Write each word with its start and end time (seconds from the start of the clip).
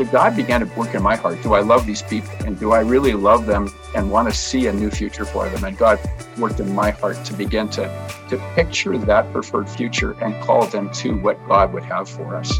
so 0.00 0.06
God 0.06 0.34
began 0.34 0.66
to 0.66 0.78
work 0.78 0.94
in 0.94 1.02
my 1.02 1.14
heart. 1.14 1.42
Do 1.42 1.52
I 1.52 1.60
love 1.60 1.84
these 1.84 2.00
people? 2.00 2.30
And 2.46 2.58
do 2.58 2.72
I 2.72 2.80
really 2.80 3.12
love 3.12 3.44
them 3.44 3.68
and 3.94 4.10
want 4.10 4.30
to 4.30 4.34
see 4.34 4.66
a 4.66 4.72
new 4.72 4.88
future 4.88 5.26
for 5.26 5.46
them? 5.50 5.62
And 5.62 5.76
God 5.76 6.00
worked 6.38 6.58
in 6.58 6.74
my 6.74 6.90
heart 6.90 7.22
to 7.26 7.34
begin 7.34 7.68
to, 7.72 7.82
to 8.30 8.38
picture 8.54 8.96
that 8.96 9.30
preferred 9.30 9.68
future 9.68 10.12
and 10.22 10.42
call 10.42 10.64
them 10.64 10.90
to 10.92 11.20
what 11.20 11.36
God 11.46 11.74
would 11.74 11.82
have 11.82 12.08
for 12.08 12.34
us. 12.34 12.50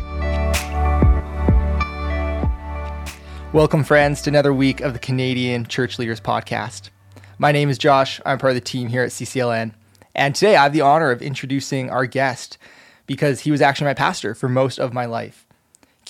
Welcome, 3.55 3.85
friends, 3.85 4.21
to 4.21 4.29
another 4.29 4.53
week 4.53 4.83
of 4.83 4.93
the 4.93 4.99
Canadian 4.99 5.65
Church 5.65 5.99
Leaders 5.99 6.21
Podcast. 6.21 6.91
My 7.39 7.53
name 7.53 7.71
is 7.71 7.79
Josh. 7.79 8.21
I'm 8.27 8.37
part 8.37 8.51
of 8.51 8.57
the 8.57 8.61
team 8.61 8.89
here 8.89 9.03
at 9.03 9.13
CCLN. 9.13 9.73
And 10.15 10.35
today 10.35 10.57
I 10.57 10.65
have 10.65 10.75
the 10.75 10.83
honor 10.83 11.11
of 11.11 11.23
introducing 11.23 11.89
our 11.89 12.05
guest 12.05 12.59
because 13.07 13.41
he 13.41 13.51
was 13.51 13.63
actually 13.63 13.87
my 13.87 13.95
pastor 13.95 14.35
for 14.35 14.51
most 14.51 14.79
of 14.79 14.93
my 14.93 15.07
life. 15.07 15.47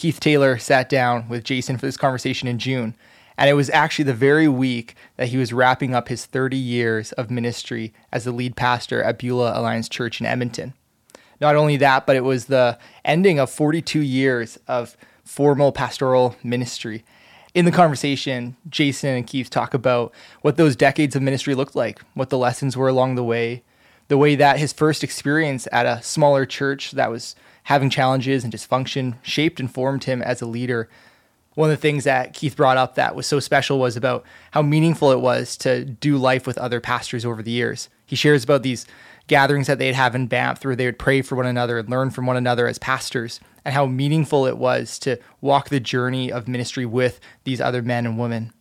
Keith 0.01 0.19
Taylor 0.19 0.57
sat 0.57 0.89
down 0.89 1.29
with 1.29 1.45
Jason 1.45 1.77
for 1.77 1.85
this 1.85 1.99
conversation 1.99 2.49
in 2.49 2.59
June, 2.59 2.95
and 3.37 3.51
it 3.51 3.53
was 3.53 3.69
actually 3.69 4.07
the 4.07 4.15
very 4.15 4.49
week 4.49 4.95
that 5.19 5.29
he 5.29 5.37
was 5.37 5.53
wrapping 5.53 5.95
up 5.95 6.09
his 6.09 6.25
30 6.25 6.57
years 6.57 7.13
of 7.13 7.31
ministry 7.31 7.93
as 8.11 8.25
the 8.25 8.33
lead 8.33 8.57
pastor 8.57 9.03
at 9.03 9.19
Beulah 9.19 9.53
Alliance 9.61 9.91
Church 9.91 10.19
in 10.19 10.25
Edmonton. 10.25 10.73
Not 11.39 11.55
only 11.55 11.77
that, 11.77 12.07
but 12.07 12.17
it 12.17 12.25
was 12.25 12.47
the 12.47 12.79
ending 13.05 13.39
of 13.39 13.51
42 13.51 14.01
years 14.01 14.59
of 14.67 14.97
formal 15.23 15.71
pastoral 15.71 16.35
ministry 16.43 17.05
in 17.53 17.67
the 17.67 17.71
conversation, 17.71 18.57
Jason 18.71 19.11
and 19.11 19.27
Keith 19.27 19.51
talk 19.51 19.75
about 19.75 20.15
what 20.41 20.57
those 20.57 20.77
decades 20.77 21.15
of 21.15 21.21
ministry 21.21 21.55
looked 21.55 21.77
like, 21.77 22.01
what 22.15 22.31
the 22.31 22.39
lessons 22.39 22.75
were 22.75 22.89
along 22.89 23.17
the 23.17 23.25
way, 23.25 23.65
the 24.09 24.17
way 24.17 24.35
that 24.35 24.59
his 24.59 24.73
first 24.73 25.05
experience 25.05 25.69
at 25.71 25.85
a 25.85 26.03
smaller 26.03 26.47
church 26.47 26.93
that 26.93 27.11
was 27.11 27.37
having 27.71 27.89
challenges 27.89 28.43
and 28.43 28.53
dysfunction 28.53 29.15
shaped 29.23 29.61
and 29.61 29.73
formed 29.73 30.03
him 30.03 30.21
as 30.23 30.43
a 30.43 30.47
leader. 30.47 30.89
One 31.55 31.71
of 31.71 31.77
the 31.77 31.81
things 31.81 32.03
that 32.03 32.35
Keith 32.35 32.57
brought 32.57 32.77
up 32.77 32.97
that 32.97 33.15
was 33.15 33.29
so 33.29 33.39
special 33.39 33.79
was 33.79 33.97
about 33.97 34.25
how 34.51 34.61
meaningful 34.61 35.13
it 35.13 35.21
was 35.21 35.57
to 35.59 35.85
do 35.85 36.17
life 36.17 36.49
with 36.49 36.59
other 36.59 36.81
pastors 36.81 37.25
over 37.25 37.45
the 37.45 37.53
years. 37.53 37.89
He 38.05 38.17
shares 38.17 38.43
about 38.43 38.65
these 38.65 38.87
gatherings 39.29 39.69
that 39.69 39.79
they'd 39.79 39.95
have 39.95 40.17
in 40.17 40.27
Banff 40.27 40.65
where 40.65 40.75
they 40.75 40.85
would 40.85 40.99
pray 40.99 41.23
for 41.23 41.37
one 41.37 41.47
another 41.47 41.79
and 41.79 41.89
learn 41.89 42.11
from 42.11 42.27
one 42.27 42.37
another 42.37 42.67
as 42.67 42.77
pastors 42.77 43.39
and 43.65 43.73
how 43.73 43.87
meaningful 43.87 44.47
it 44.47 44.59
was 44.59 44.99
to 44.99 45.21
walk 45.41 45.69
the 45.69 45.79
journey 45.79 46.33
of 46.33 46.49
ministry 46.49 46.85
with 46.85 47.21
these 47.45 47.61
other 47.61 47.83
men 47.83 48.05
and 48.05 48.19
women. 48.19 48.53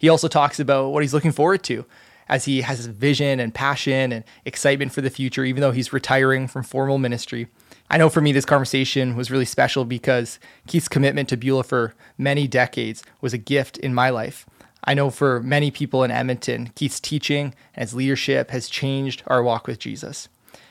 He 0.00 0.08
also 0.08 0.26
talks 0.26 0.58
about 0.58 0.88
what 0.88 1.04
he's 1.04 1.14
looking 1.14 1.30
forward 1.30 1.62
to 1.64 1.84
as 2.28 2.46
he 2.46 2.62
has 2.62 2.78
his 2.78 2.88
vision 2.88 3.38
and 3.38 3.54
passion 3.54 4.10
and 4.10 4.24
excitement 4.44 4.90
for 4.90 5.00
the 5.00 5.10
future, 5.10 5.44
even 5.44 5.60
though 5.60 5.70
he's 5.70 5.92
retiring 5.92 6.48
from 6.48 6.64
formal 6.64 6.98
ministry. 6.98 7.46
I 7.92 7.98
know 7.98 8.08
for 8.08 8.22
me, 8.22 8.32
this 8.32 8.46
conversation 8.46 9.16
was 9.16 9.30
really 9.30 9.44
special 9.44 9.84
because 9.84 10.40
Keith's 10.66 10.88
commitment 10.88 11.28
to 11.28 11.36
Beulah 11.36 11.62
for 11.62 11.92
many 12.16 12.48
decades 12.48 13.02
was 13.20 13.34
a 13.34 13.38
gift 13.38 13.76
in 13.76 13.92
my 13.92 14.08
life. 14.08 14.46
I 14.82 14.94
know 14.94 15.10
for 15.10 15.42
many 15.42 15.70
people 15.70 16.02
in 16.02 16.10
Edmonton, 16.10 16.72
Keith's 16.74 16.98
teaching 16.98 17.54
and 17.74 17.82
his 17.82 17.92
leadership 17.92 18.50
has 18.50 18.70
changed 18.70 19.22
our 19.26 19.42
walk 19.42 19.66
with 19.66 19.78
Jesus. 19.78 20.30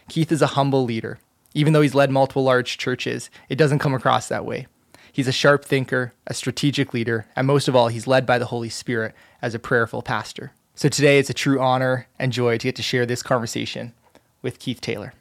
Keith 0.09 0.31
is 0.31 0.41
a 0.41 0.57
humble 0.57 0.83
leader. 0.83 1.19
Even 1.53 1.73
though 1.73 1.81
he's 1.81 1.93
led 1.93 2.09
multiple 2.09 2.43
large 2.43 2.79
churches, 2.79 3.29
it 3.49 3.55
doesn't 3.55 3.79
come 3.79 3.93
across 3.93 4.27
that 4.27 4.43
way. 4.43 4.65
He's 5.11 5.27
a 5.27 5.31
sharp 5.31 5.63
thinker, 5.63 6.13
a 6.25 6.33
strategic 6.33 6.91
leader, 6.91 7.27
and 7.35 7.45
most 7.45 7.67
of 7.67 7.75
all, 7.75 7.89
he's 7.89 8.07
led 8.07 8.25
by 8.25 8.39
the 8.39 8.47
Holy 8.47 8.69
Spirit 8.69 9.13
as 9.43 9.53
a 9.53 9.59
prayerful 9.59 10.01
pastor. 10.01 10.53
So 10.73 10.89
today, 10.89 11.19
it's 11.19 11.29
a 11.29 11.35
true 11.35 11.59
honor 11.59 12.07
and 12.17 12.33
joy 12.33 12.57
to 12.57 12.67
get 12.67 12.75
to 12.77 12.81
share 12.81 13.05
this 13.05 13.21
conversation 13.21 13.93
with 14.41 14.57
Keith 14.57 14.81
Taylor. 14.81 15.13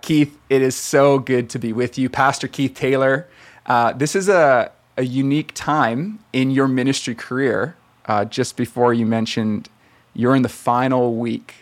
Keith, 0.00 0.38
it 0.48 0.62
is 0.62 0.76
so 0.76 1.18
good 1.18 1.50
to 1.50 1.58
be 1.58 1.72
with 1.72 1.98
you, 1.98 2.08
Pastor 2.08 2.48
Keith 2.48 2.74
Taylor. 2.74 3.26
Uh, 3.66 3.92
this 3.92 4.14
is 4.16 4.28
a, 4.28 4.70
a 4.96 5.04
unique 5.04 5.52
time 5.54 6.18
in 6.32 6.50
your 6.50 6.68
ministry 6.68 7.14
career 7.14 7.76
uh, 8.06 8.24
just 8.24 8.56
before 8.56 8.94
you 8.94 9.06
mentioned 9.06 9.68
you're 10.14 10.34
in 10.34 10.42
the 10.42 10.48
final 10.48 11.14
week. 11.14 11.54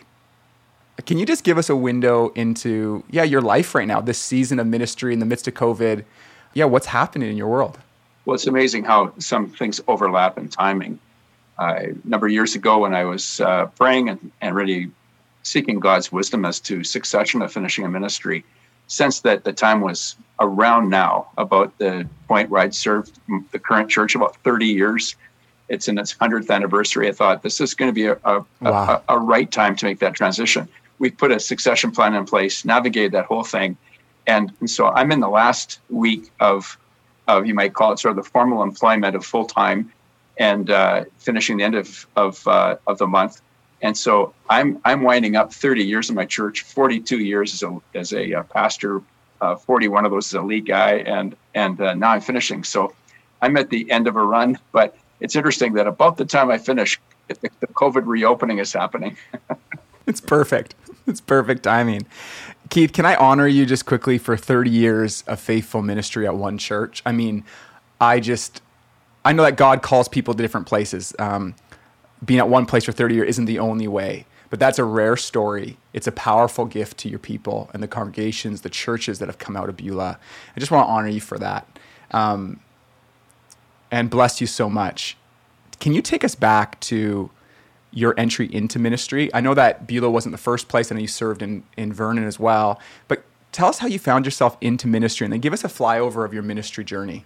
Can 1.05 1.19
you 1.19 1.25
just 1.25 1.43
give 1.43 1.57
us 1.57 1.69
a 1.69 1.75
window 1.75 2.29
into, 2.29 3.03
yeah, 3.11 3.23
your 3.23 3.41
life 3.41 3.75
right 3.75 3.87
now, 3.87 4.01
this 4.01 4.17
season 4.17 4.59
of 4.59 4.65
ministry 4.65 5.13
in 5.13 5.19
the 5.19 5.25
midst 5.25 5.47
of 5.47 5.53
COVID? 5.53 6.03
Yeah, 6.53 6.65
what's 6.65 6.87
happening 6.87 7.29
in 7.29 7.37
your 7.37 7.47
world? 7.47 7.77
Well, 8.25 8.33
it's 8.33 8.47
amazing 8.47 8.83
how 8.83 9.13
some 9.19 9.47
things 9.47 9.79
overlap 9.87 10.37
in 10.37 10.49
timing. 10.49 10.99
Uh, 11.59 11.75
a 11.77 11.93
number 12.03 12.25
of 12.25 12.33
years 12.33 12.55
ago, 12.55 12.79
when 12.79 12.95
I 12.95 13.03
was 13.03 13.39
uh, 13.39 13.67
praying 13.77 14.09
and, 14.09 14.31
and 14.41 14.55
really 14.55 14.91
seeking 15.47 15.79
God's 15.79 16.11
wisdom 16.11 16.45
as 16.45 16.59
to 16.61 16.83
succession 16.83 17.41
of 17.41 17.51
finishing 17.51 17.85
a 17.85 17.89
ministry, 17.89 18.43
sensed 18.87 19.23
that 19.23 19.43
the 19.43 19.53
time 19.53 19.81
was 19.81 20.15
around 20.39 20.89
now, 20.89 21.29
about 21.37 21.77
the 21.77 22.07
point 22.27 22.49
where 22.49 22.61
I'd 22.61 22.75
served 22.75 23.19
the 23.51 23.59
current 23.59 23.89
church 23.89 24.15
about 24.15 24.35
30 24.43 24.65
years 24.65 25.15
it's 25.69 25.87
in 25.87 25.97
its 25.97 26.13
100th 26.13 26.49
anniversary. 26.49 27.07
I 27.07 27.11
thought 27.11 27.43
this 27.43 27.59
is 27.59 27.73
going 27.73 27.89
to 27.89 27.93
be 27.93 28.05
a, 28.05 28.17
a, 28.23 28.45
wow. 28.61 29.01
a, 29.07 29.15
a, 29.15 29.19
right 29.19 29.49
time 29.51 29.75
to 29.77 29.85
make 29.85 29.99
that 29.99 30.13
transition. 30.13 30.67
We've 30.99 31.17
put 31.17 31.31
a 31.31 31.39
succession 31.39 31.91
plan 31.91 32.13
in 32.15 32.25
place, 32.25 32.63
navigated 32.65 33.11
that 33.13 33.25
whole 33.25 33.43
thing. 33.43 33.77
And, 34.25 34.51
and 34.59 34.69
so 34.69 34.87
I'm 34.87 35.11
in 35.11 35.19
the 35.19 35.29
last 35.29 35.79
week 35.89 36.31
of, 36.39 36.77
of, 37.27 37.45
you 37.45 37.53
might 37.53 37.73
call 37.73 37.93
it 37.93 37.99
sort 37.99 38.17
of 38.17 38.23
the 38.23 38.29
formal 38.29 38.63
employment 38.63 39.15
of 39.15 39.25
full 39.25 39.45
time 39.45 39.91
and 40.37 40.69
uh, 40.69 41.05
finishing 41.17 41.57
the 41.57 41.63
end 41.63 41.75
of, 41.75 42.07
of, 42.15 42.47
uh, 42.47 42.77
of 42.87 42.97
the 42.97 43.07
month. 43.07 43.41
And 43.81 43.95
so 43.97 44.33
I'm, 44.49 44.79
I'm 44.85 45.01
winding 45.01 45.35
up 45.35 45.53
30 45.53 45.83
years 45.83 46.09
in 46.09 46.15
my 46.15 46.25
church, 46.25 46.61
42 46.63 47.19
years 47.19 47.53
as 47.53 47.63
a, 47.63 47.79
as 47.93 48.13
a 48.13 48.33
uh, 48.33 48.43
pastor, 48.43 49.01
uh, 49.41 49.55
41 49.55 50.05
of 50.05 50.11
those 50.11 50.33
as 50.33 50.33
a 50.33 50.41
lead 50.41 50.65
guy, 50.65 50.93
and, 50.99 51.35
and 51.53 51.79
uh, 51.79 51.93
now 51.93 52.11
I'm 52.11 52.21
finishing. 52.21 52.63
So 52.63 52.93
I'm 53.41 53.55
at 53.57 53.69
the 53.69 53.89
end 53.91 54.07
of 54.07 54.15
a 54.15 54.23
run, 54.23 54.57
but 54.71 54.97
it's 55.19 55.35
interesting 55.35 55.73
that 55.73 55.87
about 55.87 56.17
the 56.17 56.25
time 56.25 56.49
I 56.49 56.57
finish, 56.57 56.99
the, 57.27 57.49
the 57.59 57.67
COVID 57.67 58.03
reopening 58.05 58.57
is 58.57 58.73
happening. 58.73 59.15
it's 60.07 60.21
perfect. 60.21 60.75
It's 61.05 61.21
perfect 61.21 61.63
timing. 61.63 62.05
Keith, 62.69 62.93
can 62.93 63.05
I 63.05 63.15
honor 63.15 63.47
you 63.47 63.65
just 63.65 63.85
quickly 63.85 64.17
for 64.17 64.35
30 64.35 64.69
years 64.69 65.23
of 65.23 65.39
faithful 65.39 65.81
ministry 65.81 66.27
at 66.27 66.35
one 66.35 66.57
church? 66.57 67.01
I 67.05 67.11
mean, 67.11 67.43
I 68.01 68.19
just, 68.19 68.61
I 69.23 69.31
know 69.33 69.43
that 69.43 69.55
God 69.55 69.81
calls 69.81 70.07
people 70.07 70.33
to 70.33 70.41
different 70.41 70.67
places. 70.67 71.15
Um, 71.19 71.55
being 72.23 72.39
at 72.39 72.49
one 72.49 72.65
place 72.65 72.85
for 72.85 72.91
30 72.91 73.15
years 73.15 73.29
isn't 73.29 73.45
the 73.45 73.59
only 73.59 73.87
way, 73.87 74.25
but 74.49 74.59
that's 74.59 74.79
a 74.79 74.83
rare 74.83 75.17
story. 75.17 75.77
It's 75.93 76.07
a 76.07 76.11
powerful 76.11 76.65
gift 76.65 76.97
to 76.99 77.09
your 77.09 77.19
people 77.19 77.69
and 77.73 77.83
the 77.83 77.87
congregations, 77.87 78.61
the 78.61 78.69
churches 78.69 79.19
that 79.19 79.27
have 79.27 79.37
come 79.37 79.55
out 79.55 79.69
of 79.69 79.77
Beulah. 79.77 80.19
I 80.55 80.59
just 80.59 80.71
want 80.71 80.87
to 80.87 80.91
honor 80.91 81.09
you 81.09 81.21
for 81.21 81.37
that. 81.39 81.67
Um, 82.11 82.59
and 83.91 84.09
bless 84.09 84.41
you 84.41 84.47
so 84.47 84.69
much. 84.69 85.17
Can 85.79 85.93
you 85.93 86.01
take 86.01 86.23
us 86.23 86.35
back 86.35 86.79
to 86.81 87.29
your 87.91 88.13
entry 88.17 88.53
into 88.53 88.79
ministry? 88.79 89.33
I 89.33 89.41
know 89.41 89.53
that 89.53 89.87
Beulah 89.87 90.09
wasn't 90.09 90.33
the 90.33 90.37
first 90.37 90.67
place. 90.67 90.91
Know 90.91 90.97
you 90.97 91.07
served 91.07 91.41
in, 91.41 91.63
in 91.77 91.93
Vernon 91.93 92.25
as 92.25 92.39
well. 92.39 92.79
But 93.07 93.23
tell 93.51 93.67
us 93.67 93.79
how 93.79 93.87
you 93.87 93.99
found 93.99 94.25
yourself 94.25 94.57
into 94.59 94.87
ministry 94.87 95.25
and 95.25 95.33
then 95.33 95.39
give 95.39 95.53
us 95.53 95.63
a 95.63 95.67
flyover 95.67 96.25
of 96.25 96.33
your 96.33 96.43
ministry 96.43 96.83
journey. 96.83 97.25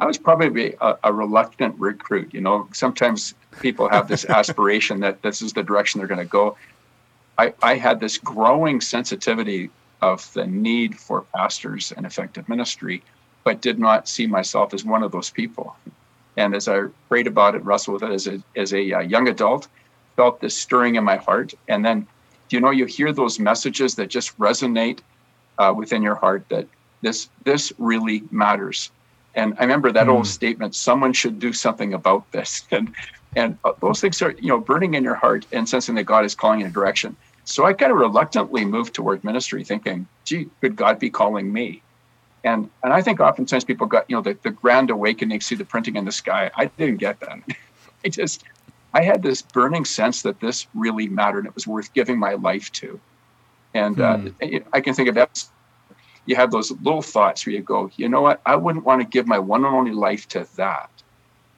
I 0.00 0.06
was 0.06 0.18
probably 0.18 0.74
a, 0.80 0.96
a 1.04 1.12
reluctant 1.12 1.78
recruit. 1.78 2.34
You 2.34 2.40
know, 2.40 2.68
sometimes 2.72 3.34
people 3.60 3.88
have 3.88 4.08
this 4.08 4.24
aspiration 4.28 5.00
that 5.00 5.22
this 5.22 5.40
is 5.40 5.52
the 5.52 5.62
direction 5.62 5.98
they're 5.98 6.08
going 6.08 6.18
to 6.18 6.24
go. 6.24 6.56
I, 7.38 7.54
I 7.62 7.76
had 7.76 8.00
this 8.00 8.18
growing 8.18 8.80
sensitivity 8.80 9.70
of 10.02 10.30
the 10.34 10.46
need 10.46 10.98
for 10.98 11.22
pastors 11.34 11.92
and 11.96 12.04
effective 12.04 12.48
ministry 12.48 13.02
but 13.44 13.60
did 13.60 13.78
not 13.78 14.08
see 14.08 14.26
myself 14.26 14.74
as 14.74 14.84
one 14.84 15.02
of 15.02 15.12
those 15.12 15.30
people. 15.30 15.76
And 16.36 16.54
as 16.54 16.66
I 16.66 16.84
prayed 17.08 17.26
about 17.26 17.54
it, 17.54 17.64
wrestled 17.64 18.00
with 18.00 18.10
it 18.10 18.14
as 18.14 18.26
a, 18.26 18.42
as 18.56 18.72
a 18.72 18.92
uh, 18.92 19.00
young 19.00 19.28
adult, 19.28 19.68
felt 20.16 20.40
this 20.40 20.56
stirring 20.56 20.96
in 20.96 21.04
my 21.04 21.16
heart. 21.16 21.54
And 21.68 21.84
then, 21.84 22.06
you 22.50 22.60
know, 22.60 22.70
you 22.70 22.86
hear 22.86 23.12
those 23.12 23.38
messages 23.38 23.94
that 23.96 24.08
just 24.08 24.36
resonate 24.38 25.00
uh, 25.58 25.72
within 25.76 26.02
your 26.02 26.16
heart 26.16 26.44
that 26.48 26.66
this 27.02 27.28
this 27.44 27.72
really 27.78 28.22
matters. 28.30 28.90
And 29.34 29.54
I 29.58 29.62
remember 29.62 29.92
that 29.92 30.06
mm. 30.06 30.10
old 30.10 30.26
statement: 30.26 30.74
someone 30.74 31.12
should 31.12 31.38
do 31.38 31.52
something 31.52 31.94
about 31.94 32.30
this. 32.32 32.66
And 32.72 32.94
and 33.36 33.58
uh, 33.64 33.72
those 33.80 34.00
things 34.00 34.22
are 34.22 34.30
you 34.32 34.48
know 34.48 34.60
burning 34.60 34.94
in 34.94 35.02
your 35.02 35.16
heart 35.16 35.46
and 35.52 35.68
sensing 35.68 35.96
that 35.96 36.04
God 36.04 36.24
is 36.24 36.34
calling 36.34 36.60
in 36.60 36.66
a 36.68 36.70
direction. 36.70 37.16
So 37.44 37.66
I 37.66 37.72
kind 37.72 37.92
of 37.92 37.98
reluctantly 37.98 38.64
moved 38.64 38.94
toward 38.94 39.24
ministry, 39.24 39.64
thinking, 39.64 40.06
"Gee, 40.24 40.48
could 40.60 40.76
God 40.76 40.98
be 40.98 41.10
calling 41.10 41.52
me?" 41.52 41.82
And 42.44 42.70
and 42.82 42.92
I 42.92 43.02
think 43.02 43.20
oftentimes 43.20 43.64
people 43.64 43.86
got 43.86 44.08
you 44.08 44.16
know 44.16 44.22
the, 44.22 44.36
the 44.42 44.50
grand 44.50 44.90
awakening, 44.90 45.40
see 45.40 45.56
the 45.56 45.64
printing 45.64 45.96
in 45.96 46.04
the 46.04 46.12
sky. 46.12 46.50
I 46.56 46.66
didn't 46.66 46.98
get 46.98 47.20
that. 47.20 47.38
I 48.04 48.08
just 48.08 48.44
I 48.92 49.02
had 49.02 49.22
this 49.22 49.42
burning 49.42 49.84
sense 49.84 50.22
that 50.22 50.40
this 50.40 50.66
really 50.74 51.08
mattered. 51.08 51.46
It 51.46 51.54
was 51.54 51.66
worth 51.66 51.92
giving 51.92 52.18
my 52.18 52.34
life 52.34 52.70
to. 52.72 53.00
And 53.74 54.00
uh, 54.00 54.18
hmm. 54.18 54.58
I 54.72 54.80
can 54.80 54.94
think 54.94 55.08
of 55.08 55.16
that. 55.16 55.44
You 56.26 56.36
have 56.36 56.50
those 56.50 56.70
little 56.82 57.02
thoughts 57.02 57.46
where 57.46 57.54
you 57.54 57.62
go, 57.62 57.90
you 57.96 58.08
know 58.08 58.22
what? 58.22 58.40
I 58.46 58.56
wouldn't 58.56 58.84
want 58.84 59.02
to 59.02 59.06
give 59.06 59.26
my 59.26 59.38
one 59.38 59.64
and 59.64 59.74
only 59.74 59.92
life 59.92 60.26
to 60.28 60.46
that. 60.56 60.90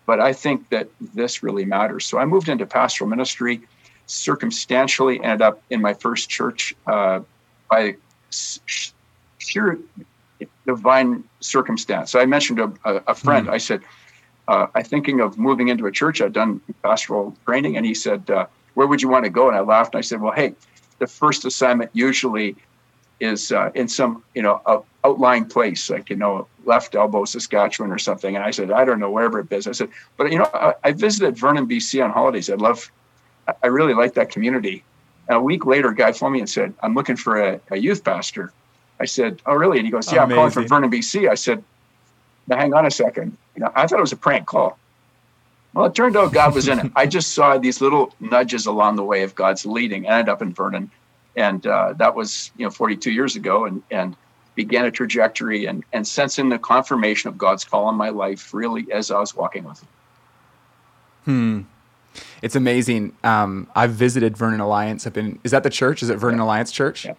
But 0.06 0.20
I 0.20 0.32
think 0.32 0.68
that 0.70 0.88
this 1.14 1.42
really 1.42 1.64
matters. 1.64 2.06
So 2.06 2.18
I 2.18 2.24
moved 2.24 2.48
into 2.48 2.66
pastoral 2.66 3.10
ministry, 3.10 3.60
circumstantially 4.06 5.22
ended 5.22 5.42
up 5.42 5.62
in 5.70 5.80
my 5.80 5.94
first 5.94 6.28
church 6.28 6.74
uh, 6.86 7.20
by 7.70 7.96
sheer 9.38 9.78
divine 10.66 11.24
circumstance. 11.40 12.10
So 12.10 12.20
I 12.20 12.26
mentioned 12.26 12.60
a, 12.60 12.72
a, 12.84 13.14
friend. 13.14 13.46
Mm. 13.46 13.52
I 13.52 13.58
said, 13.58 13.82
uh, 14.48 14.66
I'm 14.74 14.84
thinking 14.84 15.20
of 15.20 15.38
moving 15.38 15.68
into 15.68 15.86
a 15.86 15.92
church. 15.92 16.20
I'd 16.20 16.32
done 16.32 16.60
pastoral 16.82 17.36
training, 17.44 17.76
and 17.76 17.86
he 17.86 17.94
said, 17.94 18.28
uh, 18.30 18.46
"Where 18.74 18.86
would 18.86 19.02
you 19.02 19.08
want 19.08 19.24
to 19.24 19.30
go?" 19.30 19.48
And 19.48 19.56
I 19.56 19.60
laughed. 19.60 19.94
And 19.94 19.98
I 19.98 20.02
said, 20.02 20.20
"Well, 20.20 20.32
hey, 20.32 20.54
the 20.98 21.06
first 21.06 21.44
assignment 21.44 21.90
usually 21.94 22.56
is 23.20 23.52
uh, 23.52 23.70
in 23.74 23.88
some, 23.88 24.22
you 24.34 24.42
know, 24.42 24.60
a 24.66 24.80
outlying 25.04 25.46
place, 25.46 25.88
like 25.88 26.10
you 26.10 26.16
know, 26.16 26.46
left 26.64 26.94
elbow, 26.94 27.24
Saskatchewan, 27.24 27.90
or 27.90 27.98
something." 27.98 28.36
And 28.36 28.44
I 28.44 28.50
said, 28.50 28.70
"I 28.70 28.84
don't 28.84 29.00
know, 29.00 29.10
wherever 29.10 29.40
it 29.40 29.50
is." 29.50 29.66
I 29.66 29.72
said, 29.72 29.88
"But 30.16 30.32
you 30.32 30.38
know, 30.38 30.48
I, 30.52 30.74
I 30.84 30.92
visited 30.92 31.36
Vernon, 31.38 31.66
BC, 31.66 32.04
on 32.04 32.10
holidays. 32.10 32.50
I 32.50 32.54
love, 32.54 32.90
I 33.62 33.66
really 33.68 33.94
like 33.94 34.14
that 34.14 34.30
community." 34.30 34.84
And 35.28 35.38
a 35.38 35.40
week 35.40 35.66
later, 35.66 35.88
a 35.88 35.94
guy 35.94 36.12
phoned 36.12 36.34
me 36.34 36.40
and 36.40 36.50
said, 36.50 36.74
"I'm 36.82 36.94
looking 36.94 37.16
for 37.16 37.40
a, 37.40 37.60
a 37.70 37.76
youth 37.76 38.04
pastor." 38.04 38.52
I 39.00 39.04
said, 39.06 39.40
"Oh, 39.46 39.54
really?" 39.54 39.78
And 39.78 39.86
he 39.86 39.90
goes, 39.90 40.12
"Yeah, 40.12 40.22
I'm 40.22 40.30
calling 40.30 40.50
from 40.50 40.68
Vernon, 40.68 40.90
BC." 40.90 41.28
I 41.28 41.34
said, 41.34 41.62
"Now, 42.46 42.56
hang 42.56 42.74
on 42.74 42.86
a 42.86 42.90
second. 42.90 43.36
You 43.54 43.62
know, 43.62 43.72
I 43.74 43.86
thought 43.86 43.98
it 43.98 44.02
was 44.02 44.12
a 44.12 44.16
prank 44.16 44.46
call." 44.46 44.78
Well, 45.76 45.84
it 45.84 45.94
turned 45.94 46.16
out 46.16 46.32
God 46.32 46.54
was 46.54 46.68
in 46.68 46.78
it. 46.78 46.90
I 46.96 47.06
just 47.06 47.34
saw 47.34 47.58
these 47.58 47.82
little 47.82 48.14
nudges 48.18 48.64
along 48.64 48.96
the 48.96 49.04
way 49.04 49.22
of 49.24 49.34
God's 49.34 49.66
leading. 49.66 50.06
I 50.08 50.20
ended 50.20 50.30
up 50.30 50.40
in 50.40 50.54
Vernon, 50.54 50.90
and 51.36 51.66
uh, 51.66 51.92
that 51.94 52.14
was 52.14 52.50
you 52.56 52.64
know 52.64 52.70
42 52.70 53.10
years 53.10 53.36
ago, 53.36 53.64
and 53.66 53.82
and 53.90 54.16
began 54.54 54.86
a 54.86 54.90
trajectory 54.90 55.66
and 55.66 55.84
and 55.92 56.06
sensing 56.06 56.48
the 56.48 56.58
confirmation 56.58 57.28
of 57.28 57.38
God's 57.38 57.64
call 57.64 57.88
in 57.88 57.94
my 57.94 58.08
life 58.08 58.52
really 58.52 58.86
as 58.92 59.10
I 59.10 59.20
was 59.20 59.34
walking 59.34 59.64
with 59.64 59.80
Him. 59.80 59.88
Hmm. 61.24 61.60
It's 62.40 62.56
amazing. 62.56 63.14
Um, 63.24 63.68
I've 63.76 63.90
visited 63.90 64.36
Vernon 64.36 64.60
Alliance. 64.60 65.06
I've 65.06 65.12
been. 65.12 65.38
Is 65.44 65.50
that 65.50 65.62
the 65.62 65.70
church? 65.70 66.02
Is 66.02 66.08
it 66.08 66.16
Vernon 66.16 66.40
Alliance 66.40 66.72
Church? 66.72 67.04
Yeah. 67.04 67.14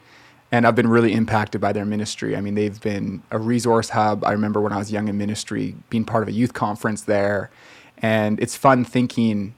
And 0.49 0.65
I've 0.65 0.75
been 0.75 0.87
really 0.87 1.13
impacted 1.13 1.59
by 1.59 1.73
their 1.73 1.83
ministry. 1.83 2.35
I 2.35 2.41
mean, 2.41 2.55
they've 2.55 2.79
been 2.79 3.21
a 3.31 3.37
resource 3.37 3.89
hub. 3.89 4.23
I 4.23 4.31
remember 4.31 4.61
when 4.61 4.71
I 4.71 4.77
was 4.77 4.89
young 4.89 5.09
in 5.09 5.17
ministry, 5.17 5.75
being 5.89 6.05
part 6.05 6.23
of 6.23 6.29
a 6.29 6.31
youth 6.31 6.53
conference 6.53 7.01
there, 7.01 7.51
and 7.97 8.39
it's 8.39 8.55
fun 8.55 8.85
thinking 8.85 9.55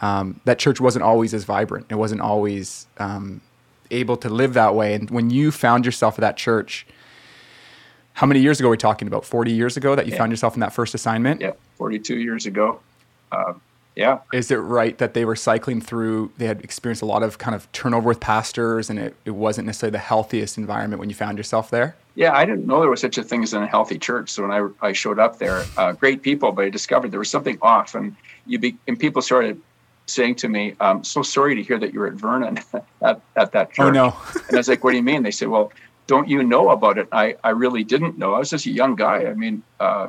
um, 0.00 0.40
that 0.44 0.60
church 0.60 0.80
wasn't 0.80 1.02
always 1.02 1.34
as 1.34 1.42
vibrant. 1.42 1.86
It 1.90 1.96
wasn't 1.96 2.20
always 2.20 2.86
um, 2.98 3.40
able 3.90 4.16
to 4.18 4.28
live 4.28 4.54
that 4.54 4.74
way. 4.74 4.94
And 4.94 5.10
when 5.10 5.30
you 5.30 5.50
found 5.50 5.84
yourself 5.84 6.14
at 6.18 6.20
that 6.22 6.36
church, 6.36 6.86
how 8.14 8.26
many 8.26 8.40
years 8.40 8.58
ago 8.58 8.68
are 8.68 8.72
we 8.72 8.76
talking 8.76 9.08
about? 9.08 9.24
Forty 9.24 9.52
years 9.52 9.76
ago 9.76 9.94
that 9.94 10.06
you 10.06 10.12
Yeah. 10.12 10.18
found 10.18 10.32
yourself 10.32 10.54
in 10.54 10.60
that 10.60 10.72
first 10.72 10.94
assignment. 10.94 11.40
Yeah, 11.40 11.52
42 11.76 12.18
years 12.18 12.46
ago. 12.46 12.80
Uh, 13.30 13.54
yeah, 13.94 14.18
is 14.32 14.50
it 14.52 14.56
right 14.56 14.96
that 14.98 15.14
they 15.14 15.24
were 15.24 15.34
cycling 15.36 15.80
through 15.80 16.30
they 16.38 16.46
had 16.46 16.62
experienced 16.62 17.02
a 17.02 17.04
lot 17.04 17.22
of 17.24 17.38
kind 17.38 17.54
of 17.56 17.70
turnover 17.72 18.06
with 18.06 18.20
pastors 18.20 18.88
and 18.90 18.98
it, 18.98 19.16
it 19.24 19.32
wasn't 19.32 19.66
necessarily 19.66 19.90
the 19.90 19.98
healthiest 19.98 20.56
environment 20.56 21.00
when 21.00 21.08
you 21.08 21.16
found 21.16 21.36
yourself 21.36 21.68
there 21.70 21.96
Yeah, 22.14 22.32
I 22.32 22.44
didn't 22.44 22.64
know 22.64 22.80
there 22.80 22.88
was 22.90 23.00
such 23.00 23.18
a 23.18 23.24
thing 23.24 23.42
as 23.42 23.54
a 23.54 23.66
healthy 23.66 23.98
church. 23.98 24.30
So 24.30 24.46
when 24.46 24.52
I, 24.52 24.68
I 24.86 24.92
showed 24.92 25.18
up 25.18 25.38
there, 25.40 25.64
uh, 25.76 25.92
great 25.92 26.22
people, 26.22 26.52
but 26.52 26.64
I 26.66 26.68
discovered 26.70 27.10
there 27.10 27.18
was 27.18 27.28
something 27.28 27.58
off, 27.60 27.94
and 27.96 28.14
you 28.46 28.58
be, 28.60 28.76
and 28.86 28.96
people 28.98 29.20
started 29.20 29.60
saying 30.08 30.36
to 30.36 30.48
me, 30.48 30.74
"I'm 30.80 31.04
so 31.04 31.22
sorry 31.22 31.54
to 31.54 31.62
hear 31.62 31.78
that 31.78 31.92
you're 31.92 32.06
at 32.06 32.14
Vernon 32.14 32.58
at, 33.02 33.20
at 33.36 33.52
that 33.52 33.72
church." 33.72 33.86
oh 33.86 33.90
no 33.90 34.16
And 34.48 34.54
I 34.54 34.56
was 34.56 34.68
like, 34.68 34.82
"What 34.84 34.90
do 34.92 34.96
you 34.96 35.02
mean?" 35.02 35.22
They 35.22 35.30
said, 35.30 35.48
"Well, 35.48 35.72
don't 36.06 36.28
you 36.28 36.42
know 36.42 36.70
about 36.70 36.98
it?" 36.98 37.08
I 37.12 37.36
I 37.44 37.50
really 37.50 37.84
didn't 37.84 38.18
know. 38.18 38.34
I 38.34 38.38
was 38.38 38.50
just 38.50 38.66
a 38.66 38.70
young 38.70 38.94
guy. 38.96 39.26
I 39.26 39.34
mean, 39.34 39.62
uh, 39.80 40.08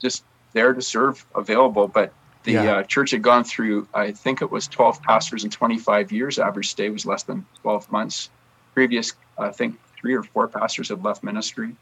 just 0.00 0.24
there 0.52 0.72
to 0.72 0.82
serve, 0.82 1.24
available, 1.34 1.88
but. 1.88 2.12
The 2.44 2.52
Yeah. 2.52 2.76
uh, 2.76 2.82
church 2.84 3.10
had 3.10 3.22
gone 3.22 3.42
through, 3.42 3.88
I 3.92 4.12
think 4.12 4.40
it 4.40 4.48
was 4.52 4.68
12 4.68 5.02
pastors 5.02 5.42
in 5.42 5.50
25 5.50 6.12
years. 6.12 6.38
Average 6.38 6.68
stay 6.68 6.88
was 6.90 7.04
less 7.04 7.24
than 7.24 7.44
12 7.62 7.90
months. 7.90 8.30
Previous, 8.72 9.14
I 9.36 9.50
think, 9.50 9.76
three 10.00 10.14
or 10.14 10.22
four 10.22 10.46
pastors 10.46 10.90
had 10.90 11.02
left 11.02 11.24
ministry. 11.24 11.74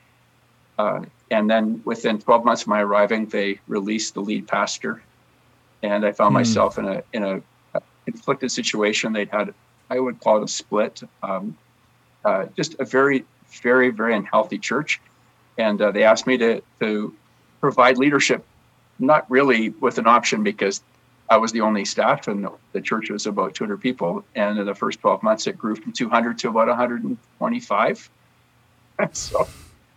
Uh, 0.78 1.02
and 1.30 1.50
then 1.50 1.82
within 1.84 2.18
12 2.18 2.46
months 2.46 2.62
of 2.62 2.68
my 2.68 2.80
arriving, 2.80 3.26
they 3.26 3.60
released 3.68 4.14
the 4.14 4.20
lead 4.20 4.48
pastor. 4.48 5.02
And 5.84 6.06
I 6.06 6.12
found 6.12 6.34
Hmm. 6.34 6.36
myself 6.36 6.78
in 6.78 6.86
a 6.88 7.04
in 7.14 7.24
a 7.24 7.42
conflicted 8.06 8.52
situation. 8.52 9.14
They'd 9.14 9.30
had, 9.32 9.54
I 9.90 10.00
would 10.00 10.20
call 10.20 10.38
it 10.38 10.44
a 10.44 10.48
split, 10.48 11.02
um, 11.22 11.58
uh, 12.24 12.46
just 12.56 12.76
a 12.80 12.86
very, 12.86 13.26
very, 13.62 13.90
very 13.90 14.16
unhealthy 14.16 14.58
church. 14.58 15.00
And 15.58 15.82
uh, 15.82 15.92
they 15.92 16.04
asked 16.04 16.26
me 16.28 16.38
to 16.38 16.62
to 16.82 17.18
provide 17.62 17.98
leadership, 17.98 18.46
not 19.00 19.30
really 19.30 19.70
with 19.70 19.98
an 19.98 20.08
option 20.08 20.44
because 20.44 20.82
I 21.30 21.38
was 21.38 21.52
the 21.52 21.62
only 21.62 21.86
staff, 21.86 22.28
and 22.28 22.44
the, 22.44 22.52
the 22.74 22.82
church 22.82 23.10
was 23.10 23.26
about 23.26 23.54
200 23.54 23.80
people. 23.80 24.26
And 24.36 24.58
in 24.58 24.66
the 24.66 24.76
first 24.76 25.00
12 25.00 25.22
months, 25.24 25.48
it 25.48 25.58
grew 25.58 25.76
from 25.76 25.92
200 25.92 26.38
to 26.40 26.50
about 26.50 26.68
125. 26.68 28.10
so 29.12 29.50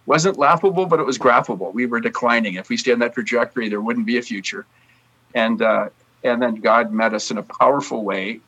wasn't 0.08 0.38
laughable, 0.40 0.88
but 0.88 1.00
it 1.00 1.08
was 1.08 1.20
graphable. 1.20 1.74
We 1.74 1.88
were 1.88 2.02
declining. 2.02 2.56
If 2.56 2.70
we 2.70 2.78
stayed 2.78 2.94
on 2.94 3.00
that 3.00 3.16
trajectory, 3.16 3.70
there 3.70 3.82
wouldn't 3.82 4.08
be 4.08 4.18
a 4.18 4.24
future. 4.24 4.68
And 5.36 5.62
uh, 5.62 5.90
and 6.24 6.42
then 6.42 6.56
God 6.56 6.92
met 6.92 7.14
us 7.14 7.32
in 7.32 7.38
a 7.38 7.44
powerful 7.44 8.04
way 8.04 8.40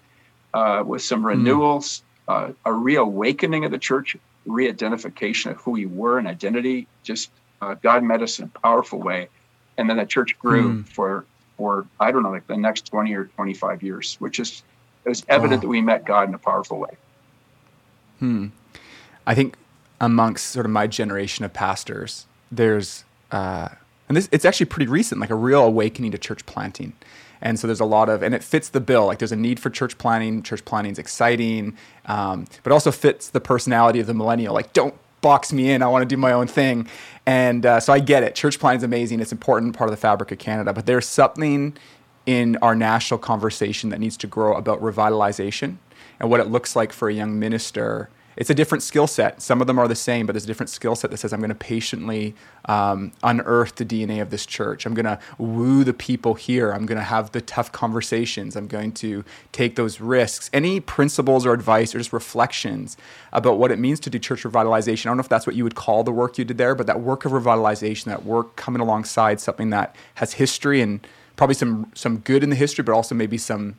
uh, 0.54 0.84
with 0.86 1.02
some 1.02 1.26
renewals, 1.26 2.04
uh, 2.28 2.52
a 2.66 2.74
reawakening 2.74 3.66
of 3.66 3.72
the 3.72 3.78
church, 3.78 4.18
re-identification 4.46 5.52
of 5.52 5.58
who 5.58 5.72
we 5.72 5.86
were 5.86 6.18
and 6.18 6.28
identity. 6.28 6.88
Just 7.04 7.30
uh, 7.62 7.76
God 7.76 8.04
met 8.04 8.22
us 8.22 8.40
in 8.40 8.46
a 8.46 8.60
powerful 8.60 9.00
way, 9.00 9.30
and 9.78 9.90
then 9.90 9.98
the 9.98 10.06
church 10.06 10.38
grew 10.40 10.74
Hmm. 10.74 10.82
for 10.84 11.26
for 11.58 11.86
I 12.00 12.12
don't 12.12 12.24
know 12.24 12.32
like 12.32 12.48
the 12.48 12.58
next 12.58 12.88
twenty 12.88 13.14
or 13.14 13.26
twenty 13.26 13.54
five 13.54 13.84
years, 13.84 14.16
which 14.20 14.40
is 14.40 14.64
it 15.06 15.10
was 15.10 15.24
evident 15.30 15.60
Wow. 15.60 15.62
that 15.62 15.68
we 15.68 15.82
met 15.82 16.06
God 16.06 16.28
in 16.30 16.34
a 16.34 16.40
powerful 16.40 16.80
way. 16.80 16.98
Hmm. 18.20 18.48
I 19.28 19.36
think 19.36 19.56
amongst 20.02 20.48
sort 20.48 20.66
of 20.66 20.72
my 20.72 20.88
generation 20.88 21.46
of 21.46 21.54
pastors, 21.54 22.26
there's, 22.52 23.04
uh, 23.32 23.70
and 24.10 24.18
this 24.18 24.28
it's 24.32 24.44
actually 24.44 24.66
pretty 24.66 24.90
recent, 24.92 25.22
like 25.22 25.30
a 25.30 25.36
real 25.36 25.64
awakening 25.64 26.12
to 26.12 26.18
church 26.18 26.46
planting. 26.46 26.94
And 27.42 27.58
so 27.58 27.68
there's 27.68 27.80
a 27.80 27.86
lot 27.86 28.10
of, 28.10 28.22
and 28.22 28.36
it 28.36 28.44
fits 28.44 28.70
the 28.70 28.82
bill. 28.82 29.06
Like 29.06 29.20
there's 29.20 29.32
a 29.32 29.38
need 29.38 29.60
for 29.60 29.70
church 29.70 29.98
planting. 29.98 30.44
Church 30.44 30.66
planting 30.66 30.92
is 30.92 31.00
exciting, 31.00 31.78
um, 32.06 32.48
but 32.64 32.74
also 32.74 32.92
fits 32.92 33.30
the 33.30 33.40
personality 33.40 34.00
of 34.02 34.08
the 34.08 34.14
millennial. 34.14 34.54
Like, 34.54 34.74
don't 34.74 34.94
box 35.22 35.54
me 35.54 35.72
in. 35.72 35.82
I 35.82 35.88
want 35.88 36.02
to 36.02 36.08
do 36.08 36.18
my 36.18 36.34
own 36.34 36.48
thing. 36.48 36.88
And 37.26 37.66
uh, 37.66 37.80
so 37.80 37.94
I 37.94 38.00
get 38.00 38.24
it. 38.24 38.36
Church 38.36 38.60
planting 38.60 38.80
is 38.80 38.84
amazing. 38.84 39.20
It's 39.22 39.32
important 39.32 39.78
part 39.78 39.90
of 39.90 39.92
the 39.92 40.02
fabric 40.02 40.32
of 40.32 40.40
Canada. 40.40 40.74
But 40.74 40.86
there's 40.86 41.08
something 41.08 41.78
in 42.26 42.58
our 42.58 42.76
national 42.76 43.20
conversation 43.20 43.90
that 43.90 44.00
needs 44.00 44.18
to 44.18 44.28
grow 44.28 44.56
about 44.56 44.82
revitalization 44.82 45.78
and 46.20 46.30
what 46.30 46.40
it 46.40 46.48
looks 46.48 46.76
like 46.76 46.92
for 46.92 47.10
a 47.10 47.14
young 47.14 47.40
minister. 47.40 48.10
It's 48.40 48.50
a 48.50 48.56
different 48.56 48.84
skill 48.84 49.06
set. 49.06 49.42
Some 49.42 49.60
of 49.60 49.68
them 49.68 49.78
are 49.78 49.88
the 49.90 49.96
same, 49.96 50.26
but 50.26 50.32
there's 50.32 50.46
a 50.46 50.48
different 50.48 50.70
skill 50.70 50.96
set 50.96 51.12
that 51.12 51.18
says, 51.18 51.34
I'm 51.34 51.42
going 51.42 51.50
to 51.50 51.56
patiently 51.56 52.36
um, 52.70 53.12
unearth 53.22 53.76
the 53.76 53.84
DNA 53.84 54.22
of 54.22 54.30
this 54.30 54.46
church. 54.46 54.86
I'm 54.86 54.94
going 54.94 55.06
to 55.06 55.20
woo 55.38 55.84
the 55.84 55.92
people 55.94 56.36
here. 56.36 56.72
I'm 56.72 56.86
going 56.86 56.98
to 56.98 57.04
have 57.04 57.34
the 57.34 57.42
tough 57.42 57.74
conversations. 57.74 58.56
I'm 58.56 58.68
going 58.68 58.94
to 58.94 59.26
take 59.52 59.76
those 59.76 60.00
risks. 60.00 60.50
Any 60.54 60.80
principles 60.80 61.46
or 61.46 61.52
advice 61.52 61.94
or 61.94 61.98
just 61.98 62.14
reflections 62.14 62.96
about 63.34 63.60
what 63.60 63.74
it 63.74 63.78
means 63.78 64.00
to 64.00 64.10
do 64.10 64.18
church 64.18 64.44
revitalization? 64.44 65.08
I 65.08 65.10
don't 65.10 65.18
know 65.18 65.24
if 65.24 65.28
that's 65.28 65.46
what 65.46 65.58
you 65.58 65.66
would 65.66 65.76
call 65.76 66.06
the 66.06 66.14
work 66.14 66.38
you 66.38 66.46
did 66.46 66.58
there, 66.58 66.76
but 66.76 66.88
that 66.88 67.02
work 67.02 67.26
of 67.26 67.34
revitalization, 67.34 68.06
that 68.06 68.24
work 68.24 68.56
coming 68.56 68.82
alongside 68.82 69.42
something 69.42 69.70
that 69.72 69.98
has 70.16 70.34
history 70.34 70.80
and 70.80 71.06
probably 71.36 71.56
some 71.56 71.92
some 71.94 72.20
good 72.20 72.42
in 72.42 72.50
the 72.50 72.56
history, 72.56 72.84
but 72.84 72.94
also 72.94 73.14
maybe 73.16 73.38
some 73.38 73.78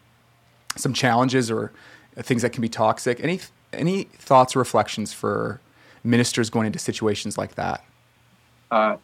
some 0.76 0.92
challenges 0.92 1.50
or 1.50 1.72
things 2.18 2.42
that 2.42 2.52
can 2.52 2.60
be 2.60 2.68
toxic. 2.68 3.20
Any 3.20 3.40
any 3.72 4.04
thoughts 4.04 4.56
or 4.56 4.58
reflections 4.58 5.12
for 5.12 5.60
ministers 6.04 6.50
going 6.50 6.66
into 6.66 6.78
situations 6.78 7.36
like 7.38 7.54
that? 7.54 7.84
Uh, 8.70 8.96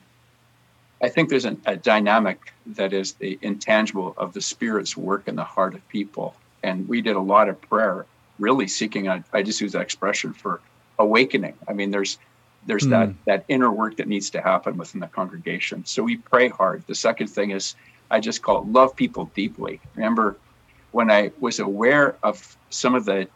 I 1.03 1.09
think 1.09 1.29
there's 1.29 1.45
an, 1.45 1.61
a 1.67 1.77
dynamic 1.77 2.53
that 2.67 2.93
is 2.93 3.15
the 3.15 3.39
intangible 3.43 4.15
of 4.17 4.33
the 4.33 4.41
Spirit's 4.41 4.97
work 4.97 5.29
in 5.29 5.37
the 5.37 5.45
heart 5.45 5.75
of 5.75 5.87
people. 5.89 6.35
And 6.63 6.89
we 6.89 7.01
did 7.01 7.17
a 7.17 7.21
lot 7.21 7.49
of 7.49 7.61
prayer, 7.61 8.07
really 8.39 8.67
seeking, 8.67 9.09
a, 9.09 9.23
I 9.33 9.43
just 9.43 9.61
use 9.61 9.73
that 9.73 9.83
expression 9.83 10.33
for 10.33 10.61
awakening. 10.99 11.55
I 11.69 11.73
mean, 11.73 11.91
there's 11.91 12.19
there's 12.67 12.85
Hmm. 12.85 12.91
that 12.91 13.15
that 13.27 13.45
inner 13.49 13.71
work 13.71 13.97
that 13.99 14.09
needs 14.09 14.31
to 14.31 14.41
happen 14.41 14.77
within 14.77 15.01
the 15.01 15.07
congregation. 15.07 15.85
So 15.85 16.03
we 16.03 16.17
pray 16.17 16.49
hard. 16.49 16.83
The 16.87 16.95
second 16.95 17.29
thing 17.29 17.51
is 17.51 17.77
I 18.11 18.19
just 18.19 18.43
call 18.43 18.63
it 18.63 18.67
love 18.69 18.97
people 18.97 19.31
deeply. 19.35 19.81
Remember 19.95 20.37
when 20.93 21.11
I 21.11 21.31
was 21.39 21.61
aware 21.61 22.17
of 22.23 22.57
some 22.71 22.95
of 22.95 23.05
the 23.05 23.29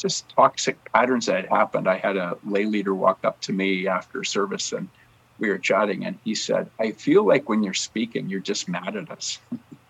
just 0.00 0.28
toxic 0.30 0.92
patterns 0.92 1.26
that 1.26 1.36
had 1.36 1.48
happened, 1.48 1.88
I 1.88 1.98
had 1.98 2.16
a 2.16 2.36
lay 2.44 2.64
leader 2.64 2.94
walk 2.94 3.20
up 3.24 3.40
to 3.42 3.52
me 3.52 3.86
after 3.86 4.24
service 4.24 4.72
and 4.72 4.88
we 5.38 5.48
were 5.48 5.58
chatting 5.58 6.04
and 6.04 6.18
he 6.24 6.34
said, 6.34 6.70
I 6.78 6.92
feel 6.92 7.24
like 7.24 7.48
when 7.48 7.62
you're 7.62 7.74
speaking, 7.74 8.28
you're 8.28 8.40
just 8.40 8.68
mad 8.68 8.96
at 8.96 9.10
us. 9.10 9.38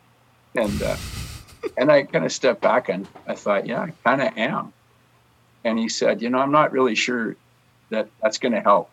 and 0.55 0.83
uh, 0.83 0.97
and 1.77 1.91
I 1.91 2.05
kind 2.05 2.25
of 2.25 2.33
stepped 2.33 2.61
back 2.61 2.89
and 2.89 3.07
I 3.27 3.35
thought, 3.35 3.67
yeah, 3.67 3.83
I 3.83 3.93
kind 4.05 4.23
of 4.23 4.37
am. 4.37 4.73
And 5.65 5.79
he 5.79 5.89
said, 5.89 6.23
you 6.23 6.31
know, 6.31 6.39
I'm 6.39 6.53
not 6.53 6.73
really 6.73 6.95
sure 6.95 7.37
that 7.91 8.09
that's 8.23 8.39
going 8.39 8.53
to 8.53 8.61
help. 8.61 8.93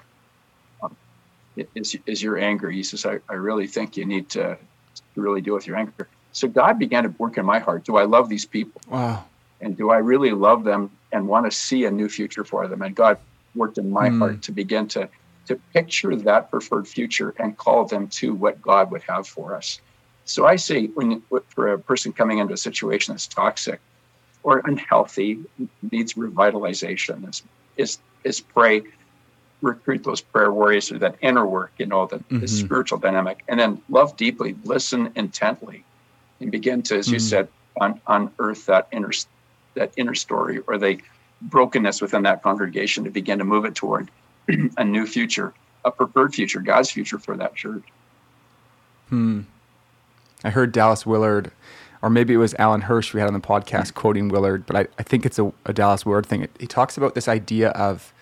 Um, 0.83 0.95
is, 1.75 1.97
is 2.05 2.21
your 2.21 2.37
anger? 2.37 2.69
He 2.69 2.83
says, 2.83 3.05
I, 3.05 3.19
I 3.29 3.35
really 3.35 3.67
think 3.67 3.95
you 3.95 4.05
need 4.05 4.29
to, 4.29 4.57
to 4.95 5.21
really 5.21 5.41
deal 5.41 5.53
with 5.53 5.65
your 5.65 5.77
anger. 5.77 6.09
So 6.33 6.47
God 6.47 6.77
began 6.77 7.03
to 7.03 7.09
work 7.17 7.37
in 7.37 7.45
my 7.45 7.59
heart. 7.59 7.85
Do 7.85 7.95
I 7.95 8.03
love 8.03 8.27
these 8.27 8.45
people? 8.45 8.81
Wow. 8.89 9.25
And 9.61 9.75
do 9.75 9.89
I 9.89 9.97
really 9.97 10.31
love 10.31 10.63
them 10.63 10.91
and 11.11 11.27
want 11.27 11.45
to 11.45 11.51
see 11.51 11.85
a 11.85 11.91
new 11.91 12.09
future 12.09 12.43
for 12.43 12.67
them? 12.67 12.81
And 12.81 12.95
God 12.95 13.17
worked 13.55 13.77
in 13.77 13.89
my 13.89 14.09
Hmm. 14.09 14.19
heart 14.19 14.41
to 14.43 14.51
begin 14.51 14.87
to 14.89 15.09
to 15.47 15.55
picture 15.73 16.13
that 16.13 16.51
preferred 16.51 16.87
future 16.87 17.33
and 17.39 17.57
call 17.57 17.85
them 17.85 18.09
to 18.09 18.33
what 18.33 18.61
God 18.61 18.91
would 18.91 19.01
have 19.03 19.25
for 19.25 19.55
us. 19.55 19.79
So 20.25 20.45
I 20.45 20.57
say, 20.57 20.87
when 20.87 21.23
for 21.55 21.71
a 21.71 21.79
person 21.79 22.11
coming 22.11 22.39
into 22.39 22.53
a 22.53 22.57
situation 22.57 23.13
that's 23.13 23.27
toxic 23.27 23.79
or 24.43 24.61
unhealthy, 24.65 25.39
needs 25.89 26.15
revitalization, 26.15 27.27
is 27.29 27.43
is, 27.77 27.99
is 28.25 28.41
pray, 28.41 28.83
recruit 29.61 30.03
those 30.03 30.19
prayer 30.19 30.51
warriors 30.51 30.89
through 30.89 30.99
that 30.99 31.15
inner 31.21 31.45
work, 31.45 31.71
you 31.77 31.85
know, 31.85 32.05
the, 32.07 32.17
mm-hmm. 32.17 32.39
the 32.39 32.47
spiritual 32.47 32.97
dynamic, 32.97 33.43
and 33.47 33.59
then 33.59 33.81
love 33.87 34.17
deeply, 34.17 34.55
listen 34.65 35.11
intently, 35.15 35.83
and 36.41 36.51
begin 36.51 36.81
to, 36.83 36.97
as 36.97 37.05
mm-hmm. 37.05 37.13
you 37.13 37.19
said, 37.19 37.47
un- 37.79 38.01
unearth 38.07 38.65
that 38.65 38.87
inner 38.91 39.13
that 39.77 39.91
inner 39.97 40.15
story 40.15 40.59
or 40.67 40.77
the 40.77 40.99
brokenness 41.41 42.01
within 42.01 42.23
that 42.23 42.43
congregation 42.43 43.03
to 43.03 43.09
begin 43.09 43.39
to 43.39 43.45
move 43.45 43.65
it 43.65 43.75
toward 43.75 44.09
a 44.77 44.83
new 44.83 45.05
future, 45.05 45.53
a 45.85 45.91
preferred 45.91 46.33
future, 46.33 46.59
God's 46.59 46.91
future 46.91 47.19
for 47.19 47.37
that 47.37 47.55
church. 47.55 47.83
Hmm. 49.09 49.41
I 50.43 50.49
heard 50.49 50.71
Dallas 50.71 51.05
Willard, 51.05 51.51
or 52.01 52.09
maybe 52.09 52.33
it 52.33 52.37
was 52.37 52.53
Alan 52.55 52.81
Hirsch 52.81 53.13
we 53.13 53.19
had 53.19 53.27
on 53.27 53.33
the 53.33 53.39
podcast 53.39 53.93
quoting 53.93 54.29
Willard, 54.29 54.65
but 54.65 54.75
I, 54.75 54.87
I 54.99 55.03
think 55.03 55.25
it's 55.25 55.39
a, 55.39 55.51
a 55.65 55.73
Dallas 55.73 56.05
Willard 56.05 56.25
thing. 56.25 56.43
It, 56.43 56.51
he 56.59 56.67
talks 56.67 56.97
about 56.97 57.15
this 57.15 57.27
idea 57.27 57.69
of 57.69 58.13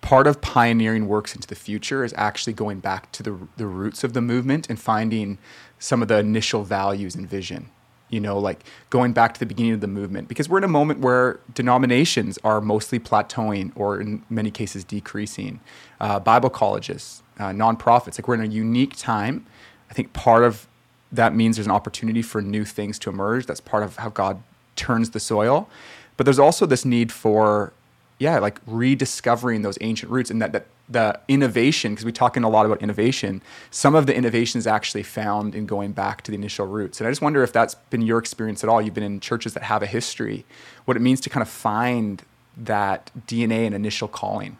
part 0.00 0.28
of 0.28 0.40
pioneering 0.40 1.08
works 1.08 1.34
into 1.34 1.48
the 1.48 1.56
future 1.56 2.04
is 2.04 2.14
actually 2.16 2.52
going 2.52 2.78
back 2.78 3.10
to 3.10 3.24
the, 3.24 3.36
the 3.56 3.66
roots 3.66 4.04
of 4.04 4.12
the 4.12 4.20
movement 4.20 4.70
and 4.70 4.78
finding 4.78 5.38
some 5.80 6.00
of 6.00 6.08
the 6.08 6.18
initial 6.18 6.62
values 6.62 7.16
and 7.16 7.28
vision 7.28 7.70
you 8.08 8.20
know, 8.20 8.38
like 8.38 8.64
going 8.90 9.12
back 9.12 9.34
to 9.34 9.40
the 9.40 9.46
beginning 9.46 9.72
of 9.72 9.80
the 9.80 9.86
movement, 9.86 10.28
because 10.28 10.48
we're 10.48 10.58
in 10.58 10.64
a 10.64 10.68
moment 10.68 11.00
where 11.00 11.40
denominations 11.54 12.38
are 12.44 12.60
mostly 12.60 12.98
plateauing 12.98 13.72
or 13.74 14.00
in 14.00 14.22
many 14.30 14.50
cases 14.50 14.84
decreasing. 14.84 15.60
Uh, 16.00 16.20
Bible 16.20 16.50
colleges, 16.50 17.22
uh, 17.38 17.50
nonprofits, 17.50 18.18
like 18.18 18.28
we're 18.28 18.34
in 18.34 18.42
a 18.42 18.46
unique 18.46 18.96
time. 18.96 19.46
I 19.90 19.94
think 19.94 20.12
part 20.12 20.44
of 20.44 20.68
that 21.12 21.34
means 21.34 21.56
there's 21.56 21.66
an 21.66 21.72
opportunity 21.72 22.22
for 22.22 22.42
new 22.42 22.64
things 22.64 22.98
to 23.00 23.10
emerge. 23.10 23.46
That's 23.46 23.60
part 23.60 23.82
of 23.82 23.96
how 23.96 24.10
God 24.10 24.42
turns 24.76 25.10
the 25.10 25.20
soil. 25.20 25.68
But 26.16 26.24
there's 26.24 26.38
also 26.38 26.66
this 26.66 26.84
need 26.84 27.12
for, 27.12 27.72
yeah, 28.18 28.38
like 28.38 28.60
rediscovering 28.66 29.62
those 29.62 29.78
ancient 29.80 30.10
roots 30.10 30.30
and 30.30 30.40
that, 30.40 30.52
that 30.52 30.66
the 30.88 31.18
innovation, 31.28 31.92
because 31.92 32.04
we're 32.04 32.12
talking 32.12 32.44
a 32.44 32.48
lot 32.48 32.66
about 32.66 32.82
innovation, 32.82 33.42
some 33.70 33.94
of 33.94 34.06
the 34.06 34.14
innovation 34.14 34.58
is 34.58 34.66
actually 34.66 35.02
found 35.02 35.54
in 35.54 35.66
going 35.66 35.92
back 35.92 36.22
to 36.22 36.30
the 36.30 36.36
initial 36.36 36.66
roots. 36.66 37.00
And 37.00 37.08
I 37.08 37.10
just 37.10 37.22
wonder 37.22 37.42
if 37.42 37.52
that's 37.52 37.74
been 37.74 38.02
your 38.02 38.18
experience 38.18 38.62
at 38.62 38.70
all. 38.70 38.80
You've 38.80 38.94
been 38.94 39.04
in 39.04 39.20
churches 39.20 39.54
that 39.54 39.64
have 39.64 39.82
a 39.82 39.86
history, 39.86 40.44
what 40.84 40.96
it 40.96 41.00
means 41.00 41.20
to 41.22 41.30
kind 41.30 41.42
of 41.42 41.48
find 41.48 42.22
that 42.56 43.10
DNA 43.26 43.66
and 43.66 43.74
initial 43.74 44.08
calling. 44.08 44.58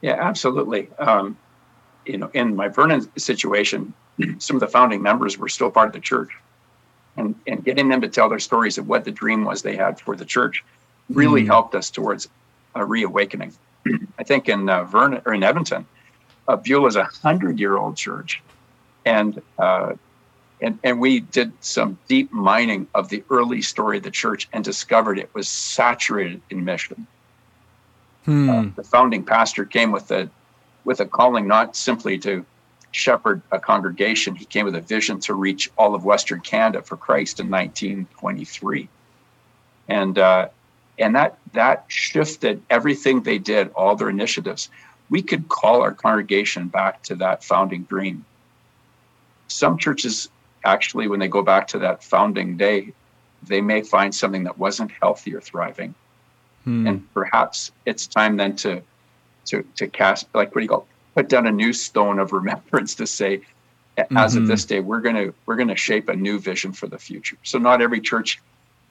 Yeah, 0.00 0.16
absolutely. 0.18 0.88
Um, 0.98 1.36
you 2.04 2.18
know, 2.18 2.30
in 2.34 2.56
my 2.56 2.68
Vernon 2.68 3.08
situation, 3.18 3.94
some 4.38 4.56
of 4.56 4.60
the 4.60 4.68
founding 4.68 5.02
members 5.02 5.38
were 5.38 5.48
still 5.48 5.70
part 5.70 5.88
of 5.88 5.92
the 5.92 6.00
church. 6.00 6.30
And, 7.16 7.34
and 7.46 7.62
getting 7.64 7.88
them 7.88 8.00
to 8.02 8.08
tell 8.08 8.28
their 8.28 8.38
stories 8.38 8.78
of 8.78 8.88
what 8.88 9.04
the 9.04 9.10
dream 9.10 9.44
was 9.44 9.62
they 9.62 9.76
had 9.76 10.00
for 10.00 10.16
the 10.16 10.24
church 10.24 10.64
really 11.10 11.42
mm. 11.42 11.46
helped 11.46 11.74
us 11.74 11.90
towards 11.90 12.28
a 12.74 12.84
reawakening. 12.84 13.52
I 14.18 14.22
think 14.24 14.48
in 14.48 14.68
uh, 14.68 14.84
Vernon 14.84 15.22
or 15.24 15.34
in 15.34 15.42
Edmonton, 15.42 15.86
uh, 16.48 16.56
Beulah 16.56 16.88
is 16.88 16.96
a 16.96 17.04
hundred-year-old 17.04 17.96
church, 17.96 18.42
and 19.04 19.40
uh, 19.58 19.94
and 20.60 20.78
and 20.84 21.00
we 21.00 21.20
did 21.20 21.52
some 21.60 21.98
deep 22.08 22.32
mining 22.32 22.86
of 22.94 23.08
the 23.08 23.22
early 23.30 23.62
story 23.62 23.98
of 23.98 24.02
the 24.02 24.10
church 24.10 24.48
and 24.52 24.64
discovered 24.64 25.18
it 25.18 25.32
was 25.34 25.48
saturated 25.48 26.40
in 26.50 26.64
mission. 26.64 27.06
Hmm. 28.24 28.50
Uh, 28.50 28.64
the 28.76 28.84
founding 28.84 29.24
pastor 29.24 29.64
came 29.64 29.92
with 29.92 30.10
a 30.10 30.28
with 30.84 31.00
a 31.00 31.06
calling 31.06 31.46
not 31.46 31.76
simply 31.76 32.18
to 32.18 32.44
shepherd 32.92 33.40
a 33.52 33.58
congregation. 33.58 34.34
He 34.34 34.44
came 34.44 34.64
with 34.64 34.74
a 34.74 34.80
vision 34.80 35.20
to 35.20 35.34
reach 35.34 35.70
all 35.78 35.94
of 35.94 36.04
Western 36.04 36.40
Canada 36.40 36.82
for 36.82 36.96
Christ 36.96 37.40
in 37.40 37.48
1923, 37.48 38.88
and 39.88 40.18
uh, 40.18 40.48
and 41.00 41.14
that 41.16 41.38
that 41.52 41.84
shifted 41.88 42.62
everything 42.70 43.22
they 43.22 43.38
did 43.38 43.70
all 43.74 43.96
their 43.96 44.10
initiatives. 44.10 44.68
We 45.08 45.22
could 45.22 45.48
call 45.48 45.82
our 45.82 45.92
congregation 45.92 46.68
back 46.68 47.02
to 47.04 47.16
that 47.16 47.42
founding 47.42 47.82
dream 47.84 48.24
some 49.50 49.78
churches 49.78 50.28
actually 50.64 51.08
when 51.08 51.20
they 51.20 51.28
go 51.28 51.42
back 51.42 51.66
to 51.68 51.78
that 51.78 52.02
founding 52.04 52.56
day 52.56 52.92
they 53.42 53.60
may 53.60 53.82
find 53.82 54.14
something 54.14 54.44
that 54.44 54.58
wasn't 54.58 54.90
healthy 55.00 55.34
or 55.34 55.40
thriving. 55.40 55.94
Hmm. 56.64 56.86
and 56.86 57.14
perhaps 57.14 57.72
it's 57.86 58.06
time 58.06 58.36
then 58.36 58.54
to 58.56 58.82
to 59.46 59.64
to 59.76 59.88
cast 59.88 60.28
like 60.34 60.54
what 60.54 60.60
do 60.60 60.64
you 60.64 60.68
call 60.68 60.86
put 61.14 61.28
down 61.30 61.46
a 61.46 61.50
new 61.50 61.72
stone 61.72 62.18
of 62.18 62.32
remembrance 62.32 62.94
to 62.96 63.06
say 63.06 63.40
as 63.96 64.06
mm-hmm. 64.08 64.42
of 64.42 64.46
this 64.46 64.66
day 64.66 64.80
we're 64.80 65.00
going 65.00 65.16
to 65.16 65.32
we're 65.46 65.56
going 65.56 65.68
to 65.68 65.76
shape 65.76 66.10
a 66.10 66.16
new 66.16 66.38
vision 66.38 66.72
for 66.72 66.86
the 66.86 66.98
future. 66.98 67.36
So 67.42 67.58
not 67.58 67.80
every 67.80 68.00
church 68.00 68.40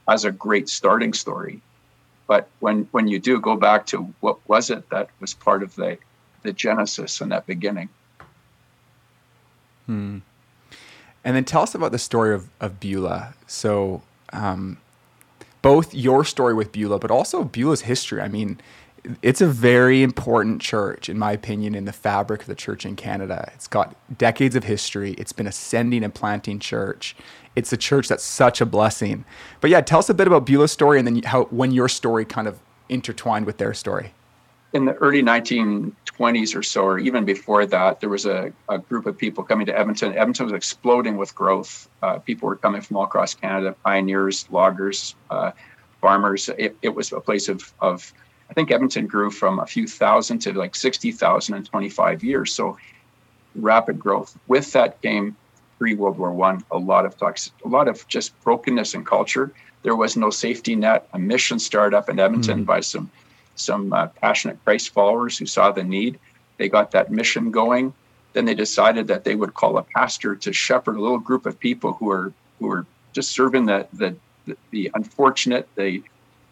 has 0.07 0.25
a 0.25 0.31
great 0.31 0.67
starting 0.67 1.13
story 1.13 1.61
but 2.29 2.47
when 2.59 2.87
when 2.91 3.07
you 3.07 3.19
do 3.19 3.41
go 3.41 3.57
back 3.57 3.87
to 3.87 4.13
what 4.19 4.37
was 4.47 4.69
it 4.69 4.87
that 4.91 5.09
was 5.19 5.33
part 5.33 5.63
of 5.63 5.75
the 5.75 5.97
the 6.43 6.53
genesis 6.53 7.19
and 7.19 7.31
that 7.33 7.45
beginning. 7.45 7.89
Hmm. 9.87 10.19
And 11.25 11.35
then 11.35 11.43
tell 11.43 11.63
us 11.63 11.75
about 11.75 11.91
the 11.91 11.99
story 11.99 12.33
of, 12.33 12.47
of 12.61 12.79
Beulah. 12.79 13.33
So, 13.45 14.01
um, 14.31 14.77
both 15.61 15.93
your 15.93 16.23
story 16.23 16.53
with 16.53 16.71
Beulah, 16.71 16.99
but 16.99 17.11
also 17.11 17.43
Beulah's 17.43 17.81
history. 17.81 18.21
I 18.21 18.29
mean, 18.29 18.61
it's 19.21 19.41
a 19.41 19.47
very 19.47 20.03
important 20.03 20.61
church, 20.61 21.09
in 21.09 21.17
my 21.17 21.31
opinion, 21.31 21.75
in 21.75 21.85
the 21.85 21.93
fabric 21.93 22.41
of 22.41 22.47
the 22.47 22.55
church 22.55 22.85
in 22.85 22.95
Canada. 22.95 23.51
It's 23.55 23.67
got 23.67 23.95
decades 24.17 24.55
of 24.55 24.63
history. 24.63 25.13
It's 25.13 25.33
been 25.33 25.47
ascending 25.47 26.03
and 26.03 26.13
planting 26.13 26.59
church. 26.59 27.15
It's 27.55 27.73
a 27.73 27.77
church 27.77 28.07
that's 28.07 28.23
such 28.23 28.61
a 28.61 28.65
blessing. 28.65 29.25
But 29.61 29.69
yeah, 29.69 29.81
tell 29.81 29.99
us 29.99 30.09
a 30.09 30.13
bit 30.13 30.27
about 30.27 30.45
Beulah's 30.45 30.71
story 30.71 30.99
and 30.99 31.07
then 31.07 31.23
how 31.23 31.45
when 31.45 31.71
your 31.71 31.89
story 31.89 32.25
kind 32.25 32.47
of 32.47 32.59
intertwined 32.89 33.45
with 33.45 33.57
their 33.57 33.73
story. 33.73 34.13
In 34.73 34.85
the 34.85 34.93
early 34.95 35.23
1920s 35.23 36.55
or 36.55 36.61
so, 36.61 36.83
or 36.83 36.99
even 36.99 37.25
before 37.25 37.65
that, 37.65 37.99
there 37.99 38.09
was 38.09 38.27
a, 38.27 38.53
a 38.69 38.77
group 38.77 39.07
of 39.07 39.17
people 39.17 39.43
coming 39.43 39.65
to 39.65 39.77
Edmonton. 39.77 40.15
Edmonton 40.15 40.45
was 40.45 40.53
exploding 40.53 41.17
with 41.17 41.33
growth. 41.33 41.89
Uh, 42.03 42.19
people 42.19 42.47
were 42.47 42.55
coming 42.55 42.81
from 42.81 42.97
all 42.97 43.03
across 43.03 43.33
Canada, 43.33 43.75
pioneers, 43.83 44.47
loggers, 44.51 45.15
uh, 45.31 45.51
farmers. 46.01 46.49
It, 46.49 46.77
it 46.83 46.89
was 46.89 47.11
a 47.11 47.19
place 47.19 47.49
of, 47.49 47.73
of 47.81 48.13
I 48.49 48.53
think 48.53 48.71
Edmonton 48.71 49.07
grew 49.07 49.29
from 49.29 49.59
a 49.59 49.65
few 49.65 49.87
thousand 49.87 50.39
to 50.39 50.53
like 50.53 50.75
60,000 50.75 51.55
in 51.55 51.63
25 51.63 52.23
years. 52.23 52.53
So 52.53 52.77
rapid 53.55 53.99
growth. 53.99 54.37
With 54.47 54.71
that 54.73 55.01
came 55.01 55.35
pre 55.77 55.95
World 55.95 56.17
War 56.17 56.31
One, 56.31 56.63
a 56.71 56.77
lot 56.77 57.05
of 57.05 57.17
toxic, 57.17 57.53
a 57.63 57.67
lot 57.67 57.87
of 57.87 58.07
just 58.07 58.39
brokenness 58.43 58.93
in 58.93 59.05
culture. 59.05 59.51
There 59.83 59.95
was 59.95 60.17
no 60.17 60.29
safety 60.29 60.75
net. 60.75 61.07
A 61.13 61.19
mission 61.19 61.59
startup 61.59 62.09
in 62.09 62.19
Edmonton 62.19 62.63
mm. 62.63 62.65
by 62.65 62.81
some 62.81 63.09
some 63.55 63.91
uh, 63.93 64.07
passionate 64.07 64.57
Christ 64.63 64.89
followers 64.89 65.37
who 65.37 65.45
saw 65.45 65.71
the 65.71 65.83
need. 65.83 66.19
They 66.57 66.69
got 66.69 66.91
that 66.91 67.11
mission 67.11 67.51
going. 67.51 67.93
Then 68.33 68.45
they 68.45 68.53
decided 68.53 69.07
that 69.07 69.23
they 69.23 69.35
would 69.35 69.53
call 69.53 69.77
a 69.77 69.83
pastor 69.83 70.35
to 70.35 70.53
shepherd 70.53 70.95
a 70.95 71.01
little 71.01 71.19
group 71.19 71.45
of 71.45 71.59
people 71.59 71.93
who 71.93 72.05
were 72.05 72.33
who 72.59 72.67
were 72.67 72.85
just 73.13 73.31
serving 73.31 73.65
the 73.65 73.87
the 73.93 74.15
the, 74.45 74.57
the 74.71 74.91
unfortunate, 74.95 75.67
the 75.75 76.03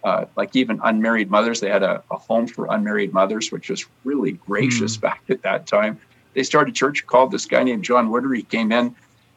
uh, 0.08 0.26
like 0.38 0.56
even 0.56 0.80
unmarried 0.86 1.30
mothers. 1.30 1.60
They 1.60 1.70
had 1.70 1.84
a, 1.84 2.02
a, 2.10 2.16
home 2.16 2.48
for 2.48 2.68
unmarried 2.68 3.12
mothers, 3.12 3.52
which 3.52 3.70
was 3.70 3.86
really 4.06 4.32
gracious 4.32 4.96
mm. 4.96 5.02
back 5.02 5.22
at 5.28 5.42
that 5.42 5.68
time. 5.68 6.00
They 6.34 6.44
started 6.44 6.72
a 6.72 6.78
church 6.78 7.06
called 7.06 7.32
this 7.32 7.46
guy 7.46 7.64
named 7.64 7.84
John 7.84 8.10
Wooder. 8.10 8.34
He 8.34 8.44
came 8.44 8.72
in 8.72 8.96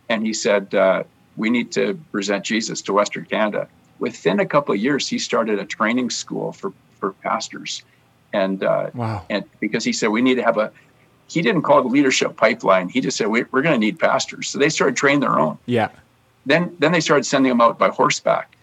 and 0.08 0.24
he 0.24 0.32
said, 0.32 0.72
uh, 0.72 1.02
We 1.36 1.50
need 1.50 1.72
to 1.72 1.98
present 2.12 2.44
Jesus 2.44 2.82
to 2.82 2.92
Western 2.92 3.24
Canada. 3.24 3.66
Within 3.98 4.38
a 4.38 4.46
couple 4.46 4.72
of 4.72 4.80
years, 4.80 5.08
he 5.08 5.18
started 5.18 5.58
a 5.58 5.64
training 5.64 6.10
school 6.10 6.52
for, 6.52 6.72
for 7.00 7.14
pastors. 7.14 7.82
And, 8.32 8.62
uh, 8.62 8.90
wow. 8.94 9.26
and 9.28 9.44
because 9.58 9.82
he 9.82 9.92
said, 9.92 10.10
We 10.10 10.22
need 10.22 10.36
to 10.36 10.44
have 10.44 10.56
a, 10.56 10.70
he 11.26 11.42
didn't 11.42 11.62
call 11.62 11.80
it 11.80 11.86
a 11.86 11.88
leadership 11.88 12.36
pipeline. 12.36 12.88
He 12.88 13.00
just 13.00 13.16
said, 13.16 13.26
we, 13.26 13.42
We're 13.50 13.62
going 13.62 13.74
to 13.74 13.84
need 13.86 13.98
pastors. 13.98 14.48
So 14.48 14.58
they 14.60 14.68
started 14.68 14.96
training 14.96 15.20
their 15.20 15.36
own. 15.36 15.58
Yeah. 15.66 15.88
Then, 16.46 16.76
then 16.78 16.92
they 16.92 17.00
started 17.00 17.24
sending 17.24 17.50
them 17.50 17.60
out 17.60 17.76
by 17.76 17.88
horseback 17.88 18.56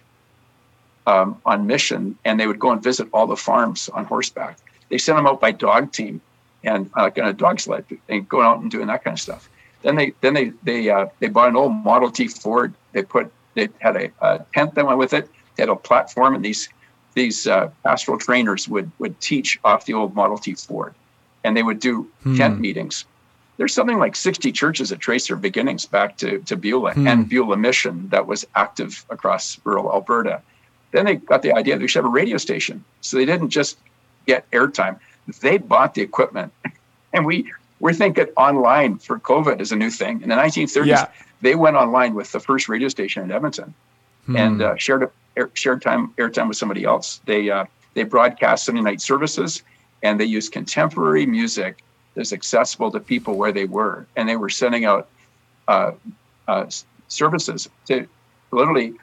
um, 1.08 1.42
on 1.46 1.66
mission, 1.66 2.18
and 2.26 2.40
they 2.40 2.46
would 2.46 2.60
go 2.60 2.72
and 2.72 2.84
visit 2.84 3.08
all 3.14 3.26
the 3.26 3.36
farms 3.36 3.90
on 3.90 4.06
horseback. 4.06 4.58
They 4.90 4.98
sent 4.98 5.18
them 5.18 5.26
out 5.26 5.40
by 5.40 5.52
dog 5.52 5.92
team 5.92 6.22
and 6.64 6.90
uh, 6.96 7.10
in 7.16 7.26
a 7.26 7.34
dog 7.34 7.60
sled, 7.60 7.86
and 8.10 8.28
going 8.28 8.46
out 8.46 8.60
and 8.60 8.70
doing 8.70 8.88
that 8.88 9.04
kind 9.04 9.16
of 9.16 9.22
stuff. 9.22 9.50
Then 9.82 9.96
they 9.96 10.14
then 10.22 10.34
they 10.34 10.52
they 10.64 10.90
uh, 10.90 11.08
they 11.20 11.30
bought 11.30 11.50
an 11.50 11.56
old 11.56 11.74
Model 11.74 12.12
T 12.12 12.28
Ford. 12.28 12.74
They 12.92 13.04
put 13.04 13.32
they 13.54 13.70
had 13.80 13.96
a, 13.96 14.12
a 14.22 14.46
tent 14.54 14.76
that 14.76 14.86
went 14.86 15.00
with 15.00 15.14
it. 15.14 15.30
They 15.56 15.64
had 15.64 15.70
a 15.70 15.76
platform, 15.76 16.36
and 16.36 16.44
these 16.44 16.70
these 17.14 17.48
uh, 17.48 17.70
pastoral 17.84 18.18
trainers 18.18 18.68
would 18.68 18.92
would 19.00 19.20
teach 19.22 19.60
off 19.64 19.86
the 19.86 19.94
old 19.94 20.14
Model 20.14 20.38
T 20.38 20.56
Ford, 20.56 20.94
and 21.46 21.56
they 21.56 21.64
would 21.64 21.80
do 21.80 22.04
hmm. 22.24 22.36
tent 22.36 22.60
meetings. 22.60 23.06
There's 23.56 23.74
something 23.74 23.98
like 23.98 24.16
60 24.16 24.52
churches 24.52 24.90
that 24.90 25.00
trace 25.00 25.30
their 25.30 25.38
beginnings 25.38 25.86
back 25.86 26.18
to 26.18 26.40
to 26.40 26.58
Beulah 26.58 26.94
hmm. 26.94 27.08
and 27.08 27.30
Beulah 27.30 27.58
Mission 27.58 28.10
that 28.10 28.28
was 28.28 28.46
active 28.56 29.06
across 29.10 29.58
rural 29.64 29.92
Alberta 29.92 30.42
then 30.92 31.06
they 31.06 31.16
got 31.16 31.42
the 31.42 31.54
idea 31.54 31.76
that 31.76 31.82
we 31.82 31.88
should 31.88 32.00
have 32.00 32.06
a 32.06 32.10
radio 32.10 32.38
station. 32.38 32.84
So 33.02 33.18
they 33.18 33.26
didn't 33.26 33.50
just 33.50 33.78
get 34.26 34.50
airtime; 34.52 35.00
they 35.42 35.58
bought 35.58 35.94
the 35.94 36.02
equipment 36.02 36.54
and 37.14 37.26
we 37.26 37.52
we're 37.80 37.94
thinking 37.94 38.28
online 38.38 38.98
for 38.98 39.20
COVID 39.20 39.62
is 39.62 39.72
a 39.72 39.76
new 39.76 39.90
thing. 39.90 40.22
In 40.22 40.30
the 40.30 40.36
1930s, 40.36 40.86
yeah. 40.86 41.08
they 41.42 41.56
went 41.56 41.76
online 41.76 42.16
with 42.16 42.32
the 42.32 42.40
first 42.40 42.70
radio 42.70 42.88
station 42.88 43.24
in 43.24 43.32
Edmonton, 43.32 43.74
hmm. 44.26 44.36
and 44.36 44.62
uh, 44.62 44.76
shared 44.78 45.10
air, 45.36 45.50
shared 45.54 45.82
time 45.82 46.14
airtime 46.18 46.48
with 46.48 46.58
somebody 46.58 46.84
else. 46.84 47.22
They 47.26 47.50
uh, 47.50 47.66
they 47.94 48.04
broadcast 48.04 48.66
Sunday 48.66 48.82
night 48.82 49.02
services, 49.02 49.64
and 50.04 50.20
they 50.20 50.26
used 50.26 50.52
contemporary 50.52 51.26
music 51.26 51.84
that's 52.16 52.34
accessible 52.34 52.92
to 52.92 53.00
people 53.00 53.36
where 53.36 53.52
they 53.52 53.66
were, 53.66 54.08
and 54.16 54.28
they 54.28 54.38
were 54.38 54.50
sending 54.50 54.86
out 54.86 55.08
uh, 55.68 55.92
uh 56.48 56.66
services 57.10 57.70
to 57.86 58.08
literally 58.52 58.94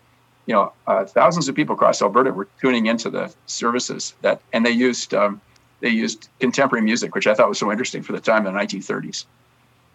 you 0.46 0.54
know, 0.54 0.72
uh, 0.86 1.04
thousands 1.04 1.48
of 1.48 1.54
people 1.54 1.74
across 1.74 2.02
Alberta 2.02 2.32
were 2.32 2.48
tuning 2.60 2.86
into 2.86 3.10
the 3.10 3.32
services 3.46 4.14
that, 4.22 4.40
and 4.52 4.64
they 4.64 4.70
used 4.70 5.14
um, 5.14 5.40
they 5.80 5.88
used 5.88 6.28
contemporary 6.40 6.84
music, 6.84 7.14
which 7.14 7.26
I 7.26 7.34
thought 7.34 7.48
was 7.48 7.58
so 7.58 7.70
interesting 7.70 8.02
for 8.02 8.12
the 8.12 8.20
time 8.20 8.46
in 8.46 8.54
the 8.54 8.60
1930s. 8.60 9.24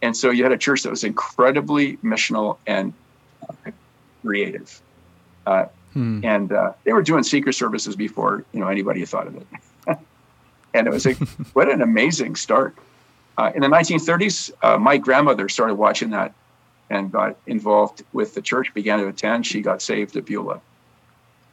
And 0.01 0.15
so 0.15 0.29
you 0.29 0.43
had 0.43 0.51
a 0.51 0.57
church 0.57 0.83
that 0.83 0.89
was 0.89 1.03
incredibly 1.03 1.97
missional 1.97 2.57
and 2.67 2.93
uh, 3.47 3.71
creative, 4.23 4.81
uh, 5.45 5.65
hmm. 5.93 6.21
and 6.23 6.51
uh, 6.51 6.73
they 6.83 6.93
were 6.93 7.03
doing 7.03 7.23
secret 7.23 7.53
services 7.53 7.95
before 7.95 8.45
you 8.53 8.59
know 8.59 8.67
anybody 8.67 9.05
thought 9.05 9.27
of 9.27 9.35
it. 9.35 9.47
and 10.73 10.87
it 10.87 10.91
was 10.91 11.05
a, 11.05 11.13
what 11.53 11.69
an 11.69 11.81
amazing 11.81 12.35
start. 12.35 12.75
Uh, 13.37 13.51
in 13.55 13.61
the 13.61 13.67
1930s, 13.67 14.51
uh, 14.61 14.77
my 14.77 14.97
grandmother 14.97 15.47
started 15.47 15.75
watching 15.75 16.09
that 16.09 16.33
and 16.89 17.11
got 17.11 17.37
involved 17.47 18.03
with 18.13 18.33
the 18.33 18.41
church, 18.41 18.73
began 18.73 18.99
to 18.99 19.07
attend. 19.07 19.45
She 19.45 19.61
got 19.61 19.81
saved 19.81 20.15
at 20.15 20.25
Beulah. 20.25 20.61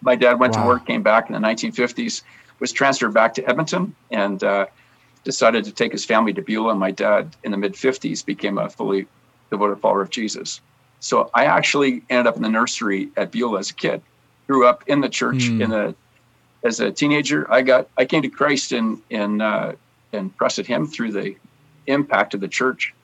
My 0.00 0.16
dad 0.16 0.38
went 0.38 0.54
wow. 0.54 0.62
to 0.62 0.68
work, 0.68 0.86
came 0.86 1.02
back 1.02 1.28
in 1.28 1.34
the 1.34 1.46
1950s, 1.46 2.22
was 2.58 2.72
transferred 2.72 3.12
back 3.12 3.34
to 3.34 3.48
Edmonton, 3.48 3.94
and 4.10 4.42
uh, 4.42 4.66
decided 5.24 5.64
to 5.64 5.72
take 5.72 5.92
his 5.92 6.04
family 6.04 6.32
to 6.32 6.42
Beulah. 6.42 6.74
My 6.74 6.90
dad, 6.90 7.34
in 7.42 7.50
the 7.50 7.56
mid 7.56 7.74
50s, 7.74 8.24
became 8.24 8.58
a 8.58 8.70
fully 8.70 9.06
devoted 9.50 9.80
follower 9.80 10.02
of 10.02 10.10
Jesus. 10.10 10.60
So 11.00 11.30
I 11.34 11.44
actually 11.44 12.02
ended 12.08 12.26
up 12.26 12.36
in 12.36 12.42
the 12.42 12.48
nursery 12.48 13.10
at 13.16 13.30
Beulah 13.30 13.58
as 13.58 13.70
a 13.70 13.74
kid. 13.74 14.02
Grew 14.46 14.66
up 14.66 14.84
in 14.86 15.00
the 15.00 15.08
church 15.08 15.48
mm. 15.48 15.60
in 15.60 15.70
the 15.70 15.94
as 16.64 16.80
a 16.80 16.90
teenager. 16.90 17.50
I 17.52 17.62
got 17.62 17.88
I 17.98 18.04
came 18.04 18.22
to 18.22 18.28
Christ 18.28 18.72
in 18.72 19.02
in 19.10 19.40
uh, 19.40 19.74
and 20.12 20.36
trusted 20.38 20.66
Him 20.66 20.86
through 20.86 21.12
the 21.12 21.36
impact 21.86 22.34
of 22.34 22.40
the 22.40 22.48
church. 22.48 22.94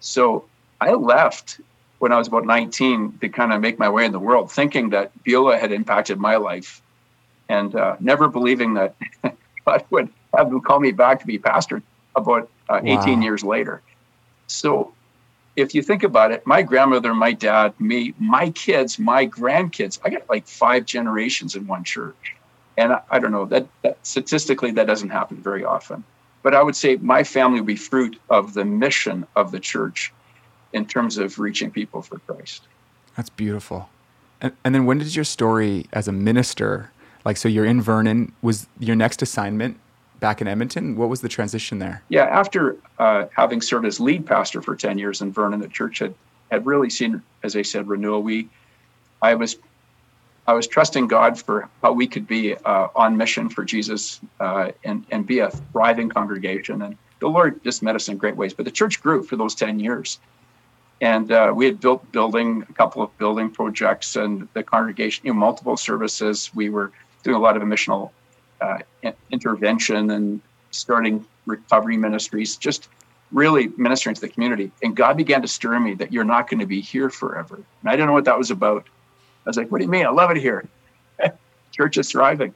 So 0.00 0.44
I 0.80 0.92
left 0.92 1.60
when 1.98 2.12
I 2.12 2.18
was 2.18 2.28
about 2.28 2.44
19 2.44 3.18
to 3.20 3.28
kind 3.28 3.52
of 3.52 3.60
make 3.60 3.78
my 3.78 3.88
way 3.88 4.04
in 4.04 4.12
the 4.12 4.18
world, 4.18 4.52
thinking 4.52 4.90
that 4.90 5.10
Beulah 5.24 5.58
had 5.58 5.72
impacted 5.72 6.18
my 6.18 6.36
life 6.36 6.82
and 7.48 7.74
uh, 7.74 7.96
never 8.00 8.28
believing 8.28 8.74
that 8.74 8.94
God 9.66 9.84
would 9.90 10.08
have 10.36 10.50
them 10.50 10.60
call 10.60 10.80
me 10.80 10.92
back 10.92 11.20
to 11.20 11.26
be 11.26 11.38
pastor 11.38 11.82
about 12.14 12.50
uh, 12.68 12.80
wow. 12.82 13.00
18 13.02 13.22
years 13.22 13.42
later. 13.42 13.82
So 14.46 14.92
if 15.54 15.74
you 15.74 15.82
think 15.82 16.02
about 16.02 16.32
it, 16.32 16.46
my 16.46 16.62
grandmother, 16.62 17.14
my 17.14 17.32
dad, 17.32 17.78
me, 17.80 18.14
my 18.18 18.50
kids, 18.50 18.98
my 18.98 19.26
grandkids, 19.26 19.98
I 20.04 20.10
got 20.10 20.28
like 20.28 20.46
five 20.46 20.84
generations 20.84 21.56
in 21.56 21.66
one 21.66 21.84
church. 21.84 22.34
And 22.76 22.92
I, 22.92 23.00
I 23.10 23.18
don't 23.18 23.32
know 23.32 23.46
that, 23.46 23.66
that 23.82 23.98
statistically 24.02 24.72
that 24.72 24.86
doesn't 24.86 25.08
happen 25.08 25.38
very 25.38 25.64
often. 25.64 26.04
But 26.42 26.54
I 26.54 26.62
would 26.62 26.76
say 26.76 26.96
my 26.96 27.24
family 27.24 27.60
would 27.60 27.66
be 27.66 27.76
fruit 27.76 28.20
of 28.28 28.52
the 28.54 28.64
mission 28.64 29.26
of 29.34 29.50
the 29.50 29.58
church 29.58 30.12
in 30.76 30.84
terms 30.84 31.16
of 31.16 31.38
reaching 31.38 31.70
people 31.70 32.02
for 32.02 32.18
Christ. 32.18 32.62
That's 33.16 33.30
beautiful. 33.30 33.88
And, 34.42 34.52
and 34.62 34.74
then 34.74 34.84
when 34.84 34.98
did 34.98 35.16
your 35.16 35.24
story 35.24 35.86
as 35.92 36.06
a 36.06 36.12
minister, 36.12 36.90
like, 37.24 37.38
so 37.38 37.48
you're 37.48 37.64
in 37.64 37.80
Vernon, 37.80 38.32
was 38.42 38.68
your 38.78 38.94
next 38.94 39.22
assignment 39.22 39.80
back 40.20 40.42
in 40.42 40.46
Edmonton? 40.46 40.96
What 40.96 41.08
was 41.08 41.22
the 41.22 41.30
transition 41.30 41.78
there? 41.78 42.02
Yeah, 42.10 42.24
after 42.24 42.76
uh, 42.98 43.24
having 43.34 43.62
served 43.62 43.86
as 43.86 43.98
lead 43.98 44.26
pastor 44.26 44.60
for 44.60 44.76
10 44.76 44.98
years 44.98 45.22
in 45.22 45.32
Vernon, 45.32 45.60
the 45.60 45.68
church 45.68 45.98
had, 46.00 46.14
had 46.50 46.66
really 46.66 46.90
seen, 46.90 47.22
as 47.42 47.56
I 47.56 47.62
said, 47.62 47.88
renewal. 47.88 48.22
We, 48.22 48.48
I 49.22 49.34
was 49.34 49.56
I 50.48 50.52
was 50.52 50.68
trusting 50.68 51.08
God 51.08 51.40
for 51.40 51.68
how 51.82 51.92
we 51.92 52.06
could 52.06 52.28
be 52.28 52.54
uh, 52.54 52.86
on 52.94 53.16
mission 53.16 53.48
for 53.48 53.64
Jesus 53.64 54.20
uh, 54.38 54.70
and, 54.84 55.04
and 55.10 55.26
be 55.26 55.40
a 55.40 55.50
thriving 55.72 56.08
congregation. 56.08 56.82
And 56.82 56.96
the 57.18 57.26
Lord 57.26 57.64
just 57.64 57.82
met 57.82 57.96
us 57.96 58.08
in 58.08 58.16
great 58.16 58.36
ways. 58.36 58.54
But 58.54 58.64
the 58.64 58.70
church 58.70 59.02
grew 59.02 59.24
for 59.24 59.34
those 59.34 59.56
10 59.56 59.80
years 59.80 60.20
and 61.00 61.30
uh, 61.30 61.52
we 61.54 61.66
had 61.66 61.80
built 61.80 62.10
building 62.12 62.64
a 62.68 62.72
couple 62.72 63.02
of 63.02 63.16
building 63.18 63.50
projects 63.50 64.16
and 64.16 64.48
the 64.54 64.62
congregation 64.62 65.26
you 65.26 65.32
know 65.32 65.38
multiple 65.38 65.76
services 65.76 66.50
we 66.54 66.70
were 66.70 66.92
doing 67.22 67.36
a 67.36 67.38
lot 67.38 67.56
of 67.56 67.62
missional 67.62 68.10
uh, 68.60 68.78
intervention 69.30 70.10
and 70.10 70.40
starting 70.70 71.24
recovery 71.44 71.96
ministries 71.96 72.56
just 72.56 72.88
really 73.32 73.68
ministering 73.76 74.14
to 74.14 74.20
the 74.20 74.28
community 74.28 74.70
and 74.82 74.96
god 74.96 75.16
began 75.16 75.42
to 75.42 75.48
stir 75.48 75.78
me 75.78 75.94
that 75.94 76.12
you're 76.12 76.24
not 76.24 76.48
going 76.48 76.60
to 76.60 76.66
be 76.66 76.80
here 76.80 77.10
forever 77.10 77.56
and 77.56 77.90
i 77.90 77.92
didn't 77.92 78.06
know 78.06 78.12
what 78.12 78.24
that 78.24 78.38
was 78.38 78.50
about 78.50 78.86
i 79.44 79.50
was 79.50 79.56
like 79.56 79.70
what 79.70 79.78
do 79.78 79.84
you 79.84 79.90
mean 79.90 80.06
i 80.06 80.10
love 80.10 80.30
it 80.30 80.36
here 80.36 80.66
church 81.72 81.98
is 81.98 82.10
thriving 82.10 82.54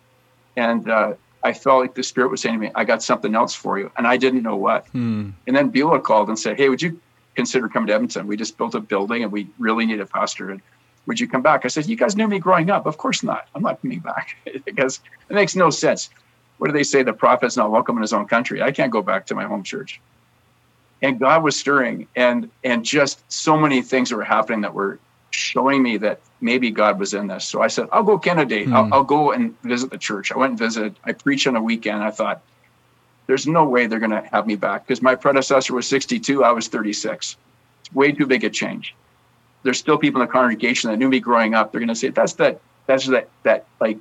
and 0.57 0.89
uh, 0.91 1.15
I 1.43 1.53
felt 1.53 1.81
like 1.81 1.95
the 1.95 2.03
Spirit 2.03 2.31
was 2.31 2.43
saying 2.43 2.57
to 2.57 2.61
me, 2.61 2.71
I 2.75 2.85
got 2.85 3.03
something 3.03 3.35
else 3.35 3.55
for 3.55 3.79
you. 3.79 3.91
And 3.97 4.07
I 4.07 4.17
didn't 4.17 4.43
know 4.43 4.57
what. 4.57 4.87
Hmm. 4.89 5.31
And 5.47 5.57
then 5.57 5.71
Beulah 5.71 6.01
called 6.01 6.29
and 6.29 6.39
said, 6.39 6.59
Hey, 6.59 6.69
would 6.69 6.83
you 6.83 7.01
consider 7.41 7.69
coming 7.69 7.87
to 7.87 7.95
Edmonton. 7.95 8.27
We 8.27 8.37
just 8.37 8.59
built 8.59 8.75
a 8.75 8.81
building 8.81 9.23
and 9.23 9.33
we 9.33 9.49
really 9.59 9.87
need 9.87 9.99
a 9.99 10.05
pastor. 10.05 10.51
And 10.51 10.61
would 11.07 11.19
you 11.19 11.27
come 11.27 11.41
back? 11.41 11.65
I 11.65 11.69
said, 11.69 11.87
You 11.87 11.97
guys 11.97 12.15
knew 12.15 12.29
me 12.29 12.39
growing 12.39 12.69
up. 12.69 12.85
Of 12.85 12.99
course 12.99 13.23
not. 13.23 13.49
I'm 13.55 13.63
not 13.63 13.81
coming 13.81 14.01
back 14.01 14.37
because 14.67 15.01
it 15.31 15.35
makes 15.35 15.57
no 15.57 15.71
sense. 15.71 16.11
What 16.59 16.67
do 16.67 16.75
they 16.75 16.83
say? 16.83 17.03
The 17.03 17.15
prophet's 17.15 17.57
not 17.57 17.71
welcome 17.71 17.97
in 17.97 18.03
his 18.03 18.13
own 18.13 18.27
country. 18.29 18.61
I 18.61 18.73
can't 18.73 18.93
go 18.93 19.01
back 19.01 19.25
to 19.27 19.35
my 19.35 19.45
home 19.45 19.63
church. 19.63 20.01
And 21.01 21.19
God 21.19 21.43
was 21.43 21.57
stirring, 21.57 22.07
and 22.15 22.51
and 22.63 22.85
just 22.85 23.25
so 23.33 23.57
many 23.57 23.81
things 23.81 24.13
were 24.13 24.23
happening 24.23 24.61
that 24.61 24.75
were 24.75 24.99
showing 25.31 25.83
me 25.83 25.97
that 25.97 26.21
maybe 26.43 26.71
God 26.71 26.99
was 26.99 27.15
in 27.15 27.27
this. 27.29 27.47
So 27.47 27.63
I 27.63 27.69
said, 27.69 27.89
I'll 27.91 28.03
go 28.03 28.19
candidate. 28.19 28.69
Mm. 28.69 28.75
I'll, 28.75 28.85
hmm. 28.85 28.93
I'll 28.93 29.05
go 29.05 29.33
and 29.33 29.59
visit 29.63 29.91
the 29.91 29.97
church. 29.97 30.31
I 30.31 30.37
went 30.37 30.51
and 30.51 30.59
visited. 30.59 30.97
I 31.05 31.13
preached 31.13 31.47
on 31.47 31.57
a 31.57 31.63
weekend. 31.63 32.03
I 32.03 32.11
thought, 32.11 32.43
there's 33.27 33.47
no 33.47 33.65
way 33.65 33.87
they're 33.87 33.99
going 33.99 34.11
to 34.11 34.23
have 34.33 34.47
me 34.47 34.57
back 34.57 34.87
because 34.87 35.03
my 35.03 35.15
predecessor 35.15 35.75
was 35.75 35.87
62, 35.87 36.43
I 36.45 36.51
was 36.51 36.69
36. 36.69 37.37
It's 37.81 37.95
way 37.95 38.13
too 38.13 38.27
big 38.27 38.45
a 38.45 38.51
change. 38.51 38.95
There's 39.63 39.79
still 39.79 39.99
people 39.99 40.21
in 40.21 40.27
the 40.27 40.33
congregation 40.33 40.91
that 40.91 40.97
knew 40.97 41.09
me 41.09 41.21
growing 41.21 41.55
up. 41.55 41.71
They're 41.71 41.81
going 41.81 41.89
to 41.89 41.95
say, 41.95 42.09
that's 42.09 42.33
that, 42.35 42.61
that's 42.87 43.07
that, 43.07 43.29
that 43.43 43.67
like 43.81 43.99